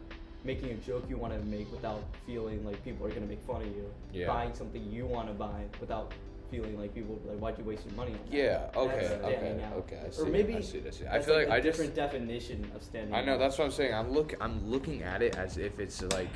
making 0.44 0.72
a 0.72 0.76
joke 0.76 1.06
you 1.10 1.16
want 1.18 1.34
to 1.34 1.40
make 1.46 1.72
without 1.72 2.04
feeling 2.26 2.66
like 2.66 2.84
people 2.84 3.08
are 3.08 3.10
gonna 3.12 3.26
make 3.26 3.42
fun 3.48 3.62
of 3.62 3.68
you. 3.68 3.90
Yeah. 4.12 4.28
Buying 4.28 4.54
something 4.54 4.84
you 4.92 5.06
want 5.06 5.30
to 5.30 5.34
buy 5.34 5.64
without 5.80 6.12
feeling 6.54 6.78
like 6.80 6.94
people 6.94 7.20
like, 7.26 7.40
why'd 7.40 7.58
you 7.58 7.64
waste 7.64 7.84
your 7.86 7.96
money 7.96 8.12
on 8.12 8.20
that? 8.30 8.34
Yeah, 8.38 8.70
okay, 8.76 9.08
That's 9.10 9.24
okay, 9.26 9.64
out. 9.64 9.74
okay, 9.78 10.00
I 10.04 10.06
Or 10.08 10.12
see, 10.12 10.24
maybe 10.30 10.56
I 10.56 10.62
see, 10.62 10.84
I 10.86 10.90
see. 10.92 11.06
I 11.08 11.20
feel 11.20 11.34
like, 11.36 11.48
like 11.48 11.54
a 11.54 11.54
I 11.54 11.60
just- 11.60 11.78
different 11.80 11.96
definition 11.96 12.72
of 12.76 12.84
standing. 12.84 13.14
I 13.16 13.24
know 13.24 13.34
out. 13.34 13.40
that's 13.40 13.58
what 13.58 13.66
I'm 13.66 13.72
saying. 13.72 13.94
I'm 13.96 14.12
look 14.12 14.36
I'm 14.40 14.70
looking 14.70 15.02
at 15.02 15.24
it 15.24 15.36
as 15.36 15.58
if 15.58 15.80
it's 15.80 16.04
like 16.14 16.30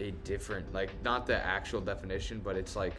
a 0.00 0.10
different 0.24 0.72
like 0.74 0.90
not 1.04 1.26
the 1.26 1.36
actual 1.36 1.80
definition, 1.80 2.40
but 2.42 2.56
it's 2.56 2.74
like 2.74 2.94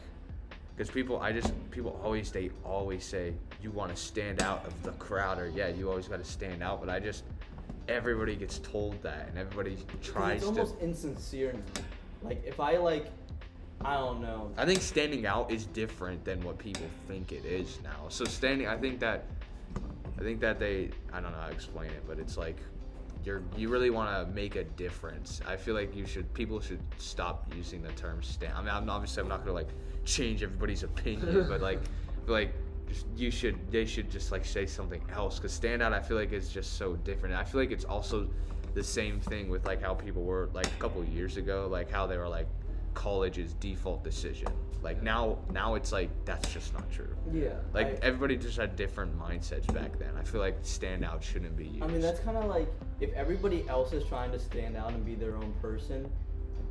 because 0.78 0.90
people 0.90 1.20
I 1.20 1.34
just 1.34 1.52
people 1.70 2.00
always 2.02 2.32
they 2.32 2.50
always 2.64 3.04
say 3.04 3.34
you 3.62 3.72
want 3.72 3.94
to 3.94 4.02
stand 4.02 4.42
out 4.42 4.66
of 4.66 4.84
the 4.84 4.92
crowd 4.94 5.38
or 5.38 5.50
yeah 5.50 5.68
you 5.68 5.90
always 5.90 6.08
got 6.08 6.20
to 6.20 6.30
stand 6.30 6.64
out, 6.64 6.80
but 6.80 6.90
I 6.90 7.00
just 7.02 7.26
everybody 7.90 8.38
gets 8.38 8.60
told 8.60 9.02
that 9.04 9.28
and 9.28 9.38
everybody 9.38 9.76
tries 10.02 10.38
it's 10.44 10.44
to. 10.44 10.48
almost 10.60 10.76
insincere. 10.80 11.52
now. 11.52 11.82
Like 12.24 12.42
if 12.46 12.60
I 12.60 12.78
like, 12.78 13.08
I 13.86 13.96
don't 13.96 14.22
know. 14.22 14.52
I 14.58 14.66
think 14.66 14.82
standing 14.82 15.26
out 15.26 15.52
is 15.52 15.66
different 15.66 16.24
than 16.24 16.42
what 16.42 16.58
people 16.58 16.86
think 17.08 17.32
it 17.32 17.46
is 17.46 17.80
now. 17.84 18.08
So 18.10 18.26
standing, 18.26 18.68
I 18.68 18.78
think 18.78 19.00
that, 19.00 19.26
I 20.18 20.22
think 20.22 20.40
that 20.42 20.60
they, 20.60 20.92
I 21.14 21.20
don't 21.20 21.32
know 21.32 21.40
how 21.40 21.48
to 21.48 21.54
explain 21.54 21.90
it, 21.92 22.04
but 22.08 22.20
it's 22.20 22.38
like, 22.38 22.58
you're 23.24 23.44
you 23.56 23.70
really 23.70 23.92
want 23.92 24.10
to 24.10 24.34
make 24.34 24.56
a 24.56 24.64
difference. 24.64 25.42
I 25.48 25.56
feel 25.56 25.76
like 25.76 25.96
you 25.96 26.08
should, 26.08 26.34
people 26.34 26.60
should 26.60 26.82
stop 26.98 27.52
using 27.56 27.84
the 27.84 27.92
term 27.92 28.24
stand. 28.24 28.54
I 28.56 28.62
mean, 28.62 28.70
I'm 28.70 28.90
obviously 28.90 29.22
I'm 29.22 29.30
not 29.30 29.42
gonna 29.42 29.54
like 29.54 29.70
change 30.06 30.42
everybody's 30.42 30.82
opinion, 30.82 31.46
but 31.50 31.62
like, 31.62 31.80
like 32.26 32.54
you 33.16 33.30
should, 33.30 33.72
they 33.72 33.86
should 33.86 34.10
just 34.10 34.32
like 34.32 34.44
say 34.44 34.66
something 34.66 35.02
else. 35.14 35.40
Cause 35.40 35.54
stand 35.54 35.84
out, 35.84 35.94
I 35.94 36.00
feel 36.02 36.18
like 36.18 36.32
it's 36.32 36.50
just 36.50 36.78
so 36.78 36.96
different. 36.96 37.36
I 37.36 37.44
feel 37.44 37.62
like 37.62 37.72
it's 37.72 37.86
also 37.86 38.28
the 38.74 38.84
same 38.84 39.20
thing 39.20 39.50
with 39.50 39.66
like 39.66 39.82
how 39.82 39.94
people 39.94 40.24
were 40.24 40.50
like 40.54 40.68
a 40.68 40.80
couple 40.80 41.04
years 41.04 41.38
ago, 41.38 41.68
like 41.70 41.92
how 41.92 42.08
they 42.08 42.18
were 42.18 42.30
like 42.30 42.48
college's 42.94 43.54
default 43.56 44.04
decision. 44.04 44.48
Like 44.82 45.04
now, 45.04 45.38
now 45.52 45.76
it's 45.76 45.92
like 45.92 46.10
that's 46.26 46.52
just 46.52 46.74
not 46.74 46.90
true. 46.92 47.16
Yeah. 47.32 47.50
Like 47.74 47.88
I- 48.04 48.08
everybody 48.08 48.36
just 48.36 48.58
had 48.58 48.76
different 48.76 49.18
mindsets 49.20 49.72
back 49.74 50.00
then. 50.00 50.10
I 50.20 50.24
feel 50.24 50.42
like 50.42 50.64
standout 50.64 51.22
shouldn't 51.22 51.56
be 51.56 51.66
used. 51.68 51.84
I 51.84 51.88
mean, 51.88 52.02
that's 52.02 52.20
kind 52.22 52.38
of 52.38 52.46
like 52.46 52.68
if 53.00 53.14
everybody 53.14 53.68
else 53.70 53.94
is 53.94 54.04
trying 54.06 54.32
to 54.32 54.40
stand 54.40 54.76
out 54.76 54.90
and 54.92 55.06
be 55.06 55.14
their 55.16 55.36
own 55.36 55.54
person, 55.62 56.10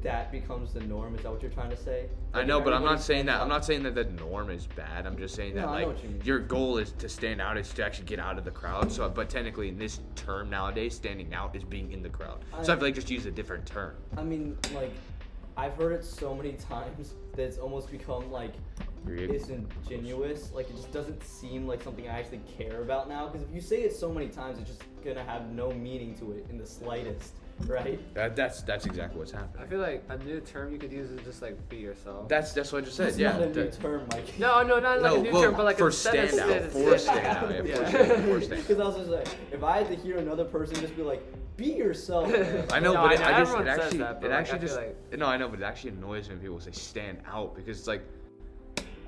that 0.02 0.32
becomes 0.32 0.72
the 0.72 0.80
norm. 0.80 1.14
Is 1.14 1.22
that 1.22 1.30
what 1.30 1.42
you're 1.42 1.50
trying 1.52 1.70
to 1.70 1.76
say? 1.76 2.06
I 2.32 2.42
know, 2.42 2.60
but 2.60 2.72
I'm 2.72 2.82
not 2.82 3.00
saying 3.00 3.26
that. 3.26 3.40
I'm 3.40 3.48
not 3.48 3.64
saying 3.64 3.82
that 3.84 3.94
the 3.94 4.04
norm 4.04 4.50
is 4.50 4.66
bad. 4.66 5.06
I'm 5.06 5.16
just 5.18 5.34
saying 5.36 5.54
that 5.56 5.66
No, 5.66 5.72
like 5.72 6.02
you 6.02 6.18
your 6.24 6.38
goal 6.40 6.78
is 6.78 6.92
to 6.92 7.08
stand 7.08 7.40
out 7.40 7.58
is 7.58 7.72
to 7.74 7.84
actually 7.84 8.06
get 8.06 8.18
out 8.18 8.38
of 8.38 8.44
the 8.44 8.50
crowd. 8.50 8.90
So, 8.90 9.08
but 9.08 9.28
technically 9.28 9.68
in 9.68 9.78
this 9.78 10.00
term 10.16 10.50
nowadays, 10.50 10.94
standing 10.96 11.32
out 11.34 11.54
is 11.54 11.62
being 11.64 11.92
in 11.92 12.02
the 12.02 12.08
crowd. 12.08 12.42
So 12.50 12.56
I 12.56 12.60
I- 12.60 12.64
feel 12.64 12.88
like 12.88 12.94
just 12.96 13.10
use 13.10 13.26
a 13.26 13.30
different 13.30 13.66
term. 13.66 13.94
I 14.16 14.22
mean, 14.24 14.56
like, 14.74 14.92
I've 15.60 15.74
heard 15.74 15.92
it 15.92 16.04
so 16.04 16.34
many 16.34 16.52
times 16.54 17.14
that 17.36 17.42
it's 17.42 17.58
almost 17.58 17.90
become 17.90 18.32
like 18.32 18.52
You're- 19.06 19.26
disingenuous. 19.26 20.52
Like, 20.54 20.70
it 20.70 20.76
just 20.76 20.90
doesn't 20.90 21.22
seem 21.22 21.66
like 21.66 21.82
something 21.82 22.08
I 22.08 22.18
actually 22.18 22.40
care 22.58 22.80
about 22.80 23.10
now. 23.10 23.26
Because 23.28 23.46
if 23.46 23.54
you 23.54 23.60
say 23.60 23.82
it 23.82 23.94
so 23.94 24.10
many 24.10 24.28
times, 24.28 24.58
it's 24.58 24.68
just 24.70 24.82
gonna 25.04 25.22
have 25.24 25.50
no 25.50 25.70
meaning 25.70 26.14
to 26.16 26.32
it 26.32 26.46
in 26.48 26.56
the 26.56 26.66
slightest, 26.66 27.34
right? 27.66 27.98
That, 28.14 28.36
that's 28.36 28.62
that's 28.62 28.86
exactly 28.86 29.18
what's 29.18 29.32
happening. 29.32 29.62
I 29.62 29.66
feel 29.66 29.80
like 29.80 30.02
a 30.08 30.16
new 30.18 30.40
term 30.40 30.72
you 30.72 30.78
could 30.78 30.92
use 30.92 31.10
is 31.10 31.22
just 31.26 31.42
like 31.42 31.56
be 31.68 31.76
yourself. 31.76 32.26
That's 32.28 32.52
that's 32.54 32.72
what 32.72 32.82
I 32.82 32.84
just 32.86 32.96
said. 32.96 33.08
It's 33.08 33.18
yeah. 33.18 33.32
not 33.32 33.42
a 33.42 33.46
new 33.46 33.52
that- 33.52 33.80
term, 33.82 34.06
Mike. 34.12 34.38
no, 34.38 34.62
no, 34.62 34.80
not 34.80 35.02
like 35.02 35.18
a 35.18 35.22
new 35.22 35.30
well, 35.32 35.42
term, 35.42 35.54
but 35.56 35.64
like 35.66 35.76
for 35.78 35.88
instead 35.88 36.16
of 36.24 36.30
standout, 36.30 36.70
stand- 36.70 36.72
for 36.72 36.78
standout, 36.94 37.66
yeah, 37.68 37.74
for 37.76 37.82
Yeah. 37.82 37.90
standout, 37.90 38.24
for 38.24 38.40
standout. 38.46 38.66
Because 38.66 38.80
I 38.80 38.84
was 38.84 38.96
just 38.96 39.10
like, 39.10 39.28
if 39.52 39.62
I 39.62 39.76
had 39.82 39.88
to 39.88 39.96
hear 39.96 40.16
another 40.16 40.44
person 40.44 40.76
just 40.76 40.96
be 40.96 41.02
like, 41.02 41.22
"Be 41.60 41.72
yourself," 41.72 42.26
I 42.72 42.80
know, 42.80 42.94
No, 42.94 43.02
but 43.02 43.10
I 43.10 43.14
it, 43.14 43.20
know, 43.20 43.24
I 43.26 43.30
just 43.40 43.40
everyone 43.52 43.68
it 43.68 43.70
says 43.70 43.78
actually 43.84 43.98
that, 43.98 44.20
but, 44.20 44.26
it 44.26 44.30
like, 44.30 44.40
actually 44.40 44.56
I 44.56 44.58
feel 44.60 44.68
just 44.68 44.78
like- 45.12 45.18
no, 45.18 45.26
I 45.26 45.36
know, 45.36 45.48
but 45.48 45.60
it 45.60 45.64
actually 45.64 45.90
annoys 45.90 46.28
me 46.28 46.34
when 46.34 46.42
people 46.42 46.60
say 46.60 46.70
stand 46.72 47.18
out 47.30 47.54
because 47.54 47.78
it's 47.78 47.86
like 47.86 48.02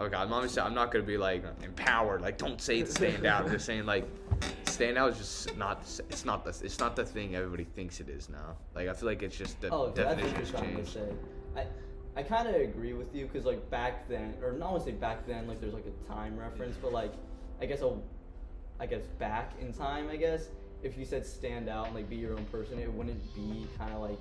okay, 0.00 0.16
I'm 0.16 0.32
obviously 0.32 0.62
I'm 0.62 0.74
not 0.74 0.90
gonna 0.92 1.04
be 1.04 1.16
like 1.16 1.44
empowered, 1.62 2.20
like 2.20 2.36
don't 2.38 2.60
say 2.60 2.84
stand 2.84 3.24
out. 3.26 3.44
I'm 3.44 3.50
just 3.52 3.64
saying 3.66 3.86
like 3.86 4.04
stand 4.66 4.98
out 4.98 5.12
is 5.12 5.18
just 5.18 5.56
not 5.56 5.78
it's 6.10 6.24
not 6.24 6.44
the 6.44 6.50
it's 6.64 6.78
not 6.78 6.96
the 6.96 7.04
thing 7.04 7.34
everybody 7.36 7.64
thinks 7.64 8.00
it 8.00 8.08
is 8.08 8.28
now. 8.28 8.56
Like 8.74 8.88
I 8.88 8.92
feel 8.94 9.08
like 9.08 9.22
it's 9.22 9.36
just 9.36 9.60
the 9.60 9.70
Oh, 9.70 9.90
that's 9.94 9.98
what 10.08 10.16
definition 10.18 10.30
you're 10.30 10.40
has 10.40 10.50
trying 10.50 10.70
to 10.70 10.76
changed. 10.76 10.92
say. 10.92 11.08
I, 11.56 11.66
I 12.14 12.22
kind 12.22 12.48
of 12.48 12.54
agree 12.56 12.92
with 12.92 13.14
you 13.14 13.26
because 13.26 13.46
like 13.46 13.70
back 13.70 14.08
then, 14.08 14.34
or 14.42 14.52
not 14.52 14.72
want 14.72 14.84
to 14.84 14.90
say 14.90 14.96
back 14.96 15.26
then, 15.26 15.46
like 15.46 15.60
there's 15.60 15.72
like 15.74 15.86
a 15.86 16.12
time 16.12 16.38
reference, 16.38 16.76
but 16.76 16.92
like 16.92 17.12
I 17.60 17.66
guess 17.66 17.80
a, 17.82 17.94
I 18.80 18.86
guess 18.86 19.06
back 19.18 19.52
in 19.60 19.72
time, 19.72 20.08
I 20.10 20.16
guess 20.16 20.48
if 20.82 20.96
you 20.98 21.04
said 21.04 21.24
stand 21.24 21.68
out 21.68 21.86
and 21.86 21.94
like 21.94 22.08
be 22.10 22.16
your 22.16 22.32
own 22.32 22.44
person, 22.46 22.78
it 22.78 22.92
wouldn't 22.92 23.34
be 23.34 23.66
kind 23.78 23.92
of 23.94 24.00
like 24.00 24.18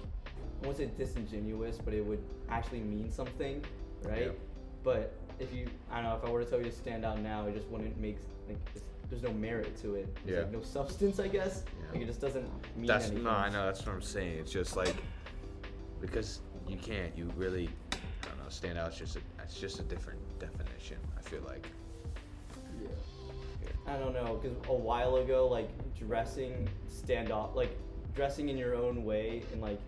I 0.61 0.65
won't 0.65 0.77
say 0.77 0.89
disingenuous, 0.97 1.77
but 1.83 1.93
it 1.93 2.05
would 2.05 2.23
actually 2.49 2.81
mean 2.81 3.11
something, 3.11 3.63
right? 4.03 4.27
Yeah. 4.27 4.31
But 4.83 5.13
if 5.39 5.51
you, 5.53 5.67
I 5.91 5.95
don't 6.01 6.03
know, 6.05 6.15
if 6.15 6.23
I 6.23 6.29
were 6.31 6.43
to 6.43 6.49
tell 6.49 6.59
you 6.59 6.65
to 6.65 6.71
stand 6.71 7.03
out 7.03 7.19
now, 7.19 7.47
it 7.47 7.55
just 7.55 7.67
wouldn't 7.69 7.97
make 7.99 8.17
like 8.47 8.57
it's, 8.75 8.83
there's 9.09 9.23
no 9.23 9.33
merit 9.33 9.75
to 9.81 9.95
it. 9.95 10.15
There's 10.25 10.37
Yeah. 10.37 10.43
like 10.43 10.51
no 10.53 10.61
substance, 10.61 11.19
I 11.19 11.27
guess. 11.27 11.63
Yeah. 11.79 11.91
Like 11.93 12.01
it 12.03 12.05
just 12.05 12.21
doesn't 12.21 12.47
mean 12.77 12.85
That's 12.87 13.05
anything. 13.07 13.23
no, 13.23 13.31
I 13.31 13.49
know 13.49 13.65
that's 13.65 13.85
what 13.85 13.93
I'm 13.95 14.01
saying. 14.01 14.37
It's 14.39 14.51
just 14.51 14.75
like 14.77 14.95
because 15.99 16.41
you 16.67 16.77
can't, 16.77 17.15
you 17.17 17.31
really, 17.35 17.69
I 17.91 18.27
don't 18.27 18.37
know, 18.43 18.49
stand 18.49 18.77
out. 18.77 18.89
It's 18.89 18.97
just 18.97 19.15
a, 19.17 19.19
it's 19.43 19.59
just 19.59 19.79
a 19.79 19.83
different 19.83 20.19
definition. 20.39 20.97
I 21.17 21.21
feel 21.21 21.41
like. 21.41 21.67
Yeah. 22.81 22.87
I 23.87 23.97
don't 23.97 24.13
know, 24.13 24.39
because 24.41 24.57
a 24.67 24.73
while 24.73 25.17
ago, 25.17 25.47
like 25.47 25.69
dressing 25.97 26.69
stand 26.87 27.31
off, 27.31 27.55
like 27.55 27.75
dressing 28.15 28.49
in 28.49 28.57
your 28.57 28.75
own 28.75 29.03
way 29.03 29.43
and 29.51 29.61
like 29.61 29.79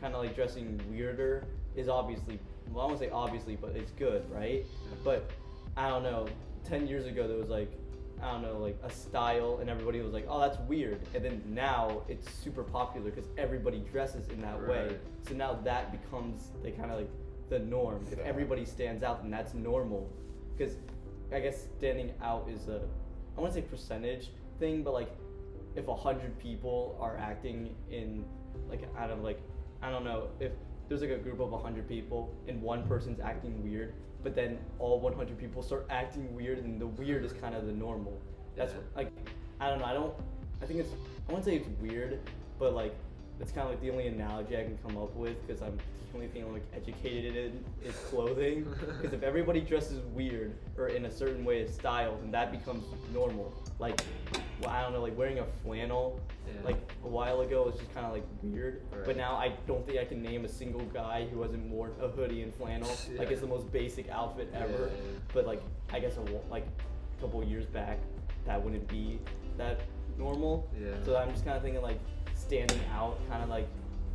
kind 0.00 0.14
of 0.14 0.22
like 0.22 0.34
dressing 0.34 0.80
weirder 0.90 1.44
is 1.76 1.88
obviously, 1.88 2.38
well, 2.72 2.84
I 2.84 2.88
won't 2.88 2.98
say 2.98 3.10
obviously, 3.10 3.56
but 3.56 3.76
it's 3.76 3.92
good, 3.92 4.24
right? 4.30 4.64
But 5.02 5.30
I 5.76 5.88
don't 5.88 6.02
know, 6.02 6.26
10 6.68 6.86
years 6.86 7.06
ago, 7.06 7.28
there 7.28 7.36
was 7.36 7.48
like, 7.48 7.70
I 8.22 8.30
don't 8.30 8.42
know, 8.42 8.58
like 8.58 8.78
a 8.82 8.90
style, 8.90 9.58
and 9.60 9.68
everybody 9.68 10.00
was 10.00 10.12
like, 10.12 10.26
oh, 10.28 10.40
that's 10.40 10.58
weird. 10.60 11.00
And 11.14 11.24
then 11.24 11.42
now 11.46 12.02
it's 12.08 12.32
super 12.32 12.62
popular 12.62 13.10
because 13.10 13.28
everybody 13.36 13.80
dresses 13.92 14.28
in 14.28 14.40
that 14.40 14.66
way. 14.66 14.96
So 15.28 15.34
now 15.34 15.58
that 15.64 15.92
becomes 15.92 16.50
the 16.62 16.70
kind 16.70 16.90
of 16.90 16.98
like 16.98 17.10
the 17.50 17.58
norm. 17.58 18.06
If 18.10 18.18
everybody 18.20 18.64
stands 18.64 19.02
out, 19.02 19.22
then 19.22 19.30
that's 19.30 19.52
normal. 19.52 20.08
Because 20.56 20.76
I 21.32 21.40
guess 21.40 21.66
standing 21.76 22.12
out 22.22 22.48
is 22.48 22.68
a, 22.68 22.82
I 23.36 23.40
want 23.40 23.52
to 23.54 23.60
say 23.60 23.66
percentage 23.66 24.30
thing, 24.58 24.82
but 24.82 24.92
like 24.92 25.10
if 25.76 25.88
a 25.88 25.94
hundred 25.94 26.38
people 26.38 26.96
are 27.00 27.16
acting 27.18 27.74
in 27.90 28.24
like 28.68 28.82
out 28.96 29.10
of 29.10 29.22
like 29.22 29.40
I 29.82 29.90
don't 29.90 30.04
know 30.04 30.28
if 30.40 30.52
there's 30.88 31.00
like 31.00 31.10
a 31.10 31.18
group 31.18 31.40
of 31.40 31.52
a 31.52 31.58
hundred 31.58 31.88
people 31.88 32.32
and 32.48 32.60
one 32.62 32.86
person's 32.86 33.20
acting 33.20 33.62
weird, 33.62 33.94
but 34.22 34.34
then 34.34 34.58
all 34.78 35.00
100 35.00 35.38
people 35.38 35.62
start 35.62 35.86
acting 35.90 36.34
weird, 36.34 36.58
and 36.58 36.80
the 36.80 36.86
weird 36.86 37.24
is 37.24 37.32
kind 37.32 37.54
of 37.54 37.66
the 37.66 37.72
normal. 37.72 38.18
That's 38.56 38.72
Yeah. 38.72 38.80
like 38.96 39.08
I 39.60 39.68
don't 39.70 39.78
know. 39.78 39.84
I 39.84 39.94
don't. 39.94 40.14
I 40.62 40.66
think 40.66 40.80
it's. 40.80 40.90
I 41.28 41.32
wouldn't 41.32 41.44
say 41.44 41.56
it's 41.56 41.68
weird, 41.80 42.20
but 42.58 42.74
like 42.74 42.94
it's 43.40 43.50
kind 43.52 43.64
of 43.66 43.70
like 43.70 43.80
the 43.80 43.90
only 43.90 44.06
analogy 44.06 44.56
I 44.56 44.62
can 44.62 44.78
come 44.78 44.96
up 44.96 45.14
with 45.16 45.44
because 45.46 45.62
I'm 45.62 45.76
the 45.76 46.14
only 46.14 46.28
thing 46.28 46.44
I'm 46.44 46.52
like 46.52 46.64
educated 46.74 47.34
in 47.36 47.64
is 47.84 47.94
clothing. 48.08 48.66
Because 49.02 49.12
if 49.12 49.22
everybody 49.22 49.60
dresses 49.60 50.00
weird 50.14 50.54
or 50.78 50.88
in 50.88 51.06
a 51.06 51.10
certain 51.10 51.44
way 51.44 51.62
of 51.62 51.68
style, 51.70 52.16
then 52.20 52.30
that 52.30 52.52
becomes 52.52 52.84
normal. 53.12 53.52
Like, 53.78 54.00
well, 54.60 54.70
I 54.70 54.82
don't 54.82 54.92
know, 54.92 55.02
like 55.02 55.18
wearing 55.18 55.40
a 55.40 55.46
flannel. 55.64 56.20
Yeah. 56.46 56.52
Like 56.64 56.92
a 57.04 57.08
while 57.08 57.40
ago, 57.40 57.64
was 57.64 57.74
just 57.74 57.92
kind 57.92 58.06
of 58.06 58.12
like 58.12 58.24
weird. 58.42 58.82
But 59.04 59.16
now 59.16 59.34
I 59.34 59.52
don't 59.66 59.84
think 59.86 59.98
I 59.98 60.04
can 60.04 60.22
name 60.22 60.44
a 60.44 60.48
single 60.48 60.82
guy 60.86 61.26
who 61.30 61.42
hasn't 61.42 61.68
worn 61.68 61.92
a 62.00 62.08
hoodie 62.08 62.42
and 62.42 62.54
flannel. 62.54 62.90
Like 63.18 63.30
it's 63.30 63.40
the 63.40 63.46
most 63.46 63.70
basic 63.72 64.08
outfit 64.10 64.50
ever. 64.54 64.70
yeah, 64.72 64.78
yeah. 64.78 65.18
But 65.32 65.46
like 65.46 65.62
I 65.92 65.98
guess 65.98 66.16
a, 66.16 66.20
like 66.50 66.66
a 67.18 67.20
couple 67.20 67.42
years 67.44 67.66
back, 67.66 67.98
that 68.46 68.62
wouldn't 68.62 68.86
be 68.88 69.18
that 69.58 69.80
normal. 70.16 70.68
Yeah. 70.80 70.92
So 71.04 71.16
I'm 71.16 71.30
just 71.32 71.44
kind 71.44 71.56
of 71.56 71.62
thinking 71.62 71.82
like 71.82 71.98
standing 72.44 72.80
out, 72.94 73.18
kind 73.30 73.42
of 73.42 73.48
like, 73.48 73.66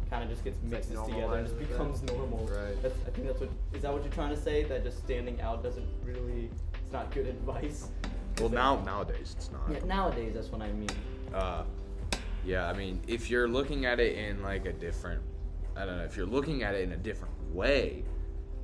kind 0.10 0.24
of 0.24 0.30
just 0.30 0.44
gets 0.44 0.58
like 0.72 0.82
together 0.88 1.38
and 1.38 1.48
just 1.48 1.58
normalizes 1.58 1.62
it. 1.62 1.70
becomes 1.70 2.04
normal. 2.04 2.48
Right. 2.48 2.82
That's, 2.82 2.96
I 3.06 3.10
think 3.12 3.28
that's 3.28 3.40
what 3.40 3.50
is 3.74 3.82
that 3.82 3.94
what 3.94 4.04
you're 4.04 4.12
trying 4.14 4.36
to 4.36 4.42
say? 4.42 4.64
That 4.64 4.84
just 4.84 5.00
standing 5.00 5.40
out 5.42 5.64
doesn't 5.64 5.88
really, 6.04 6.50
it's 6.84 6.94
not 6.94 7.12
good 7.12 7.28
advice. 7.28 7.90
Well, 8.38 8.48
Is 8.48 8.52
it- 8.54 8.56
now 8.56 8.82
nowadays 8.86 9.36
it's 9.38 9.52
not. 9.52 9.62
Yeah, 9.72 9.86
nowadays 9.86 10.34
that's 10.34 10.52
what 10.52 10.62
I 10.62 10.72
mean. 10.72 10.90
Uh, 11.34 11.64
yeah, 12.46 12.68
I 12.68 12.74
mean, 12.74 13.02
if 13.08 13.30
you're 13.30 13.48
looking 13.48 13.86
at 13.86 14.00
it 14.00 14.18
in 14.18 14.42
like 14.42 14.66
a 14.66 14.74
different, 14.74 15.22
I 15.76 15.86
don't 15.86 15.98
know, 15.98 16.06
if 16.06 16.16
you're 16.18 16.26
looking 16.26 16.64
at 16.64 16.74
it 16.74 16.82
in 16.82 16.94
a 16.94 16.98
different 16.98 17.34
way, 17.54 18.04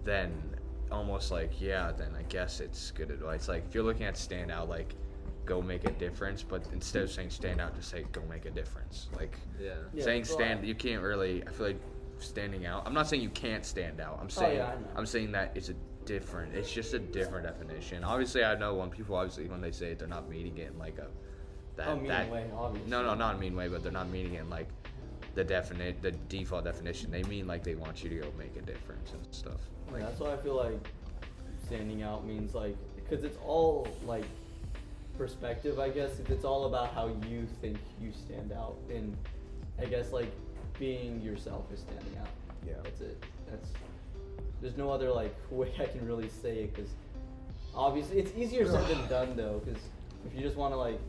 then 0.03 0.31
almost 0.91 1.31
like 1.31 1.59
yeah, 1.59 1.91
then 1.91 2.11
I 2.17 2.23
guess 2.23 2.59
it's 2.59 2.91
good 2.91 3.11
advice. 3.11 3.47
Like 3.47 3.65
if 3.67 3.75
you're 3.75 3.83
looking 3.83 4.05
at 4.05 4.17
stand 4.17 4.51
out, 4.51 4.69
like 4.69 4.95
go 5.45 5.61
make 5.61 5.85
a 5.85 5.91
difference, 5.91 6.43
but 6.43 6.63
instead 6.73 7.03
of 7.03 7.11
saying 7.11 7.29
stand 7.29 7.61
out, 7.61 7.75
just 7.75 7.89
say 7.89 8.05
go 8.11 8.21
make 8.29 8.45
a 8.45 8.51
difference. 8.51 9.07
Like 9.15 9.37
Yeah. 9.59 9.75
Yeah, 9.93 10.03
saying 10.03 10.25
stand, 10.25 10.61
I- 10.61 10.63
you 10.63 10.75
can't 10.75 11.01
really. 11.01 11.45
I 11.47 11.51
feel 11.51 11.67
like 11.67 11.81
standing 12.19 12.65
out. 12.65 12.83
I'm 12.85 12.93
not 12.93 13.07
saying 13.07 13.21
you 13.21 13.29
can't 13.29 13.65
stand 13.65 13.99
out. 13.99 14.17
I'm 14.19 14.27
oh, 14.27 14.29
saying 14.29 14.61
Oh, 14.61 14.63
yeah, 14.63 14.71
I 14.71 14.75
know. 14.75 14.87
I'm 14.95 15.05
saying 15.05 15.31
that 15.33 15.51
it's 15.55 15.69
a 15.69 15.75
different. 16.05 16.55
It's 16.55 16.71
just 16.71 16.93
a 16.93 16.99
different 16.99 17.45
definition. 17.45 18.03
Obviously, 18.03 18.43
I 18.43 18.55
know 18.55 18.75
when 18.75 18.89
people 18.89 19.15
obviously 19.15 19.47
when 19.47 19.61
they 19.61 19.71
say 19.71 19.91
it, 19.91 19.99
they're 19.99 20.07
not 20.07 20.29
meaning 20.29 20.57
it 20.57 20.71
in 20.71 20.79
like 20.79 20.97
a 20.97 21.07
that 21.75 21.87
Oh, 21.87 21.95
mean 21.97 22.07
that 22.07 22.31
way, 22.31 22.45
obviously. 22.55 22.89
no 22.89 23.03
no 23.03 23.15
not 23.15 23.35
a 23.35 23.37
mean 23.37 23.55
way, 23.55 23.67
but 23.67 23.83
they're 23.83 23.91
not 23.91 24.09
meaning 24.09 24.35
it 24.35 24.41
in 24.41 24.49
like 24.49 24.69
the 25.35 25.43
definite 25.43 26.01
the 26.01 26.11
default 26.11 26.63
definition. 26.63 27.11
They 27.11 27.23
mean 27.23 27.47
like 27.47 27.63
they 27.63 27.75
want 27.75 28.03
you 28.03 28.09
to 28.09 28.15
go 28.17 28.31
make 28.37 28.55
a 28.55 28.61
difference 28.61 29.11
and 29.11 29.21
stuff. 29.31 29.59
Like, 29.91 30.01
that's 30.01 30.19
why 30.19 30.33
I 30.33 30.37
feel 30.37 30.55
like 30.55 30.87
standing 31.65 32.03
out 32.03 32.25
means 32.25 32.55
like 32.55 32.77
because 32.95 33.23
it's 33.23 33.37
all 33.45 33.87
like 34.05 34.25
perspective, 35.17 35.79
I 35.79 35.89
guess. 35.89 36.19
If 36.19 36.29
it's 36.29 36.45
all 36.45 36.65
about 36.65 36.93
how 36.93 37.07
you 37.29 37.47
think 37.61 37.77
you 38.01 38.11
stand 38.11 38.51
out, 38.51 38.75
and 38.89 39.15
I 39.79 39.85
guess 39.85 40.11
like 40.11 40.31
being 40.79 41.21
yourself 41.21 41.65
is 41.73 41.79
standing 41.79 42.17
out. 42.19 42.27
Yeah. 42.65 42.73
That's 42.83 43.01
it. 43.01 43.23
That's 43.49 43.69
there's 44.61 44.77
no 44.77 44.89
other 44.89 45.11
like 45.11 45.35
way 45.51 45.71
I 45.79 45.85
can 45.85 46.05
really 46.05 46.29
say 46.29 46.59
it 46.59 46.75
because 46.75 46.91
obviously 47.75 48.19
it's 48.19 48.31
easier 48.35 48.65
said 48.67 48.87
than 48.87 49.07
done 49.09 49.35
though 49.35 49.61
because 49.63 49.81
if 50.25 50.35
you 50.35 50.41
just 50.41 50.57
want 50.57 50.73
to 50.73 50.77
like 50.77 50.99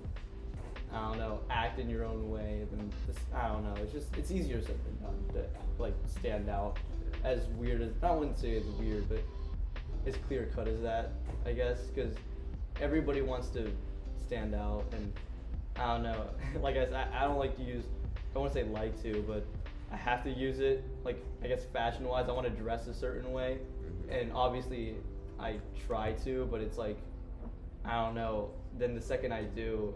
I 0.93 1.09
don't 1.09 1.19
know 1.19 1.41
act 1.51 1.79
in 1.79 1.89
your 1.89 2.05
own 2.05 2.31
way 2.31 2.67
then 2.71 2.91
this, 3.07 3.17
I 3.35 3.49
don't 3.49 3.65
know 3.65 3.75
it's 3.83 3.93
just 3.93 4.17
it's 4.17 4.31
easier 4.31 4.61
said 4.61 4.79
than 4.85 5.09
done 5.09 5.35
to 5.35 5.83
like 5.83 5.95
stand 6.07 6.49
out 6.49 6.79
as 7.25 7.47
weird 7.57 7.83
as 7.83 7.91
I 8.03 8.13
wouldn't 8.13 8.39
say 8.39 8.51
it's 8.51 8.69
weird 8.79 9.09
but 9.09 9.23
as 10.07 10.15
clear 10.29 10.51
cut 10.55 10.69
as 10.69 10.81
that 10.83 11.13
I 11.45 11.53
guess 11.53 11.79
because 11.95 12.15
everybody 12.81 13.21
wants 13.23 13.49
to 13.49 13.73
stand 14.27 14.55
out 14.55 14.85
and 14.93 15.13
I 15.77 15.87
don't 15.95 16.03
know 16.03 16.29
like 16.61 16.77
I 16.77 16.85
said 16.87 16.95
I, 16.95 17.25
don't 17.25 17.39
like 17.39 17.57
to 17.57 17.63
use 17.63 17.85
I 18.35 18.39
won't 18.39 18.53
want 18.53 18.55
to 18.55 18.61
say 18.61 18.67
like 18.69 19.03
to 19.03 19.23
but 19.27 19.45
I 19.93 19.97
have 19.97 20.23
to 20.25 20.31
use 20.31 20.59
it 20.61 20.85
like 21.05 21.23
I 21.43 21.47
guess 21.47 21.65
fashion 21.73 22.05
wise 22.07 22.29
I 22.29 22.33
want 22.33 22.47
to 22.47 22.53
dress 22.53 22.87
a 22.89 22.95
certain 22.95 23.33
way 23.33 23.59
Mhm. 23.87 24.21
and 24.21 24.33
obviously 24.33 24.95
I 25.39 25.57
try 25.87 26.13
to 26.25 26.49
but 26.51 26.61
it's 26.61 26.79
like 26.79 26.99
I 27.85 28.05
don't 28.05 28.15
know 28.15 28.51
then 28.79 28.95
the 28.95 29.01
second 29.01 29.33
I 29.33 29.43
do 29.45 29.95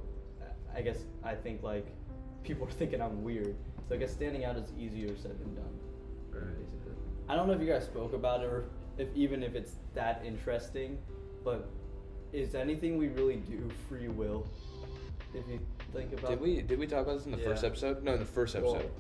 I 0.74 0.80
guess 0.82 0.98
I 1.24 1.34
think 1.34 1.62
like 1.62 1.86
people 2.44 2.66
are 2.66 2.70
thinking 2.70 3.00
I'm 3.02 3.22
weird 3.24 3.56
so 3.88 3.94
I 3.94 3.98
guess 3.98 4.12
standing 4.12 4.44
out 4.44 4.56
is 4.56 4.72
easier 4.78 5.16
said 5.16 5.38
than 5.40 5.54
done 5.54 5.74
basically. 6.32 6.92
I 7.28 7.34
don't 7.34 7.46
know 7.48 7.54
if 7.54 7.60
you 7.60 7.66
guys 7.66 7.84
spoke 7.84 8.12
about 8.12 8.40
it 8.42 8.46
or 8.46 8.64
if 8.98 9.08
even 9.14 9.42
if 9.42 9.54
it's 9.54 9.72
that 9.94 10.22
interesting, 10.24 10.98
but 11.44 11.68
is 12.32 12.54
anything 12.54 12.96
we 12.96 13.08
really 13.08 13.36
do 13.36 13.68
free 13.88 14.08
will? 14.08 14.46
If 15.34 15.48
you 15.48 15.60
think 15.92 16.12
about 16.12 16.30
Did 16.30 16.40
we 16.40 16.62
did 16.62 16.78
we 16.78 16.86
talk 16.86 17.02
about 17.02 17.18
this 17.18 17.26
in 17.26 17.32
the 17.32 17.38
first 17.38 17.64
episode? 17.64 18.02
No, 18.02 18.14
in 18.14 18.20
the 18.20 18.24
first 18.24 18.54
Well, 18.56 18.76
episode. 18.76 18.90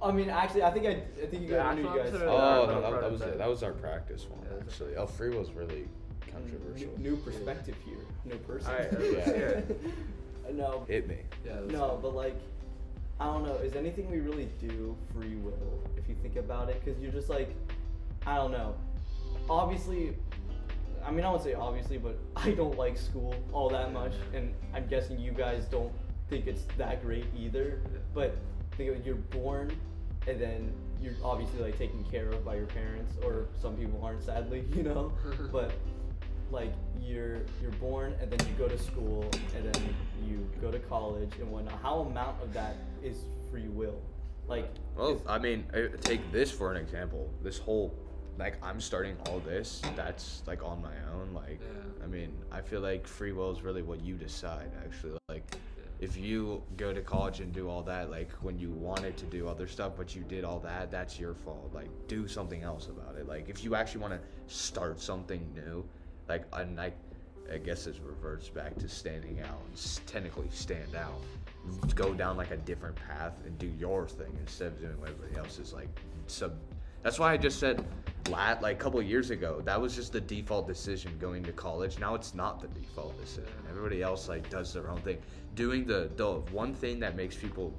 I 0.00 0.10
mean, 0.10 0.30
actually, 0.30 0.64
I 0.64 0.70
think 0.70 0.86
I, 0.86 1.02
I 1.22 1.26
think 1.26 1.42
you 1.42 1.48
guys, 1.48 1.60
I 1.60 1.74
knew 1.74 1.82
you 1.82 1.96
guys. 1.96 2.12
Oh 2.14 2.66
no, 2.68 2.80
that, 2.80 3.00
that 3.00 3.10
was 3.12 3.20
it. 3.20 3.38
That 3.38 3.48
was 3.48 3.62
our 3.62 3.72
practice 3.72 4.26
one 4.28 4.40
Yeah, 4.44 4.58
actually. 4.60 4.96
Oh, 4.96 5.06
free 5.06 5.30
will's 5.30 5.52
really 5.52 5.88
controversial. 6.30 6.90
New, 6.98 7.10
new 7.10 7.16
perspective 7.16 7.76
here, 7.84 7.98
new 8.24 8.36
person. 8.38 8.70
Alright, 8.70 8.92
let's 9.00 9.26
hear 9.26 9.64
it. 9.68 9.80
no, 10.54 10.84
Hit 10.88 11.08
me. 11.08 11.18
Yeah. 11.44 11.60
no, 11.68 11.90
fine. 11.90 12.00
but 12.02 12.14
like, 12.14 12.40
I 13.20 13.26
don't 13.26 13.44
know. 13.44 13.54
Is 13.56 13.76
anything 13.76 14.10
we 14.10 14.18
really 14.18 14.48
do 14.60 14.96
free 15.12 15.36
will 15.36 15.80
if 15.96 16.08
you 16.08 16.16
think 16.22 16.36
about 16.36 16.68
it? 16.68 16.82
Because 16.84 17.00
you're 17.00 17.12
just 17.12 17.28
like, 17.28 17.54
I 18.26 18.36
don't 18.36 18.52
know. 18.52 18.74
Obviously, 19.48 20.16
I 21.04 21.10
mean, 21.10 21.24
I 21.24 21.30
would 21.30 21.42
say 21.42 21.54
obviously, 21.54 21.98
but 21.98 22.18
I 22.36 22.50
don't 22.50 22.76
like 22.76 22.96
school 22.96 23.34
all 23.52 23.68
that 23.70 23.92
much, 23.92 24.12
and 24.34 24.54
I'm 24.74 24.86
guessing 24.86 25.18
you 25.18 25.32
guys 25.32 25.64
don't 25.66 25.92
think 26.28 26.46
it's 26.46 26.62
that 26.78 27.02
great 27.02 27.26
either. 27.36 27.80
But 28.14 28.36
think 28.76 28.90
of 28.90 28.96
it, 28.96 29.06
you're 29.06 29.16
born, 29.16 29.72
and 30.26 30.40
then 30.40 30.72
you're 31.00 31.14
obviously 31.24 31.60
like 31.60 31.76
taken 31.78 32.04
care 32.04 32.30
of 32.30 32.44
by 32.44 32.56
your 32.56 32.66
parents, 32.66 33.16
or 33.24 33.46
some 33.60 33.76
people 33.76 34.00
aren't, 34.02 34.22
sadly, 34.22 34.64
you 34.74 34.82
know. 34.82 35.12
but 35.52 35.72
like 36.50 36.72
you're 37.00 37.38
you're 37.60 37.72
born, 37.80 38.14
and 38.20 38.30
then 38.30 38.46
you 38.46 38.54
go 38.54 38.68
to 38.68 38.78
school, 38.78 39.24
and 39.56 39.72
then 39.72 39.94
you 40.26 40.48
go 40.60 40.70
to 40.70 40.78
college 40.78 41.32
and 41.40 41.50
whatnot. 41.50 41.78
How 41.82 42.00
amount 42.00 42.42
of 42.42 42.52
that 42.52 42.76
is 43.02 43.16
free 43.50 43.68
will? 43.68 44.00
Like, 44.48 44.68
Well, 44.96 45.22
I 45.26 45.38
mean, 45.38 45.64
take 46.00 46.32
this 46.32 46.50
for 46.50 46.70
an 46.72 46.76
example. 46.76 47.30
This 47.42 47.58
whole, 47.58 47.94
like, 48.38 48.56
I'm 48.64 48.80
starting 48.80 49.16
all 49.26 49.40
this. 49.40 49.82
That's 49.96 50.42
like 50.46 50.62
on 50.64 50.80
my 50.80 50.94
own. 51.12 51.32
Like, 51.34 51.60
Yeah. 51.60 52.04
I 52.04 52.06
mean, 52.06 52.32
I 52.50 52.60
feel 52.60 52.80
like 52.80 53.06
free 53.06 53.32
will 53.32 53.50
is 53.50 53.62
really 53.62 53.82
what 53.82 54.00
you 54.00 54.16
decide. 54.16 54.70
Actually, 54.84 55.18
like, 55.28 55.44
if 56.00 56.16
you 56.16 56.62
go 56.76 56.92
to 56.92 57.00
college 57.00 57.40
and 57.40 57.52
do 57.52 57.68
all 57.68 57.82
that, 57.84 58.10
like, 58.10 58.30
when 58.42 58.58
you 58.58 58.70
wanted 58.70 59.16
to 59.18 59.26
do 59.26 59.46
other 59.48 59.68
stuff, 59.68 59.92
but 59.96 60.16
you 60.16 60.22
did 60.22 60.42
all 60.44 60.58
that, 60.60 60.90
that's 60.90 61.20
your 61.20 61.34
fault. 61.34 61.70
Like, 61.72 61.88
do 62.08 62.26
something 62.26 62.62
else 62.64 62.88
about 62.88 63.16
it. 63.16 63.28
Like, 63.28 63.48
if 63.48 63.62
you 63.62 63.76
actually 63.76 64.00
want 64.00 64.14
to 64.14 64.20
start 64.52 65.00
something 65.00 65.46
new, 65.54 65.84
like, 66.28 66.44
and 66.54 66.76
like, 66.76 66.96
I 67.52 67.58
guess 67.58 67.86
it 67.86 67.96
reverts 68.04 68.48
back 68.48 68.76
to 68.78 68.88
standing 68.88 69.40
out 69.40 69.60
and 69.68 70.00
technically 70.06 70.48
stand 70.50 70.94
out. 70.96 71.20
Go 71.94 72.14
down 72.14 72.36
like 72.36 72.50
a 72.50 72.56
different 72.56 72.96
path 72.96 73.34
and 73.44 73.56
do 73.58 73.68
your 73.78 74.08
thing 74.08 74.36
instead 74.40 74.68
of 74.68 74.80
doing 74.80 74.98
what 75.00 75.10
everybody 75.10 75.38
else 75.38 75.58
is 75.58 75.72
like 75.72 75.88
sub. 76.26 76.54
That's 77.02 77.18
why 77.18 77.32
I 77.32 77.36
just 77.36 77.58
said, 77.58 77.84
like 78.30 78.62
a 78.64 78.74
couple 78.74 79.02
years 79.02 79.30
ago, 79.30 79.60
that 79.64 79.80
was 79.80 79.96
just 79.96 80.12
the 80.12 80.20
default 80.20 80.66
decision 80.66 81.12
going 81.20 81.42
to 81.44 81.52
college. 81.52 81.98
Now 81.98 82.14
it's 82.14 82.34
not 82.34 82.60
the 82.60 82.68
default 82.68 83.20
decision. 83.20 83.52
Everybody 83.68 84.02
else 84.02 84.28
like 84.28 84.48
does 84.48 84.72
their 84.72 84.88
own 84.88 85.00
thing. 85.00 85.18
Doing 85.54 85.84
the 85.84 86.10
the 86.16 86.34
one 86.52 86.74
thing 86.74 87.00
that 87.00 87.16
makes 87.16 87.36
people 87.36 87.74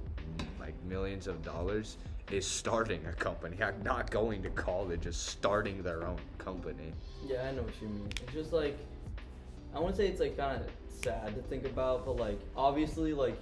like 0.59 0.75
millions 0.83 1.27
of 1.27 1.43
dollars 1.43 1.97
is 2.31 2.45
starting 2.45 3.05
a 3.05 3.13
company. 3.13 3.57
Not 3.83 4.11
going 4.11 4.43
to 4.43 4.49
college, 4.49 5.01
just 5.01 5.27
starting 5.27 5.81
their 5.81 6.05
own 6.05 6.19
company. 6.37 6.93
Yeah, 7.25 7.47
I 7.47 7.51
know 7.51 7.63
what 7.63 7.81
you 7.81 7.87
mean. 7.87 8.09
It's 8.23 8.33
just 8.33 8.53
like 8.53 8.77
I 9.73 9.79
wouldn't 9.79 9.95
say 9.95 10.07
it's 10.07 10.19
like 10.19 10.37
kind 10.37 10.61
of 10.61 10.69
sad 11.03 11.33
to 11.35 11.41
think 11.43 11.65
about, 11.65 12.05
but 12.05 12.17
like 12.17 12.39
obviously 12.55 13.13
like 13.13 13.39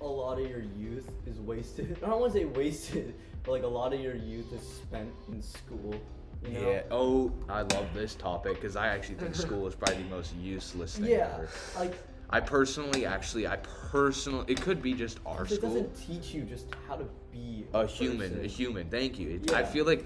a 0.00 0.06
lot 0.06 0.40
of 0.40 0.48
your 0.48 0.62
youth 0.76 1.10
is 1.26 1.38
wasted. 1.40 1.96
I 2.02 2.08
don't 2.08 2.20
want 2.20 2.32
to 2.32 2.38
say 2.40 2.44
wasted, 2.44 3.14
but 3.44 3.52
like 3.52 3.62
a 3.62 3.66
lot 3.66 3.92
of 3.92 4.00
your 4.00 4.14
youth 4.16 4.52
is 4.52 4.62
spent 4.66 5.10
in 5.28 5.42
school. 5.42 5.94
You 6.46 6.52
know? 6.58 6.70
Yeah. 6.70 6.82
Oh, 6.90 7.32
I 7.48 7.62
love 7.62 7.86
this 7.94 8.14
topic 8.14 8.54
because 8.54 8.74
I 8.76 8.88
actually 8.88 9.16
think 9.16 9.34
school 9.46 9.66
is 9.66 9.74
probably 9.74 10.02
the 10.02 10.08
most 10.10 10.34
useless 10.36 10.96
thing 10.96 11.06
Yeah, 11.10 11.30
ever. 11.34 11.48
like 11.78 11.94
I 12.30 12.40
personally, 12.40 13.04
actually, 13.04 13.46
I 13.46 13.56
personally, 13.56 14.44
it 14.48 14.60
could 14.60 14.80
be 14.80 14.94
just 14.94 15.18
our 15.26 15.44
it 15.44 15.50
school. 15.50 15.68
doesn't 15.68 15.94
teach 15.96 16.32
you 16.32 16.42
just 16.42 16.66
how 16.88 16.96
to 16.96 17.04
be 17.32 17.66
A 17.74 17.86
human, 17.86 18.30
person. 18.30 18.44
a 18.44 18.48
human. 18.48 18.88
Thank 18.88 19.18
you. 19.18 19.40
It, 19.42 19.52
I 19.52 19.64
feel 19.64 19.84
like 19.84 20.04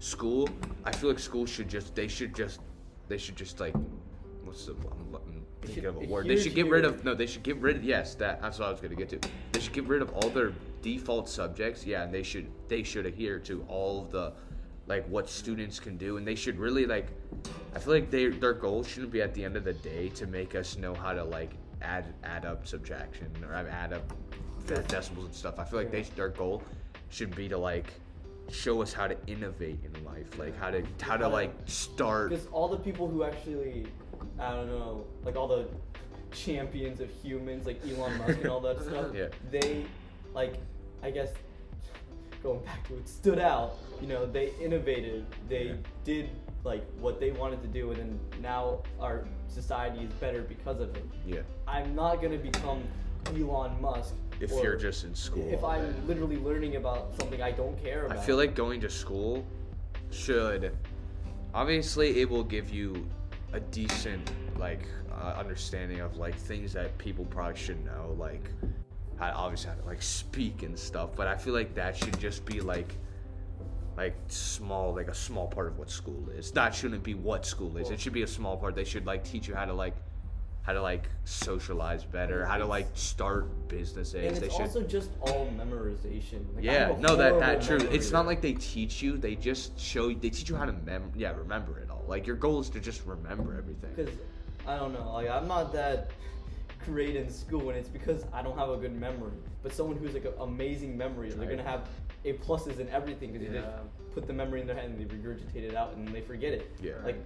school. 0.00 0.48
I 0.84 0.92
feel 0.92 1.08
like 1.10 1.18
school 1.20 1.46
should 1.46 1.68
just. 1.68 1.94
They 1.94 2.08
should 2.08 2.34
just. 2.34 2.60
They 3.08 3.18
should 3.18 3.36
just 3.36 3.60
like. 3.60 3.74
What's 4.44 4.66
the? 4.66 4.72
I'm, 4.72 5.14
I'm 5.14 5.44
thinking 5.62 5.84
of 5.86 5.96
a 5.96 6.00
word. 6.06 6.26
They 6.26 6.36
should 6.40 6.56
get 6.56 6.68
rid 6.68 6.84
of. 6.84 7.04
No, 7.04 7.14
they 7.14 7.26
should 7.26 7.44
get 7.44 7.56
rid. 7.58 7.76
Of. 7.76 7.84
Yes, 7.84 8.16
that. 8.16 8.42
That's 8.42 8.58
what 8.58 8.66
I 8.66 8.70
was 8.72 8.80
gonna 8.80 8.96
get 8.96 9.08
to. 9.10 9.20
They 9.52 9.60
should 9.60 9.72
get 9.72 9.86
rid 9.86 10.02
of 10.02 10.10
all 10.12 10.28
their 10.28 10.52
default 10.82 11.28
subjects. 11.28 11.84
Yeah, 11.84 12.02
and 12.02 12.12
they 12.12 12.22
should. 12.22 12.46
They 12.68 12.82
should 12.82 13.06
adhere 13.06 13.38
to 13.40 13.64
all 13.68 14.02
of 14.02 14.10
the, 14.10 14.32
like 14.86 15.06
what 15.08 15.28
students 15.28 15.78
can 15.80 15.96
do, 15.96 16.16
and 16.16 16.26
they 16.26 16.34
should 16.34 16.58
really 16.58 16.86
like. 16.86 17.08
I 17.74 17.78
feel 17.78 17.92
like 17.94 18.10
they 18.10 18.26
their 18.28 18.52
goal 18.54 18.82
shouldn't 18.84 19.12
be 19.12 19.22
at 19.22 19.34
the 19.34 19.44
end 19.44 19.56
of 19.56 19.64
the 19.64 19.72
day 19.74 20.08
to 20.10 20.26
make 20.26 20.54
us 20.54 20.76
know 20.76 20.94
how 20.94 21.12
to 21.12 21.22
like 21.24 21.52
add 21.82 22.12
add 22.24 22.44
up 22.44 22.66
subtraction 22.66 23.28
or 23.48 23.54
add 23.54 23.92
up 23.92 24.12
de- 24.66 24.82
decimals 24.82 25.26
and 25.26 25.34
stuff. 25.34 25.58
I 25.58 25.64
feel 25.64 25.78
like 25.78 25.90
they 25.90 26.02
their 26.02 26.28
goal 26.28 26.62
should 27.08 27.34
be 27.34 27.48
to 27.48 27.58
like 27.58 27.92
show 28.50 28.82
us 28.82 28.92
how 28.92 29.06
to 29.06 29.16
innovate 29.28 29.78
in 29.84 30.04
life, 30.04 30.38
like 30.38 30.58
how 30.58 30.70
to 30.70 30.82
how 31.00 31.16
to 31.16 31.28
like 31.28 31.52
start. 31.66 32.30
Because 32.30 32.46
all 32.48 32.68
the 32.68 32.76
people 32.78 33.08
who 33.08 33.22
actually, 33.24 33.86
I 34.38 34.52
don't 34.54 34.68
know, 34.68 35.04
like 35.24 35.36
all 35.36 35.46
the 35.48 35.68
champions 36.32 37.00
of 37.00 37.10
humans, 37.22 37.66
like 37.66 37.80
Elon 37.86 38.16
Musk 38.18 38.38
and 38.38 38.46
all 38.48 38.60
that 38.60 38.80
stuff, 38.84 39.06
Yeah. 39.14 39.28
they, 39.50 39.84
like, 40.34 40.54
I 41.02 41.10
guess, 41.10 41.30
going 42.42 42.60
back 42.64 42.86
to 42.88 42.96
it, 42.96 43.08
stood 43.08 43.38
out. 43.38 43.76
You 44.00 44.08
know, 44.08 44.26
they 44.26 44.52
innovated. 44.60 45.26
They 45.48 45.64
Yeah. 45.68 45.74
did 46.04 46.30
like 46.64 46.84
what 47.00 47.20
they 47.20 47.30
wanted 47.32 47.62
to 47.62 47.68
do, 47.68 47.90
and 47.90 47.98
then 47.98 48.20
now 48.42 48.82
our 49.00 49.26
society 49.48 50.00
is 50.04 50.12
better 50.14 50.42
because 50.42 50.80
of 50.80 50.94
it. 50.94 51.04
Yeah, 51.26 51.40
I'm 51.66 51.94
not 51.94 52.20
gonna 52.20 52.36
become 52.36 52.82
Elon 53.28 53.80
Musk 53.80 54.14
if 54.40 54.50
you're 54.50 54.76
just 54.76 55.04
in 55.04 55.14
school. 55.14 55.46
if 55.50 55.64
I'm 55.64 56.06
literally 56.06 56.36
learning 56.36 56.76
about 56.76 57.14
something 57.18 57.40
I 57.42 57.52
don't 57.52 57.82
care 57.82 58.06
about. 58.06 58.18
I 58.18 58.20
feel 58.20 58.36
like 58.36 58.54
going 58.54 58.80
to 58.82 58.90
school 58.90 59.44
should 60.10 60.76
obviously 61.54 62.20
it 62.20 62.28
will 62.28 62.44
give 62.44 62.70
you 62.70 63.06
a 63.52 63.60
decent 63.60 64.30
like 64.58 64.86
uh, 65.12 65.34
understanding 65.38 66.00
of 66.00 66.16
like 66.16 66.34
things 66.34 66.72
that 66.72 66.96
people 66.98 67.24
probably 67.26 67.56
should 67.56 67.84
know 67.84 68.14
like 68.18 68.50
how 69.20 69.32
obviously 69.36 69.70
how 69.70 69.76
to 69.76 69.86
like 69.86 70.02
speak 70.02 70.62
and 70.62 70.76
stuff 70.78 71.10
but 71.14 71.26
I 71.26 71.36
feel 71.36 71.54
like 71.54 71.74
that 71.74 71.96
should 71.96 72.18
just 72.18 72.44
be 72.44 72.60
like 72.60 72.96
like 73.96 74.16
small 74.28 74.94
like 74.94 75.08
a 75.08 75.14
small 75.14 75.46
part 75.46 75.66
of 75.68 75.78
what 75.78 75.90
school 75.90 76.28
is 76.36 76.50
that 76.52 76.74
shouldn't 76.74 77.02
be 77.02 77.14
what 77.14 77.44
school 77.44 77.76
is 77.76 77.84
Well- 77.84 77.92
it 77.92 78.00
should 78.00 78.14
be 78.14 78.22
a 78.22 78.26
small 78.26 78.56
part 78.56 78.74
they 78.74 78.84
should 78.84 79.06
like 79.06 79.22
teach 79.24 79.46
you 79.46 79.54
how 79.54 79.66
to 79.66 79.74
like 79.74 79.94
how 80.62 80.72
to 80.74 80.82
like 80.82 81.08
socialize 81.24 82.04
better 82.04 82.44
how 82.44 82.56
to 82.58 82.66
like 82.66 82.86
start 82.94 83.68
businesses 83.68 84.14
and 84.14 84.36
they 84.36 84.46
it's 84.46 84.54
should 84.54 84.62
also 84.62 84.82
just 84.82 85.10
all 85.22 85.50
memorization. 85.58 86.44
Like, 86.54 86.64
yeah, 86.64 86.94
no, 86.98 87.16
that 87.16 87.38
that 87.40 87.62
true. 87.62 87.78
It's 87.90 88.10
not 88.12 88.26
like 88.26 88.42
they 88.42 88.52
teach 88.52 89.00
you; 89.00 89.16
they 89.16 89.36
just 89.36 89.78
show 89.80 90.08
you. 90.08 90.16
They 90.16 90.28
teach 90.28 90.50
you 90.50 90.56
how 90.56 90.66
to 90.66 90.72
mem. 90.72 91.10
Yeah, 91.16 91.32
remember 91.34 91.78
it 91.78 91.90
all. 91.90 92.04
Like 92.06 92.26
your 92.26 92.36
goal 92.36 92.60
is 92.60 92.68
to 92.70 92.80
just 92.80 93.06
remember 93.06 93.56
everything. 93.56 93.90
Because 93.96 94.14
I 94.66 94.76
don't 94.76 94.92
know, 94.92 95.12
like 95.12 95.30
I'm 95.30 95.48
not 95.48 95.72
that 95.72 96.10
great 96.84 97.16
in 97.16 97.28
school, 97.30 97.68
and 97.68 97.78
it's 97.78 97.88
because 97.88 98.24
I 98.32 98.42
don't 98.42 98.56
have 98.58 98.70
a 98.70 98.76
good 98.76 98.94
memory. 98.98 99.32
But 99.62 99.72
someone 99.72 99.96
who's 99.96 100.14
like 100.14 100.24
an 100.24 100.32
amazing 100.40 100.96
memory, 100.96 101.30
they're 101.30 101.48
gonna 101.48 101.62
have 101.62 101.88
A 102.24 102.34
pluses 102.34 102.78
in 102.80 102.88
everything 102.90 103.32
because 103.32 103.48
they 103.48 103.54
just 103.58 103.68
put 104.14 104.26
the 104.26 104.32
memory 104.32 104.60
in 104.60 104.66
their 104.66 104.76
head 104.76 104.86
and 104.86 104.98
they 104.98 105.04
regurgitate 105.04 105.62
it 105.68 105.74
out 105.74 105.94
and 105.94 106.08
they 106.08 106.20
forget 106.20 106.52
it. 106.52 106.70
Yeah. 106.82 106.94
Like, 107.04 107.16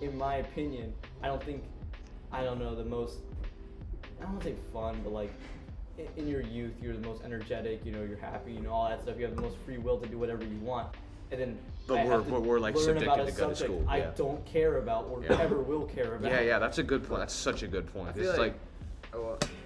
in 0.00 0.16
my 0.16 0.36
opinion, 0.36 0.92
I 1.22 1.28
don't 1.28 1.42
think, 1.42 1.64
I 2.32 2.44
don't 2.44 2.58
know, 2.58 2.74
the 2.74 2.84
most, 2.84 3.18
I 4.18 4.22
don't 4.24 4.32
want 4.32 4.42
to 4.44 4.50
say 4.50 4.56
fun, 4.72 5.00
but 5.02 5.12
like, 5.12 5.30
in 6.16 6.26
your 6.28 6.40
youth, 6.42 6.72
you're 6.82 6.94
the 6.96 7.06
most 7.06 7.22
energetic. 7.24 7.84
You 7.84 7.92
know, 7.92 8.02
you're 8.02 8.18
happy. 8.18 8.52
You 8.52 8.60
know 8.60 8.70
all 8.72 8.88
that 8.88 9.00
stuff. 9.02 9.16
You 9.16 9.24
have 9.26 9.36
the 9.36 9.42
most 9.42 9.56
free 9.58 9.78
will 9.78 9.98
to 9.98 10.08
do 10.08 10.18
whatever 10.18 10.42
you 10.44 10.58
want. 10.58 10.88
And 11.30 11.40
then, 11.40 11.58
But 11.86 11.98
I 11.98 12.04
we're- 12.04 12.24
to 12.24 12.30
we're- 12.30 12.42
we're, 12.46 12.58
like, 12.60 12.74
learn 12.74 12.96
about 12.98 13.18
subjected 13.18 13.28
a 13.28 13.30
to 13.32 13.36
go 13.40 13.48
to 13.50 13.56
subject 13.56 13.80
school, 13.80 13.88
I 13.88 14.00
don't 14.00 14.44
care 14.44 14.78
about 14.78 15.06
or 15.08 15.22
Yeah. 15.22 15.40
ever 15.40 15.60
will 15.62 15.84
care 15.86 16.16
about. 16.16 16.30
Yeah, 16.30 16.40
yeah, 16.40 16.58
that's 16.58 16.78
a 16.78 16.82
good 16.82 17.04
point. 17.04 17.20
That's 17.20 17.34
such 17.34 17.62
a 17.62 17.68
good 17.68 17.86
point. 17.92 18.16
It's 18.16 18.28
like, 18.30 18.38
like, 18.38 18.54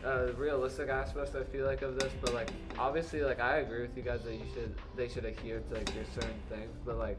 uh, 0.04 0.32
realistic 0.36 0.88
aspects 0.88 1.34
I 1.34 1.44
feel 1.44 1.66
like 1.66 1.82
of 1.82 1.98
this, 1.98 2.12
but 2.20 2.34
like 2.34 2.50
obviously 2.78 3.22
like 3.22 3.40
I 3.40 3.58
agree 3.58 3.82
with 3.82 3.96
you 3.96 4.02
guys 4.02 4.22
that 4.24 4.34
you 4.34 4.46
should 4.54 4.74
they 4.96 5.08
should 5.08 5.24
adhere 5.24 5.60
to 5.60 5.74
like 5.74 5.88
certain 6.14 6.40
things, 6.48 6.76
but 6.84 6.98
like 6.98 7.18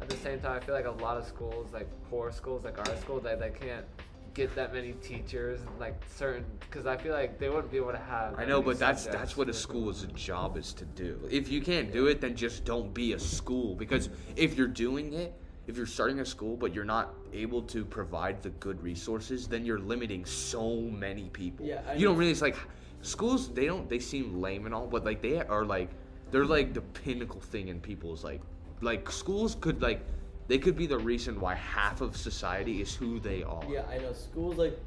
at 0.00 0.08
the 0.08 0.16
same 0.16 0.40
time 0.40 0.60
I 0.60 0.64
feel 0.64 0.74
like 0.74 0.86
a 0.86 1.02
lot 1.02 1.16
of 1.16 1.26
schools 1.26 1.72
like 1.72 1.88
poor 2.10 2.32
schools 2.32 2.64
like 2.64 2.78
our 2.78 2.96
school 2.96 3.20
that 3.20 3.38
they 3.40 3.50
can't 3.50 3.86
get 4.34 4.54
that 4.54 4.72
many 4.72 4.92
teachers 4.94 5.60
and 5.60 5.78
like 5.78 6.00
certain 6.14 6.44
because 6.60 6.86
I 6.86 6.96
feel 6.96 7.12
like 7.12 7.38
they 7.38 7.48
wouldn't 7.48 7.70
be 7.70 7.76
able 7.76 7.92
to 7.92 7.98
have. 7.98 8.38
I 8.38 8.44
know, 8.44 8.62
but 8.62 8.78
that's 8.78 9.06
that's 9.06 9.36
what 9.36 9.48
a 9.48 9.52
school's 9.54 10.04
job 10.14 10.56
is 10.56 10.72
to 10.74 10.84
do. 10.84 11.20
If 11.30 11.48
you 11.48 11.60
can't 11.60 11.92
do 11.92 12.06
it, 12.06 12.20
then 12.20 12.34
just 12.34 12.64
don't 12.64 12.92
be 12.94 13.12
a 13.12 13.18
school. 13.18 13.74
Because 13.74 14.08
if 14.36 14.56
you're 14.56 14.68
doing 14.68 15.12
it, 15.12 15.34
if 15.66 15.76
you're 15.76 15.86
starting 15.86 16.20
a 16.20 16.26
school 16.26 16.56
but 16.56 16.74
you're 16.74 16.84
not 16.84 17.14
able 17.32 17.62
to 17.62 17.84
provide 17.84 18.42
the 18.42 18.50
good 18.50 18.82
resources, 18.82 19.46
then 19.46 19.64
you're 19.64 19.78
limiting 19.78 20.24
so 20.24 20.80
many 20.80 21.28
people. 21.30 21.66
Yeah, 21.66 21.82
I 21.88 21.94
you 21.94 22.06
don't 22.06 22.16
really. 22.16 22.32
It's 22.32 22.42
like 22.42 22.56
schools. 23.02 23.52
They 23.52 23.66
don't. 23.66 23.88
They 23.88 23.98
seem 23.98 24.40
lame 24.40 24.66
and 24.66 24.74
all, 24.74 24.86
but 24.86 25.04
like 25.04 25.22
they 25.22 25.40
are 25.40 25.64
like 25.64 25.90
they're 26.30 26.46
like 26.46 26.74
the 26.74 26.80
pinnacle 26.80 27.40
thing 27.40 27.68
in 27.68 27.80
people's 27.80 28.24
like 28.24 28.40
like 28.80 29.10
schools 29.10 29.56
could 29.60 29.80
like 29.82 30.04
they 30.48 30.58
could 30.58 30.76
be 30.76 30.86
the 30.86 30.98
reason 30.98 31.40
why 31.40 31.54
half 31.54 32.00
of 32.00 32.16
society 32.16 32.80
is 32.80 32.94
who 32.94 33.20
they 33.20 33.42
are. 33.42 33.62
Yeah, 33.68 33.84
I 33.88 33.98
know. 33.98 34.12
School's 34.12 34.56
like 34.56 34.78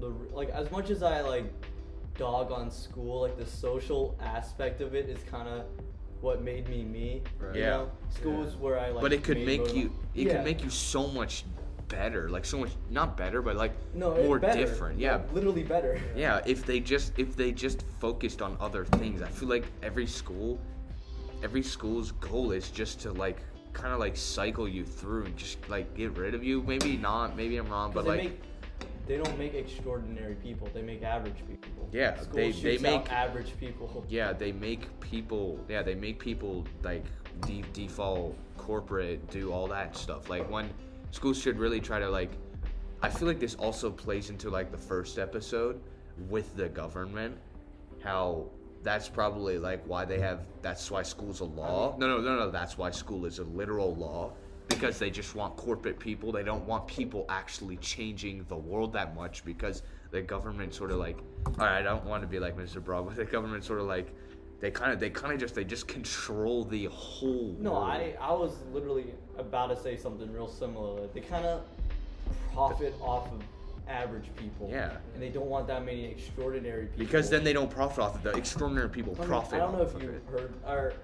the 0.00 0.08
like 0.32 0.50
as 0.50 0.70
much 0.70 0.90
as 0.90 1.02
I 1.02 1.20
like 1.20 1.44
dog 2.18 2.50
on 2.50 2.70
school, 2.70 3.22
like 3.22 3.38
the 3.38 3.46
social 3.46 4.18
aspect 4.20 4.80
of 4.80 4.94
it 4.94 5.08
is 5.08 5.22
kind 5.24 5.48
of 5.48 5.64
what 6.20 6.42
made 6.42 6.68
me 6.68 6.82
me. 6.84 7.22
Right. 7.38 7.54
You 7.56 7.60
Yeah. 7.62 7.70
know? 7.70 7.90
School 8.10 8.42
is 8.44 8.56
where 8.56 8.78
I 8.78 8.90
like. 8.90 9.02
but 9.02 9.12
it 9.12 9.22
could 9.22 9.38
make 9.44 9.74
you 9.74 9.92
it 10.14 10.26
Yeah. 10.26 10.36
could 10.36 10.44
make 10.44 10.62
you 10.64 10.70
so 10.70 11.06
much 11.08 11.44
better 11.88 12.28
like 12.28 12.44
so 12.44 12.58
much 12.58 12.70
not 12.90 13.16
better 13.16 13.40
but 13.40 13.54
like 13.54 13.70
no 13.94 14.12
more 14.24 14.40
better. 14.40 14.58
different 14.58 14.98
yeah 14.98 15.16
Like, 15.16 15.32
literally 15.32 15.62
better. 15.62 16.00
yeah 16.16 16.40
if 16.44 16.66
they 16.66 16.80
just 16.80 17.16
if 17.16 17.36
they 17.36 17.52
just 17.52 17.84
focused 18.00 18.42
on 18.42 18.56
other 18.58 18.84
things 18.84 19.22
i 19.22 19.28
feel 19.28 19.48
like 19.48 19.66
every 19.84 20.04
school 20.06 20.58
every 21.44 21.62
school's 21.62 22.10
goal 22.12 22.50
is 22.50 22.70
just 22.70 22.98
to 23.02 23.12
like 23.12 23.38
kind 23.72 23.92
of 23.92 24.00
like 24.00 24.16
cycle 24.16 24.66
you 24.66 24.84
through 24.84 25.26
and 25.26 25.36
just 25.36 25.58
like 25.68 25.94
get 25.94 26.10
rid 26.16 26.34
of 26.34 26.42
you 26.42 26.60
maybe 26.62 26.96
not 26.96 27.36
maybe 27.36 27.56
i'm 27.56 27.68
wrong, 27.68 27.92
but 27.94 28.04
like 28.04 28.18
make, 28.24 28.40
they 29.06 29.16
don't 29.16 29.38
make 29.38 29.54
extraordinary 29.54 30.34
people. 30.36 30.68
They 30.74 30.82
make 30.82 31.02
average 31.02 31.36
people. 31.48 31.88
Yeah, 31.92 32.18
School 32.20 32.34
they- 32.34 32.52
they 32.52 32.78
make- 32.78 33.12
average 33.12 33.52
people. 33.58 34.04
yeah 34.08 34.32
they 34.32 34.52
make 34.52 34.98
people 35.00 35.58
yeah 35.68 35.82
they 35.82 35.94
make 35.94 36.18
people 36.18 36.64
like 36.82 37.04
de- 37.46 37.64
default 37.72 38.36
corporate 38.56 39.30
do 39.30 39.52
all 39.52 39.66
that 39.68 39.96
stuff 39.96 40.28
like 40.28 40.48
when 40.50 40.68
schools 41.12 41.40
should 41.40 41.58
really 41.58 41.80
try 41.80 41.98
to 42.00 42.08
like 42.08 42.30
i 43.02 43.08
feel 43.08 43.28
like 43.28 43.38
this 43.38 43.54
also 43.56 43.90
plays 43.90 44.30
into 44.30 44.50
like 44.50 44.70
the 44.72 44.76
first 44.78 45.18
episode 45.18 45.80
with 46.28 46.56
the 46.56 46.68
government 46.68 47.36
how 48.02 48.44
that's 48.82 49.08
probably 49.08 49.58
like 49.58 49.82
why 49.86 50.04
they 50.04 50.18
have 50.18 50.46
that's 50.62 50.90
why 50.90 51.02
school's 51.02 51.40
a 51.40 51.44
law 51.44 51.94
no 51.98 52.06
no 52.08 52.20
no 52.20 52.36
no 52.36 52.50
that's 52.50 52.76
why 52.76 52.90
school 52.90 53.24
is 53.26 53.38
a 53.38 53.44
literal 53.44 53.94
law 53.94 54.32
because 54.68 54.98
they 54.98 55.10
just 55.10 55.34
want 55.34 55.56
corporate 55.56 55.98
people 55.98 56.32
they 56.32 56.42
don't 56.42 56.66
want 56.66 56.86
people 56.86 57.24
actually 57.28 57.76
changing 57.78 58.44
the 58.48 58.56
world 58.56 58.92
that 58.92 59.14
much 59.14 59.44
because 59.44 59.82
the 60.10 60.20
government 60.20 60.74
sort 60.74 60.90
of 60.90 60.98
like 60.98 61.18
all 61.46 61.52
right 61.66 61.78
i 61.78 61.82
don't 61.82 62.04
want 62.04 62.22
to 62.22 62.26
be 62.26 62.38
like 62.38 62.56
mr 62.56 62.82
broad 62.82 63.02
but 63.06 63.16
the 63.16 63.24
government 63.24 63.64
sort 63.64 63.80
of 63.80 63.86
like 63.86 64.12
they 64.60 64.70
kind 64.70 64.92
of 64.92 64.98
they 64.98 65.10
kind 65.10 65.32
of 65.34 65.38
just 65.38 65.54
they 65.54 65.64
just 65.64 65.86
control 65.86 66.64
the 66.64 66.86
whole 66.86 67.54
No, 67.60 67.72
world. 67.72 67.84
I 67.84 68.14
I 68.18 68.32
was 68.32 68.52
literally 68.72 69.12
about 69.36 69.66
to 69.66 69.76
say 69.76 69.98
something 69.98 70.32
real 70.32 70.48
similar. 70.48 71.06
They 71.12 71.20
kind 71.20 71.44
of 71.44 71.60
profit 72.54 72.94
off 73.02 73.30
of 73.32 73.42
average 73.86 74.24
people. 74.34 74.70
Yeah. 74.72 74.96
And 75.12 75.22
they 75.22 75.28
don't 75.28 75.48
want 75.50 75.66
that 75.66 75.84
many 75.84 76.06
extraordinary 76.06 76.86
people. 76.86 76.98
because 77.04 77.28
then 77.28 77.44
they 77.44 77.52
don't 77.52 77.70
profit 77.70 77.98
off 77.98 78.14
of 78.14 78.22
the 78.22 78.30
extraordinary 78.30 78.88
people 78.88 79.14
I 79.16 79.20
mean, 79.20 79.28
profit 79.28 79.54
I 79.56 79.58
don't 79.58 79.72
know 79.76 79.82
if 79.82 79.92
you 80.02 80.22
heard, 80.30 80.54
or 80.66 80.94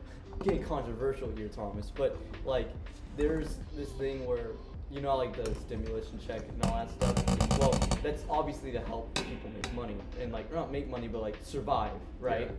getting 0.42 0.62
controversial 0.62 1.30
here, 1.36 1.48
Thomas, 1.48 1.90
but 1.94 2.16
like 2.44 2.68
there's 3.16 3.56
this 3.76 3.88
thing 3.90 4.26
where 4.26 4.48
you 4.90 5.00
know 5.00 5.16
like 5.16 5.36
the 5.36 5.54
stimulation 5.54 6.18
check 6.26 6.42
and 6.48 6.64
all 6.64 6.76
that 6.76 6.90
stuff. 6.90 7.58
Well, 7.58 7.72
that's 8.02 8.24
obviously 8.28 8.72
to 8.72 8.80
help 8.80 9.14
people 9.14 9.50
make 9.54 9.74
money 9.74 9.96
and 10.20 10.32
like 10.32 10.52
not 10.52 10.72
make 10.72 10.88
money, 10.88 11.08
but 11.08 11.22
like 11.22 11.38
survive, 11.42 11.92
right? 12.20 12.50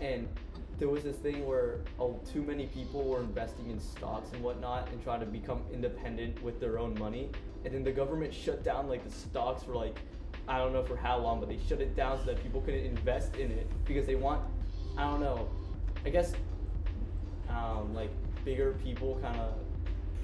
And 0.00 0.28
there 0.78 0.88
was 0.88 1.04
this 1.04 1.16
thing 1.16 1.46
where 1.46 1.80
oh, 1.98 2.18
too 2.32 2.42
many 2.42 2.66
people 2.66 3.04
were 3.04 3.20
investing 3.20 3.70
in 3.70 3.78
stocks 3.80 4.32
and 4.32 4.42
whatnot 4.42 4.88
and 4.90 5.02
trying 5.02 5.20
to 5.20 5.26
become 5.26 5.62
independent 5.72 6.42
with 6.42 6.60
their 6.60 6.78
own 6.78 6.98
money, 6.98 7.30
and 7.64 7.74
then 7.74 7.84
the 7.84 7.92
government 7.92 8.32
shut 8.32 8.62
down 8.62 8.88
like 8.88 9.04
the 9.04 9.10
stocks 9.10 9.64
for 9.64 9.74
like 9.74 9.98
I 10.48 10.58
don't 10.58 10.72
know 10.72 10.82
for 10.82 10.96
how 10.96 11.18
long, 11.18 11.40
but 11.40 11.48
they 11.48 11.58
shut 11.68 11.80
it 11.80 11.94
down 11.94 12.18
so 12.18 12.26
that 12.26 12.42
people 12.42 12.60
couldn't 12.60 12.84
invest 12.84 13.36
in 13.36 13.50
it 13.50 13.66
because 13.84 14.06
they 14.06 14.16
want 14.16 14.42
I 14.96 15.02
don't 15.02 15.20
know. 15.20 15.48
I 16.04 16.10
guess 16.10 16.32
um, 17.54 17.94
like 17.94 18.10
bigger 18.44 18.72
people 18.84 19.18
kind 19.22 19.38
of 19.38 19.54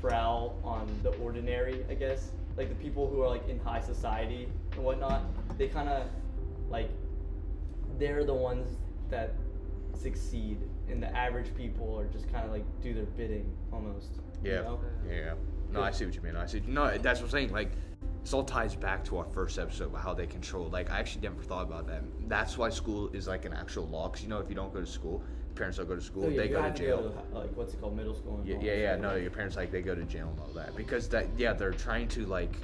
prowl 0.00 0.56
on 0.64 0.88
the 1.02 1.10
ordinary. 1.16 1.84
I 1.90 1.94
guess 1.94 2.30
like 2.56 2.68
the 2.68 2.74
people 2.74 3.08
who 3.08 3.22
are 3.22 3.28
like 3.28 3.48
in 3.48 3.58
high 3.60 3.80
society 3.80 4.48
and 4.72 4.84
whatnot. 4.84 5.22
They 5.56 5.68
kind 5.68 5.88
of 5.88 6.06
like 6.70 6.90
they're 7.98 8.24
the 8.24 8.34
ones 8.34 8.76
that 9.10 9.34
succeed, 9.94 10.58
and 10.88 11.02
the 11.02 11.14
average 11.16 11.54
people 11.56 11.98
are 11.98 12.06
just 12.06 12.30
kind 12.32 12.44
of 12.44 12.52
like 12.52 12.64
do 12.82 12.94
their 12.94 13.04
bidding 13.04 13.50
almost. 13.72 14.10
you 14.42 14.52
Yeah, 14.52 14.60
know? 14.62 14.80
yeah. 15.08 15.34
No, 15.70 15.82
I 15.82 15.90
see 15.90 16.06
what 16.06 16.14
you 16.14 16.22
mean. 16.22 16.36
I 16.36 16.46
see. 16.46 16.62
No, 16.66 16.96
that's 16.96 17.20
what 17.20 17.26
I'm 17.26 17.30
saying. 17.30 17.52
Like, 17.52 17.72
this 18.22 18.32
all 18.32 18.44
ties 18.44 18.74
back 18.74 19.04
to 19.06 19.18
our 19.18 19.24
first 19.24 19.58
episode 19.58 19.86
about 19.86 20.02
how 20.02 20.14
they 20.14 20.26
control. 20.26 20.68
Like, 20.68 20.90
I 20.90 20.98
actually 20.98 21.22
never 21.22 21.42
thought 21.42 21.64
about 21.64 21.86
that. 21.88 22.02
That's 22.26 22.56
why 22.56 22.70
school 22.70 23.10
is 23.12 23.28
like 23.28 23.44
an 23.44 23.52
actual 23.52 23.86
law. 23.86 24.08
Because 24.08 24.22
you 24.22 24.30
know, 24.30 24.38
if 24.38 24.48
you 24.48 24.54
don't 24.54 24.72
go 24.72 24.80
to 24.80 24.86
school, 24.86 25.22
parents 25.58 25.76
don't 25.78 25.88
go 25.88 25.94
to 25.96 26.00
school. 26.00 26.24
Oh, 26.26 26.28
yeah, 26.28 26.36
they 26.38 26.48
go 26.48 26.62
to 26.62 26.70
jail. 26.70 26.98
to, 27.32 27.38
like 27.38 27.50
what's 27.54 27.74
it 27.74 27.80
called, 27.80 27.96
middle 27.96 28.14
school. 28.14 28.40
Yeah, 28.44 28.56
yeah, 28.60 28.74
yeah. 28.74 28.96
No, 28.96 29.16
your 29.16 29.30
parents 29.30 29.56
like 29.56 29.70
they 29.70 29.82
go 29.82 29.94
to 29.94 30.04
jail 30.04 30.28
and 30.30 30.40
all 30.40 30.52
that 30.54 30.74
because 30.76 31.08
that. 31.10 31.26
Yeah, 31.36 31.52
they're 31.52 31.72
trying 31.72 32.08
to 32.08 32.24
like. 32.26 32.54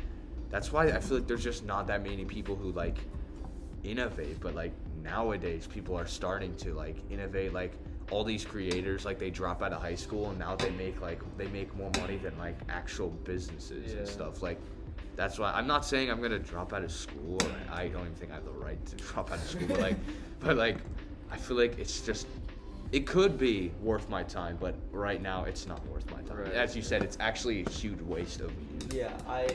That's 0.51 0.70
why 0.72 0.84
I 0.88 1.01
feel 1.01 1.18
like 1.18 1.26
there's 1.26 1.42
just 1.42 1.64
not 1.64 1.86
that 1.88 2.03
many 2.03 2.24
people 2.24 2.55
who 2.55 2.70
like 2.72 2.99
innovate. 3.82 4.40
But 4.40 4.55
like 4.55 4.72
nowadays, 5.03 5.66
people 5.66 5.97
are 5.97 6.07
starting 6.07 6.55
to 6.57 6.72
like 6.74 6.97
innovate. 7.11 7.53
Like 7.53 7.72
all 8.11 8.24
these 8.24 8.45
creators, 8.45 9.05
like 9.05 9.18
they 9.18 9.30
drop 9.30 9.62
out 9.62 9.72
of 9.72 9.80
high 9.80 9.95
school 9.95 10.30
and 10.30 10.38
now 10.38 10.55
they 10.57 10.70
make 10.70 11.01
like 11.01 11.20
they 11.36 11.49
make 11.49 11.74
more 11.76 11.90
money 11.99 12.16
than 12.16 12.36
like 12.38 12.57
actual 12.68 13.11
businesses 13.24 13.92
Yeah. 13.92 13.99
and 13.99 14.09
stuff. 14.09 14.42
Like 14.42 14.59
that's 15.16 15.38
why 15.38 15.53
I'm 15.53 15.66
not 15.66 15.84
saying 15.84 16.11
I'm 16.11 16.20
gonna 16.20 16.38
drop 16.38 16.72
out 16.72 16.84
of 16.84 16.92
school. 16.92 17.38
I 17.72 17.88
don't 17.88 18.03
even 18.03 18.14
think 18.14 18.30
I 18.30 18.34
have 18.34 18.45
the 18.45 18.51
right 18.53 18.84
to 18.86 18.97
drop 19.12 19.30
out 19.32 19.38
of 19.38 19.45
school. 19.49 19.66
But 19.68 19.80
like, 19.80 19.97
but 20.40 20.57
like, 20.57 20.76
I 21.30 21.36
feel 21.36 21.57
like 21.57 21.78
it's 21.78 22.01
just 22.01 22.26
it 22.93 23.07
could 23.07 23.37
be 23.39 23.72
worth 23.82 24.09
my 24.09 24.22
time, 24.22 24.57
but 24.61 24.74
right 24.93 25.20
now 25.20 25.45
it's 25.45 25.66
not 25.66 25.85
worth 25.89 26.09
my 26.11 26.20
time. 26.22 26.39
Right. 26.39 26.53
As 26.53 26.76
you 26.76 26.82
said, 26.82 27.03
it's 27.03 27.16
actually 27.20 27.64
a 27.64 27.70
huge 27.70 28.01
waste 28.03 28.41
of 28.41 28.53
youth. 28.53 28.95
Yeah, 28.95 29.12
I, 29.28 29.49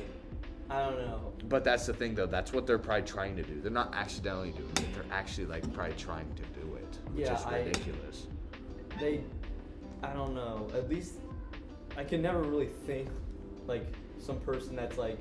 I 0.69 0.83
don't 0.83 0.97
know. 0.99 1.31
But 1.47 1.63
that's 1.63 1.85
the 1.85 1.93
thing, 1.93 2.15
though. 2.15 2.25
That's 2.25 2.51
what 2.53 2.67
they're 2.67 2.77
probably 2.77 3.07
trying 3.07 3.35
to 3.37 3.43
do. 3.43 3.61
They're 3.61 3.71
not 3.71 3.93
accidentally 3.95 4.51
doing 4.51 4.69
it. 4.77 4.93
They're 4.93 5.05
actually 5.11 5.47
like 5.47 5.71
probably 5.73 5.95
trying 5.95 6.27
to 6.35 6.41
do 6.59 6.75
it, 6.75 6.97
which 7.13 7.25
Yeah, 7.27 7.39
is 7.39 7.45
I- 7.45 7.59
ridiculous. 7.59 8.27
they 8.99 9.21
i 10.01 10.13
don't 10.13 10.33
know 10.33 10.65
at 10.73 10.89
least 10.89 11.15
i 11.97 12.03
can 12.05 12.21
never 12.21 12.41
really 12.41 12.69
think 12.87 13.09
like 13.67 13.85
some 14.17 14.39
person 14.39 14.73
that's 14.73 14.97
like 14.97 15.17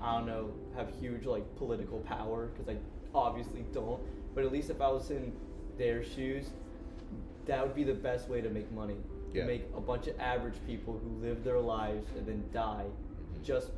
i 0.00 0.16
don't 0.16 0.26
know 0.26 0.50
have 0.76 0.90
huge 1.00 1.24
like 1.26 1.44
political 1.56 1.98
power 2.00 2.46
because 2.46 2.68
i 2.68 2.76
obviously 3.16 3.64
don't 3.72 4.00
but 4.34 4.44
at 4.44 4.50
least 4.50 4.68
if 4.68 4.80
i 4.80 4.88
was 4.88 5.10
in 5.12 5.32
their 5.78 6.02
shoes 6.04 6.46
that 7.46 7.62
would 7.64 7.74
be 7.74 7.84
the 7.84 7.94
best 7.94 8.28
way 8.28 8.40
to 8.40 8.50
make 8.50 8.70
money 8.72 8.96
Yeah. 9.32 9.42
to 9.42 9.46
make 9.46 9.64
a 9.76 9.80
bunch 9.80 10.06
of 10.06 10.18
average 10.20 10.54
people 10.66 10.98
who 10.98 11.08
live 11.26 11.44
their 11.44 11.60
lives 11.60 12.08
and 12.16 12.26
then 12.26 12.42
die 12.52 12.86
Mhm. 12.86 13.42
just 13.42 13.70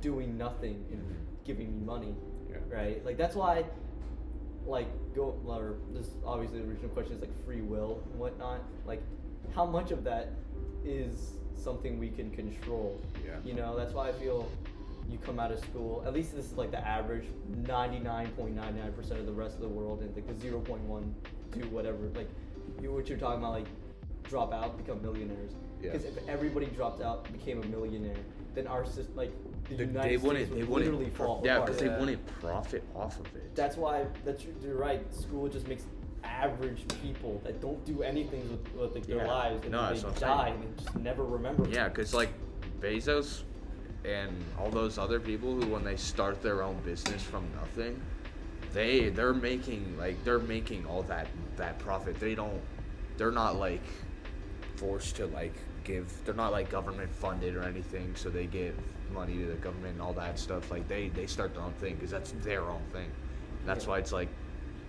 doing 0.00 0.36
nothing 0.36 0.84
and 0.92 1.00
Mhm. 1.02 1.44
giving 1.44 1.72
me 1.78 1.84
money 1.84 2.14
Yeah. 2.50 2.56
right 2.70 3.04
like 3.04 3.16
that's 3.16 3.34
why 3.36 3.64
like 4.66 4.88
go 5.14 5.34
or 5.46 5.76
this 5.94 6.10
obviously 6.24 6.60
the 6.60 6.68
original 6.68 6.90
question 6.90 7.14
is 7.14 7.20
like 7.20 7.34
free 7.44 7.62
will 7.62 8.00
and 8.10 8.18
whatnot 8.20 8.60
like 8.86 9.00
how 9.54 9.64
much 9.64 9.90
of 9.92 10.02
that 10.04 10.28
is 10.84 11.38
something 11.54 11.98
we 11.98 12.10
can 12.10 12.30
control 12.30 12.96
Yeah. 13.24 13.38
you 13.44 13.54
know 13.54 13.76
that's 13.76 13.94
why 13.94 14.08
i 14.08 14.12
feel 14.12 14.46
you 15.08 15.18
come 15.18 15.38
out 15.38 15.52
of 15.52 15.60
school. 15.60 16.02
At 16.04 16.12
least 16.14 16.34
this 16.34 16.46
is 16.46 16.56
like 16.58 16.72
the 16.72 16.84
average. 16.84 17.26
99.99% 17.64 19.20
of 19.20 19.26
the 19.26 19.32
rest 19.32 19.54
of 19.54 19.60
the 19.62 19.68
world, 19.68 20.00
and 20.00 20.12
like 20.16 20.26
the 20.26 20.34
0.1 20.34 21.14
do 21.52 21.60
whatever. 21.70 22.08
Like 22.16 22.28
you, 22.82 22.92
what 22.92 23.08
you're 23.08 23.18
talking 23.18 23.38
about, 23.40 23.52
like 23.52 23.66
drop 24.24 24.52
out, 24.52 24.76
become 24.76 25.00
millionaires. 25.02 25.52
Yeah. 25.82 25.92
Because 25.92 26.04
if 26.04 26.28
everybody 26.28 26.66
dropped 26.66 27.02
out, 27.02 27.26
and 27.28 27.38
became 27.38 27.62
a 27.62 27.66
millionaire, 27.66 28.16
then 28.54 28.66
our 28.66 28.84
system, 28.84 29.14
like 29.14 29.30
the 29.68 29.76
They- 29.76 29.84
United 29.84 30.02
they 30.02 30.16
States 30.16 30.22
wouldn't. 30.22 30.50
would 30.50 30.58
They 30.58 30.62
literally 30.64 30.96
wouldn't. 31.04 31.16
fall 31.16 31.42
yeah, 31.44 31.60
because 31.60 31.78
they 31.78 31.86
Yeah. 31.86 31.98
wouldn't 32.00 32.26
profit 32.40 32.82
off 32.94 33.20
of 33.20 33.26
it. 33.36 33.54
That's 33.54 33.76
why 33.76 34.06
that's 34.24 34.44
you're 34.62 34.76
right. 34.76 35.02
School 35.14 35.48
just 35.48 35.68
makes 35.68 35.84
average 36.24 36.84
people 37.02 37.40
that 37.44 37.60
don't 37.60 37.84
do 37.84 38.02
anything 38.02 38.48
with, 38.50 38.74
with 38.74 38.94
like, 38.94 39.06
their 39.06 39.18
Yeah. 39.18 39.26
lives 39.32 39.62
and 39.62 39.72
No, 39.72 39.92
then 39.94 40.02
they 40.14 40.20
die 40.20 40.44
saying. 40.46 40.54
and 40.54 40.62
they 40.78 40.82
just 40.82 40.96
never 40.98 41.24
remember. 41.24 41.68
Yeah, 41.68 41.88
because 41.88 42.14
like 42.14 42.30
Bezos 42.80 43.42
and 44.04 44.32
all 44.58 44.70
those 44.70 44.98
other 44.98 45.20
people 45.20 45.54
who, 45.60 45.66
when 45.68 45.84
they 45.84 45.96
start 45.96 46.42
their 46.42 46.62
own 46.62 46.76
business 46.84 47.22
from 47.22 47.44
nothing, 47.54 48.00
they 48.72 49.08
they're 49.10 49.34
making 49.34 49.96
like 49.98 50.22
they're 50.24 50.38
making 50.38 50.86
all 50.86 51.02
that 51.04 51.26
that 51.56 51.78
profit. 51.78 52.18
They 52.20 52.34
don't. 52.34 52.60
They're 53.16 53.30
not 53.30 53.56
like 53.56 53.82
forced 54.76 55.16
to 55.16 55.26
like 55.26 55.54
give. 55.84 56.12
They're 56.24 56.34
not 56.34 56.52
like 56.52 56.70
government 56.70 57.12
funded 57.14 57.56
or 57.56 57.62
anything, 57.62 58.14
so 58.14 58.28
they 58.30 58.46
give 58.46 58.74
money 59.12 59.34
to 59.38 59.46
the 59.46 59.54
government 59.54 59.94
and 59.94 60.02
all 60.02 60.12
that 60.14 60.38
stuff. 60.38 60.70
Like 60.70 60.86
they 60.88 61.08
they 61.08 61.26
start 61.26 61.54
their 61.54 61.62
own 61.62 61.72
thing 61.74 61.94
because 61.94 62.10
that's 62.10 62.32
their 62.42 62.62
own 62.62 62.82
thing. 62.92 63.10
That's 63.64 63.84
Yeah. 63.84 63.90
why 63.90 63.98
it's 63.98 64.12
like. 64.12 64.28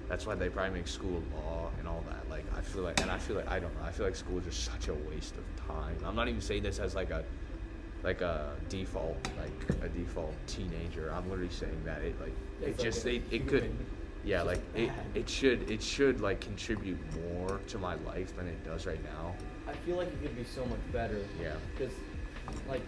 That's 0.10 0.26
why 0.26 0.36
they 0.36 0.48
probably 0.48 0.74
make 0.80 0.88
school 0.88 1.22
law 1.36 1.70
and 1.80 1.86
all 1.88 2.02
that. 2.08 2.30
Like 2.30 2.46
I 2.58 2.62
feel 2.62 2.84
like, 2.84 3.02
and 3.02 3.12
I 3.12 3.18
feel 3.18 3.36
like 3.36 3.50
I 3.50 3.60
don't 3.60 3.74
know. 3.78 3.86
I 3.86 3.92
feel 3.92 4.06
like 4.06 4.16
school 4.16 4.38
is 4.40 4.46
just 4.46 4.64
such 4.64 4.88
a 4.88 4.94
waste 4.94 5.36
of 5.36 5.44
time. 5.68 5.98
I'm 6.06 6.16
not 6.16 6.30
even 6.30 6.40
saying 6.40 6.64
this 6.64 6.80
as 6.80 6.96
like 6.96 7.10
a, 7.10 7.26
like 8.04 8.22
a 8.22 8.56
default, 8.70 9.18
like 9.38 9.82
a 9.84 9.90
default 9.90 10.34
teenager. 10.48 11.12
I'm 11.14 11.30
literally 11.30 11.52
saying 11.52 11.82
that 11.84 12.02
it 12.04 12.16
like 12.22 12.32
it 12.62 12.70
It's 12.70 12.78
like 12.80 12.86
just 12.86 13.06
it, 13.06 13.22
it 13.32 13.50
could. 13.50 13.70
Yeah, 14.28 14.42
like 14.42 14.60
it 14.76 14.92
it 15.16 15.30
should 15.30 15.72
it 15.72 15.82
should 15.82 16.20
like 16.20 16.42
contribute 16.42 17.00
more 17.24 17.62
to 17.68 17.78
my 17.78 17.96
life 17.96 18.36
than 18.36 18.48
it 18.48 18.62
does 18.66 18.86
right 18.86 19.02
now. 19.04 19.34
I 19.68 19.74
feel 19.86 19.96
like 19.96 20.10
it 20.10 20.22
could 20.22 20.36
be 20.36 20.44
so 20.44 20.66
much 20.66 20.80
better. 20.92 21.20
Yeah. 21.42 21.54
Because 21.78 21.94
like 22.68 22.82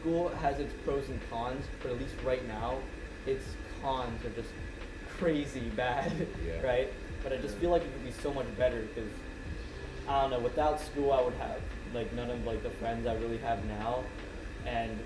school 0.00 0.30
has 0.30 0.58
its 0.58 0.72
pros 0.84 1.08
and 1.10 1.20
cons, 1.30 1.64
but 1.82 1.92
at 1.92 1.98
least 1.98 2.14
right 2.24 2.46
now, 2.48 2.78
its 3.26 3.44
cons 3.82 4.24
are 4.24 4.30
just 4.30 4.48
crazy 5.18 5.60
bad. 5.76 6.10
Yeah. 6.46 6.66
Right. 6.66 6.92
But 7.22 7.34
I 7.34 7.36
just 7.36 7.56
feel 7.56 7.70
like 7.70 7.82
it 7.82 7.92
could 7.92 8.04
be 8.04 8.22
so 8.22 8.32
much 8.32 8.46
better 8.56 8.80
because 8.80 9.10
I 10.08 10.22
don't 10.22 10.30
know. 10.30 10.40
Without 10.40 10.80
school, 10.80 11.12
I 11.12 11.20
would 11.20 11.34
have 11.34 11.60
like 11.94 12.10
none 12.14 12.30
of 12.30 12.44
like 12.46 12.62
the 12.62 12.70
friends 12.70 13.06
I 13.06 13.14
really 13.16 13.38
have 13.38 13.62
now, 13.66 14.04
and 14.66 14.98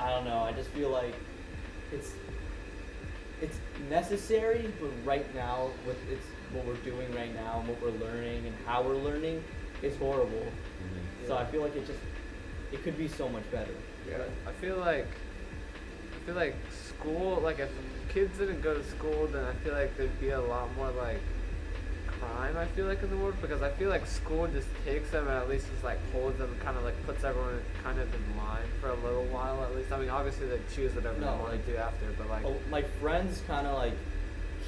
I 0.00 0.10
don't 0.10 0.24
know. 0.24 0.38
I 0.40 0.50
just 0.52 0.70
feel 0.70 0.90
like 0.90 1.14
it's 1.92 2.08
it's 2.08 2.25
necessary, 3.90 4.72
but 4.80 4.90
right 5.04 5.32
now, 5.34 5.70
with 5.86 5.96
it's 6.10 6.26
what 6.52 6.64
we're 6.64 6.74
doing 6.76 7.12
right 7.14 7.34
now 7.34 7.60
and 7.60 7.68
what 7.68 7.80
we're 7.82 8.06
learning 8.06 8.46
and 8.46 8.54
how 8.66 8.82
we're 8.82 8.96
learning, 8.96 9.42
it's 9.82 9.96
horrible. 9.96 10.38
Mm-hmm. 10.38 11.26
So 11.26 11.36
I 11.36 11.44
feel 11.46 11.62
like 11.62 11.76
it 11.76 11.86
just 11.86 11.98
it 12.72 12.82
could 12.82 12.96
be 12.96 13.08
so 13.08 13.28
much 13.28 13.48
better. 13.50 13.74
Yeah. 14.08 14.18
I 14.46 14.52
feel 14.52 14.76
like 14.78 15.06
I 16.14 16.26
feel 16.26 16.34
like 16.34 16.54
school 16.70 17.40
like 17.42 17.58
if 17.58 17.70
kids 18.08 18.38
didn't 18.38 18.62
go 18.62 18.74
to 18.74 18.84
school 18.84 19.26
then 19.26 19.44
I 19.44 19.52
feel 19.64 19.74
like 19.74 19.96
there'd 19.96 20.20
be 20.20 20.30
a 20.30 20.40
lot 20.40 20.74
more 20.76 20.90
like 20.92 21.20
crime 22.34 22.56
I 22.56 22.66
feel 22.66 22.86
like 22.86 23.02
in 23.02 23.10
the 23.10 23.16
world 23.16 23.34
because 23.40 23.62
I 23.62 23.70
feel 23.70 23.90
like 23.90 24.06
school 24.06 24.46
just 24.48 24.68
takes 24.84 25.10
them 25.10 25.26
and 25.28 25.36
at 25.36 25.48
least 25.48 25.68
just 25.70 25.84
like 25.84 25.98
holds 26.12 26.38
them 26.38 26.54
kind 26.64 26.76
of 26.76 26.84
like 26.84 26.94
puts 27.06 27.24
everyone 27.24 27.60
kind 27.82 27.98
of 27.98 28.08
in 28.14 28.36
line 28.36 28.66
for 28.80 28.88
a 28.90 28.94
little 28.96 29.24
while 29.24 29.62
at 29.64 29.74
least 29.74 29.92
I 29.92 29.98
mean 29.98 30.10
obviously 30.10 30.46
they 30.48 30.60
choose 30.74 30.94
whatever 30.94 31.18
No, 31.20 31.32
they 31.32 31.38
want 31.38 31.52
like- 31.52 31.66
to 31.66 31.72
do 31.72 31.76
after 31.78 32.06
but 32.18 32.28
like 32.28 32.44
Oh, 32.44 32.56
my 32.70 32.82
friends 32.82 33.42
kind 33.46 33.66
of 33.66 33.74
like 33.76 33.94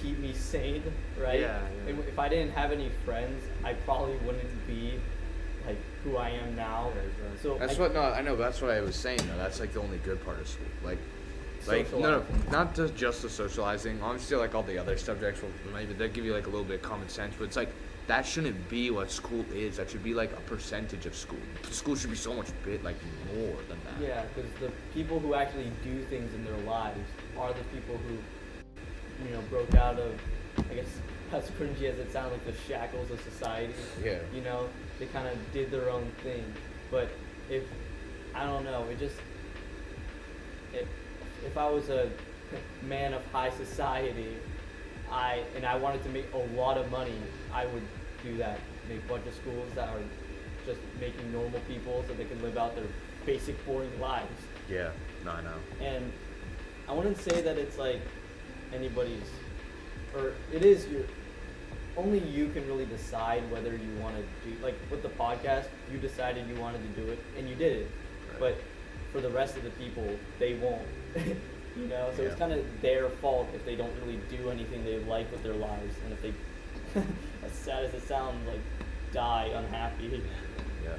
keep 0.03 0.19
me 0.19 0.33
sane, 0.33 0.83
right? 1.21 1.41
Yeah, 1.41 1.61
yeah. 1.85 1.91
And 1.91 1.99
if 2.01 2.19
I 2.19 2.29
didn't 2.29 2.53
have 2.53 2.71
any 2.71 2.89
friends, 3.05 3.43
I 3.65 3.73
probably 3.73 4.17
wouldn't 4.19 4.67
be 4.67 4.95
like 5.67 5.79
who 6.05 6.17
I 6.17 6.31
am 6.31 6.55
now. 6.55 6.93
Yeah, 6.95 7.03
exactly. 7.03 7.39
So 7.43 7.59
That's 7.59 7.77
I, 7.77 7.81
what 7.81 7.95
no, 7.95 8.03
I 8.03 8.23
know. 8.23 8.37
That's 8.37 8.63
what 8.63 8.71
I 8.71 8.81
was 8.81 8.95
saying 8.95 9.19
though. 9.19 9.37
That's 9.37 9.59
like 9.59 9.73
the 9.73 9.81
only 9.81 9.99
good 9.99 10.25
part 10.25 10.39
of 10.39 10.47
school. 10.49 10.67
Like, 10.85 10.99
like 11.67 11.93
no, 11.93 11.99
no, 11.99 12.25
not 12.51 12.75
just 12.75 12.95
just 12.95 13.23
the 13.23 13.31
socializing. 13.31 14.01
Obviously, 14.03 14.37
like 14.37 14.55
all 14.55 14.63
the 14.63 14.79
other 14.79 14.97
subjects 14.97 15.43
will 15.43 15.51
maybe 15.73 15.93
they 15.95 16.09
give 16.09 16.25
you 16.25 16.35
like 16.35 16.47
a 16.47 16.51
little 16.51 16.65
bit 16.65 16.77
of 16.77 16.83
common 16.83 17.09
sense, 17.09 17.35
but 17.39 17.45
it's 17.45 17.57
like 17.57 17.71
that 18.09 18.25
shouldn't 18.25 18.69
be 18.71 18.91
what 18.91 19.11
school 19.11 19.45
is. 19.55 19.77
That 19.77 19.91
should 19.91 20.03
be 20.03 20.15
like 20.15 20.33
a 20.33 20.41
percentage 20.41 21.05
of 21.05 21.15
school. 21.15 21.39
School 21.71 21.95
should 21.95 22.11
be 22.11 22.17
so 22.17 22.35
much 22.35 22.47
bit 22.65 22.83
like 22.83 22.97
more 23.35 23.57
than 23.69 23.79
that. 23.85 24.03
Yeah, 24.03 24.25
because 24.35 24.51
the 24.61 24.73
people 24.95 25.21
who 25.21 25.35
actually 25.35 25.71
do 25.85 26.03
things 26.05 26.35
in 26.35 26.45
their 26.45 26.57
lives 26.59 27.07
are 27.39 27.53
the 27.53 27.65
people 27.65 27.99
who, 28.09 28.15
you 29.25 29.35
know, 29.35 29.43
broke 29.51 29.75
out 29.75 29.99
of, 29.99 30.19
I 30.71 30.75
guess, 30.75 30.87
as 31.33 31.51
cringy 31.51 31.83
as 31.83 31.99
it 31.99 32.11
sounds, 32.11 32.33
like 32.33 32.47
the 32.47 32.55
shackles 32.67 33.11
of 33.11 33.21
society. 33.21 33.75
Yeah. 34.03 34.19
You 34.35 34.41
know, 34.41 34.71
they 34.99 35.07
kind 35.07 35.29
of 35.29 35.37
did 35.53 35.71
their 35.71 35.91
own 35.91 36.11
thing. 36.23 36.43
But 36.91 37.11
if, 37.51 37.65
I 38.35 38.45
don't 38.45 38.65
know, 38.65 38.85
it 38.85 38.99
just, 38.99 39.17
if, 40.73 40.89
if 41.45 41.57
I 41.57 41.68
was 41.68 41.89
a 41.89 42.11
man 42.82 43.14
of 43.14 43.24
high 43.32 43.51
society, 43.51 44.36
I, 45.11 45.43
and 45.57 45.64
I 45.64 45.76
wanted 45.76 46.03
to 46.05 46.11
make 46.11 46.26
a 46.32 46.59
lot 46.59 46.76
of 46.76 46.91
money, 46.91 47.14
I 47.53 47.66
would 47.66 47.86
do 48.22 48.36
that. 48.39 48.59
Make 48.89 49.05
a 49.05 49.09
bunch 49.09 49.26
of 49.26 49.34
schools 49.34 49.70
that 49.74 49.89
are 49.89 50.01
just 50.66 50.80
making 51.01 51.32
normal 51.32 51.61
people 51.61 52.05
so 52.07 52.14
they 52.14 52.24
can 52.24 52.41
live 52.43 52.57
out 52.57 52.74
their 52.74 52.84
basic 53.26 53.64
boring 53.66 54.01
lives. 54.01 54.41
Yeah. 54.68 54.91
No, 55.24 55.32
I 55.32 55.43
know. 55.43 55.55
And 55.80 56.12
I 56.89 56.93
wouldn't 56.93 57.18
say 57.18 57.41
that 57.43 57.59
it's 57.59 57.78
like 57.78 58.01
anybody's, 58.72 59.28
or 60.14 60.32
it 60.53 60.64
is 60.64 60.86
your, 60.89 61.03
only 61.97 62.20
you 62.20 62.49
can 62.51 62.66
really 62.66 62.86
decide 62.86 63.51
whether 63.51 63.72
you 63.72 63.97
want 64.01 64.16
to 64.16 64.22
do, 64.49 64.57
like 64.62 64.74
with 64.91 65.03
the 65.03 65.09
podcast, 65.09 65.66
you 65.93 65.99
decided 65.99 66.47
you 66.49 66.55
wanted 66.57 66.82
to 66.82 67.01
do 67.01 67.11
it 67.11 67.18
and 67.36 67.49
you 67.49 67.55
did 67.55 67.78
it. 67.78 67.91
Right. 68.30 68.41
But 68.41 68.61
for 69.13 69.21
the 69.21 69.31
rest 69.31 69.57
of 69.57 69.65
the 69.65 69.71
people, 69.71 70.09
they 70.39 70.55
won't. 70.55 70.83
you 71.17 71.87
know, 71.89 72.11
so 72.17 72.23
it's 72.23 72.35
kind 72.37 72.53
of 72.53 72.65
their 72.83 73.09
fault 73.09 73.49
if 73.55 73.65
they 73.65 73.77
don't 73.77 73.93
really 74.01 74.19
do 74.31 74.51
anything 74.51 74.85
they 74.85 74.99
like 75.01 75.31
with 75.31 75.43
their 75.43 75.55
lives 75.55 75.95
and 76.05 76.13
if 76.13 76.23
they, 76.23 76.33
as 77.47 77.53
sad 77.53 77.85
as 77.85 77.95
it 77.95 78.07
sounds, 78.07 78.47
like 78.49 78.61
die 79.13 79.51
unhappy. 79.55 80.23
Yeah. 80.85 80.95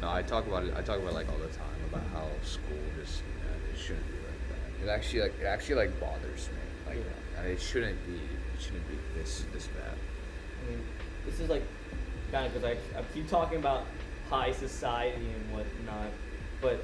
No, 0.00 0.10
I 0.10 0.22
talk 0.22 0.46
about 0.46 0.64
it. 0.64 0.74
I 0.76 0.80
talk 0.80 0.98
about 0.98 1.10
it, 1.10 1.14
like 1.14 1.28
all 1.28 1.38
the 1.38 1.48
time 1.48 1.66
about 1.90 2.04
how 2.12 2.26
school 2.44 2.78
just 2.98 3.22
yeah, 3.38 3.72
it 3.74 3.78
shouldn't 3.78 4.06
be 4.06 4.14
like 4.14 4.48
that. 4.48 4.84
It 4.86 4.88
actually 4.88 5.20
like 5.22 5.40
it 5.40 5.44
actually 5.44 5.74
like 5.74 6.00
bothers 6.00 6.48
me. 6.48 6.94
Like 6.94 7.04
Yeah. 7.36 7.42
it 7.42 7.60
shouldn't 7.60 7.98
be. 8.06 8.14
It 8.14 8.60
shouldn't 8.60 8.86
be 8.88 8.94
this 9.18 9.44
this 9.52 9.66
bad. 9.66 9.94
I 9.94 10.70
mean, 10.70 10.82
this 11.26 11.40
is 11.40 11.50
like 11.50 11.62
kind 12.30 12.46
of 12.46 12.54
because 12.54 12.76
I, 12.94 12.98
I 12.98 13.02
keep 13.12 13.28
talking 13.28 13.58
about 13.58 13.84
high 14.30 14.52
society 14.52 15.26
and 15.26 15.52
whatnot, 15.52 16.10
but 16.62 16.82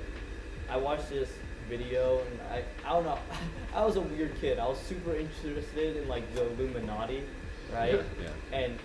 I 0.68 0.76
watched 0.76 1.08
this 1.08 1.30
video 1.70 2.20
and 2.30 2.40
I, 2.52 2.62
I 2.86 2.92
don't 2.94 3.04
know, 3.04 3.18
I 3.74 3.84
was 3.84 3.96
a 3.96 4.00
weird 4.00 4.38
kid. 4.40 4.58
I 4.58 4.66
was 4.66 4.78
super 4.80 5.14
interested 5.14 5.96
in 5.96 6.08
like 6.08 6.24
the 6.34 6.42
Illuminati, 6.46 7.22
right? 7.72 7.94
Yeah, 7.94 8.02
yeah. 8.52 8.58
And 8.58 8.78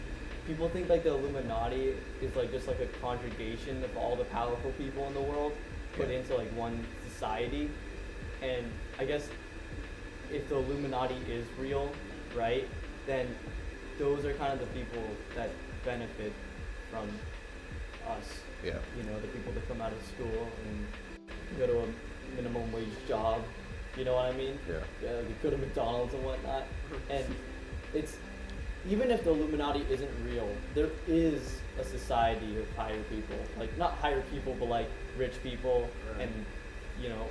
people 0.48 0.70
think 0.70 0.88
like 0.90 1.04
the 1.04 1.10
Illuminati 1.14 1.96
is 2.22 2.36
like 2.36 2.52
just 2.52 2.68
like 2.68 2.80
a 2.80 2.88
congregation 3.02 3.84
of 3.84 3.98
all 3.98 4.16
the 4.16 4.26
powerful 4.26 4.72
people 4.78 5.06
in 5.08 5.14
the 5.14 5.22
world 5.22 5.54
put 5.98 6.10
Yeah. 6.10 6.20
into 6.20 6.36
like 6.36 6.50
one 6.56 6.86
society. 7.10 7.70
And 8.42 8.66
I 9.00 9.06
guess 9.06 9.28
if 10.32 10.48
the 10.50 10.56
Illuminati 10.58 11.16
is 11.30 11.46
real, 11.60 11.90
right, 12.36 12.68
then 13.08 13.28
those 14.00 14.26
are 14.26 14.34
kind 14.34 14.52
of 14.54 14.60
the 14.60 14.66
people 14.68 15.04
that 15.36 15.50
benefit 15.86 16.34
from 16.92 17.08
us. 18.08 18.26
Yeah. 18.64 18.78
You 18.98 19.04
know, 19.04 19.20
the 19.20 19.28
people 19.28 19.52
that 19.54 19.68
come 19.68 19.82
out 19.82 19.92
of 19.92 20.02
school 20.06 20.48
and 20.66 20.88
go 21.58 21.68
to 21.68 21.80
a 21.82 22.36
minimum 22.36 22.72
wage 22.72 22.88
job. 23.08 23.42
You 23.98 24.06
know 24.06 24.16
what 24.16 24.26
I 24.26 24.32
mean? 24.34 24.58
Yeah. 24.68 24.80
They 25.02 25.24
go 25.44 25.50
to 25.52 25.58
McDonald's 25.58 26.14
and 26.14 26.24
whatnot. 26.24 26.64
And 27.10 27.26
it's 27.94 28.18
even 28.90 29.12
if 29.12 29.24
the 29.24 29.30
Illuminati 29.32 29.86
isn't 29.90 30.10
real, 30.26 30.50
there 30.74 30.90
is 31.08 31.60
a 31.80 31.84
society 31.84 32.58
of 32.58 32.70
higher 32.76 33.02
people. 33.04 33.38
Like 33.58 33.76
not 33.78 33.92
higher 33.94 34.22
people, 34.32 34.56
but 34.60 34.68
like 34.68 34.90
rich 35.18 35.34
people, 35.44 35.88
Right. 36.12 36.24
and 36.28 36.46
you 37.02 37.10
know, 37.10 37.26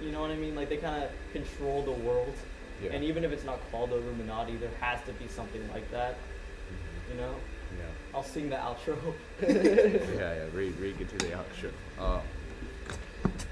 you 0.00 0.12
know 0.12 0.20
what 0.20 0.30
I 0.30 0.36
mean. 0.36 0.54
Like 0.54 0.68
they 0.68 0.76
kind 0.76 1.02
of 1.02 1.10
control 1.32 1.82
the 1.82 1.92
world. 1.92 2.34
Yeah. 2.82 2.92
And 2.92 3.02
even 3.04 3.24
if 3.24 3.32
it's 3.32 3.44
not 3.44 3.58
called 3.70 3.90
the 3.90 3.96
Illuminati, 3.96 4.56
there 4.56 4.70
has 4.80 5.02
to 5.06 5.12
be 5.14 5.26
something 5.28 5.66
like 5.72 5.90
that. 5.92 6.16
You 7.10 7.16
know, 7.20 7.30
Yeah. 7.32 7.55
I'll 8.16 8.22
sing 8.22 8.48
the 8.48 8.56
outro. 8.56 8.96
yeah, 9.42 10.36
yeah. 10.36 10.44
Read, 10.54 10.74
read, 10.78 10.98
get 10.98 11.10
to 11.10 11.18
the 11.18 11.32
outro. 11.32 11.70
Uh, 11.98 12.20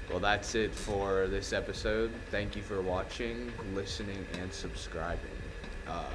well, 0.09 0.19
that's 0.19 0.55
it 0.55 0.73
for 0.73 1.27
this 1.27 1.53
episode. 1.53 2.11
Thank 2.31 2.55
you 2.55 2.63
for 2.63 2.81
watching, 2.81 3.51
listening, 3.75 4.25
and 4.41 4.51
subscribing. 4.51 5.29
Uh, 5.87 6.05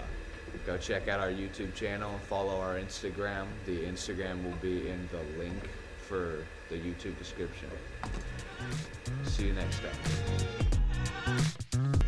go 0.66 0.76
check 0.76 1.06
out 1.06 1.20
our 1.20 1.30
YouTube 1.30 1.76
channel. 1.76 2.10
And 2.10 2.20
follow 2.22 2.60
our 2.60 2.74
Instagram. 2.74 3.46
The 3.66 3.84
Instagram 3.84 4.42
will 4.42 4.58
be 4.60 4.88
in 4.88 5.08
the 5.12 5.22
link 5.38 5.68
for 5.96 6.44
the 6.70 6.74
YouTube 6.74 7.16
description. 7.18 7.70
See 9.22 9.46
you 9.46 9.52
next 9.52 9.80
time. 11.24 12.00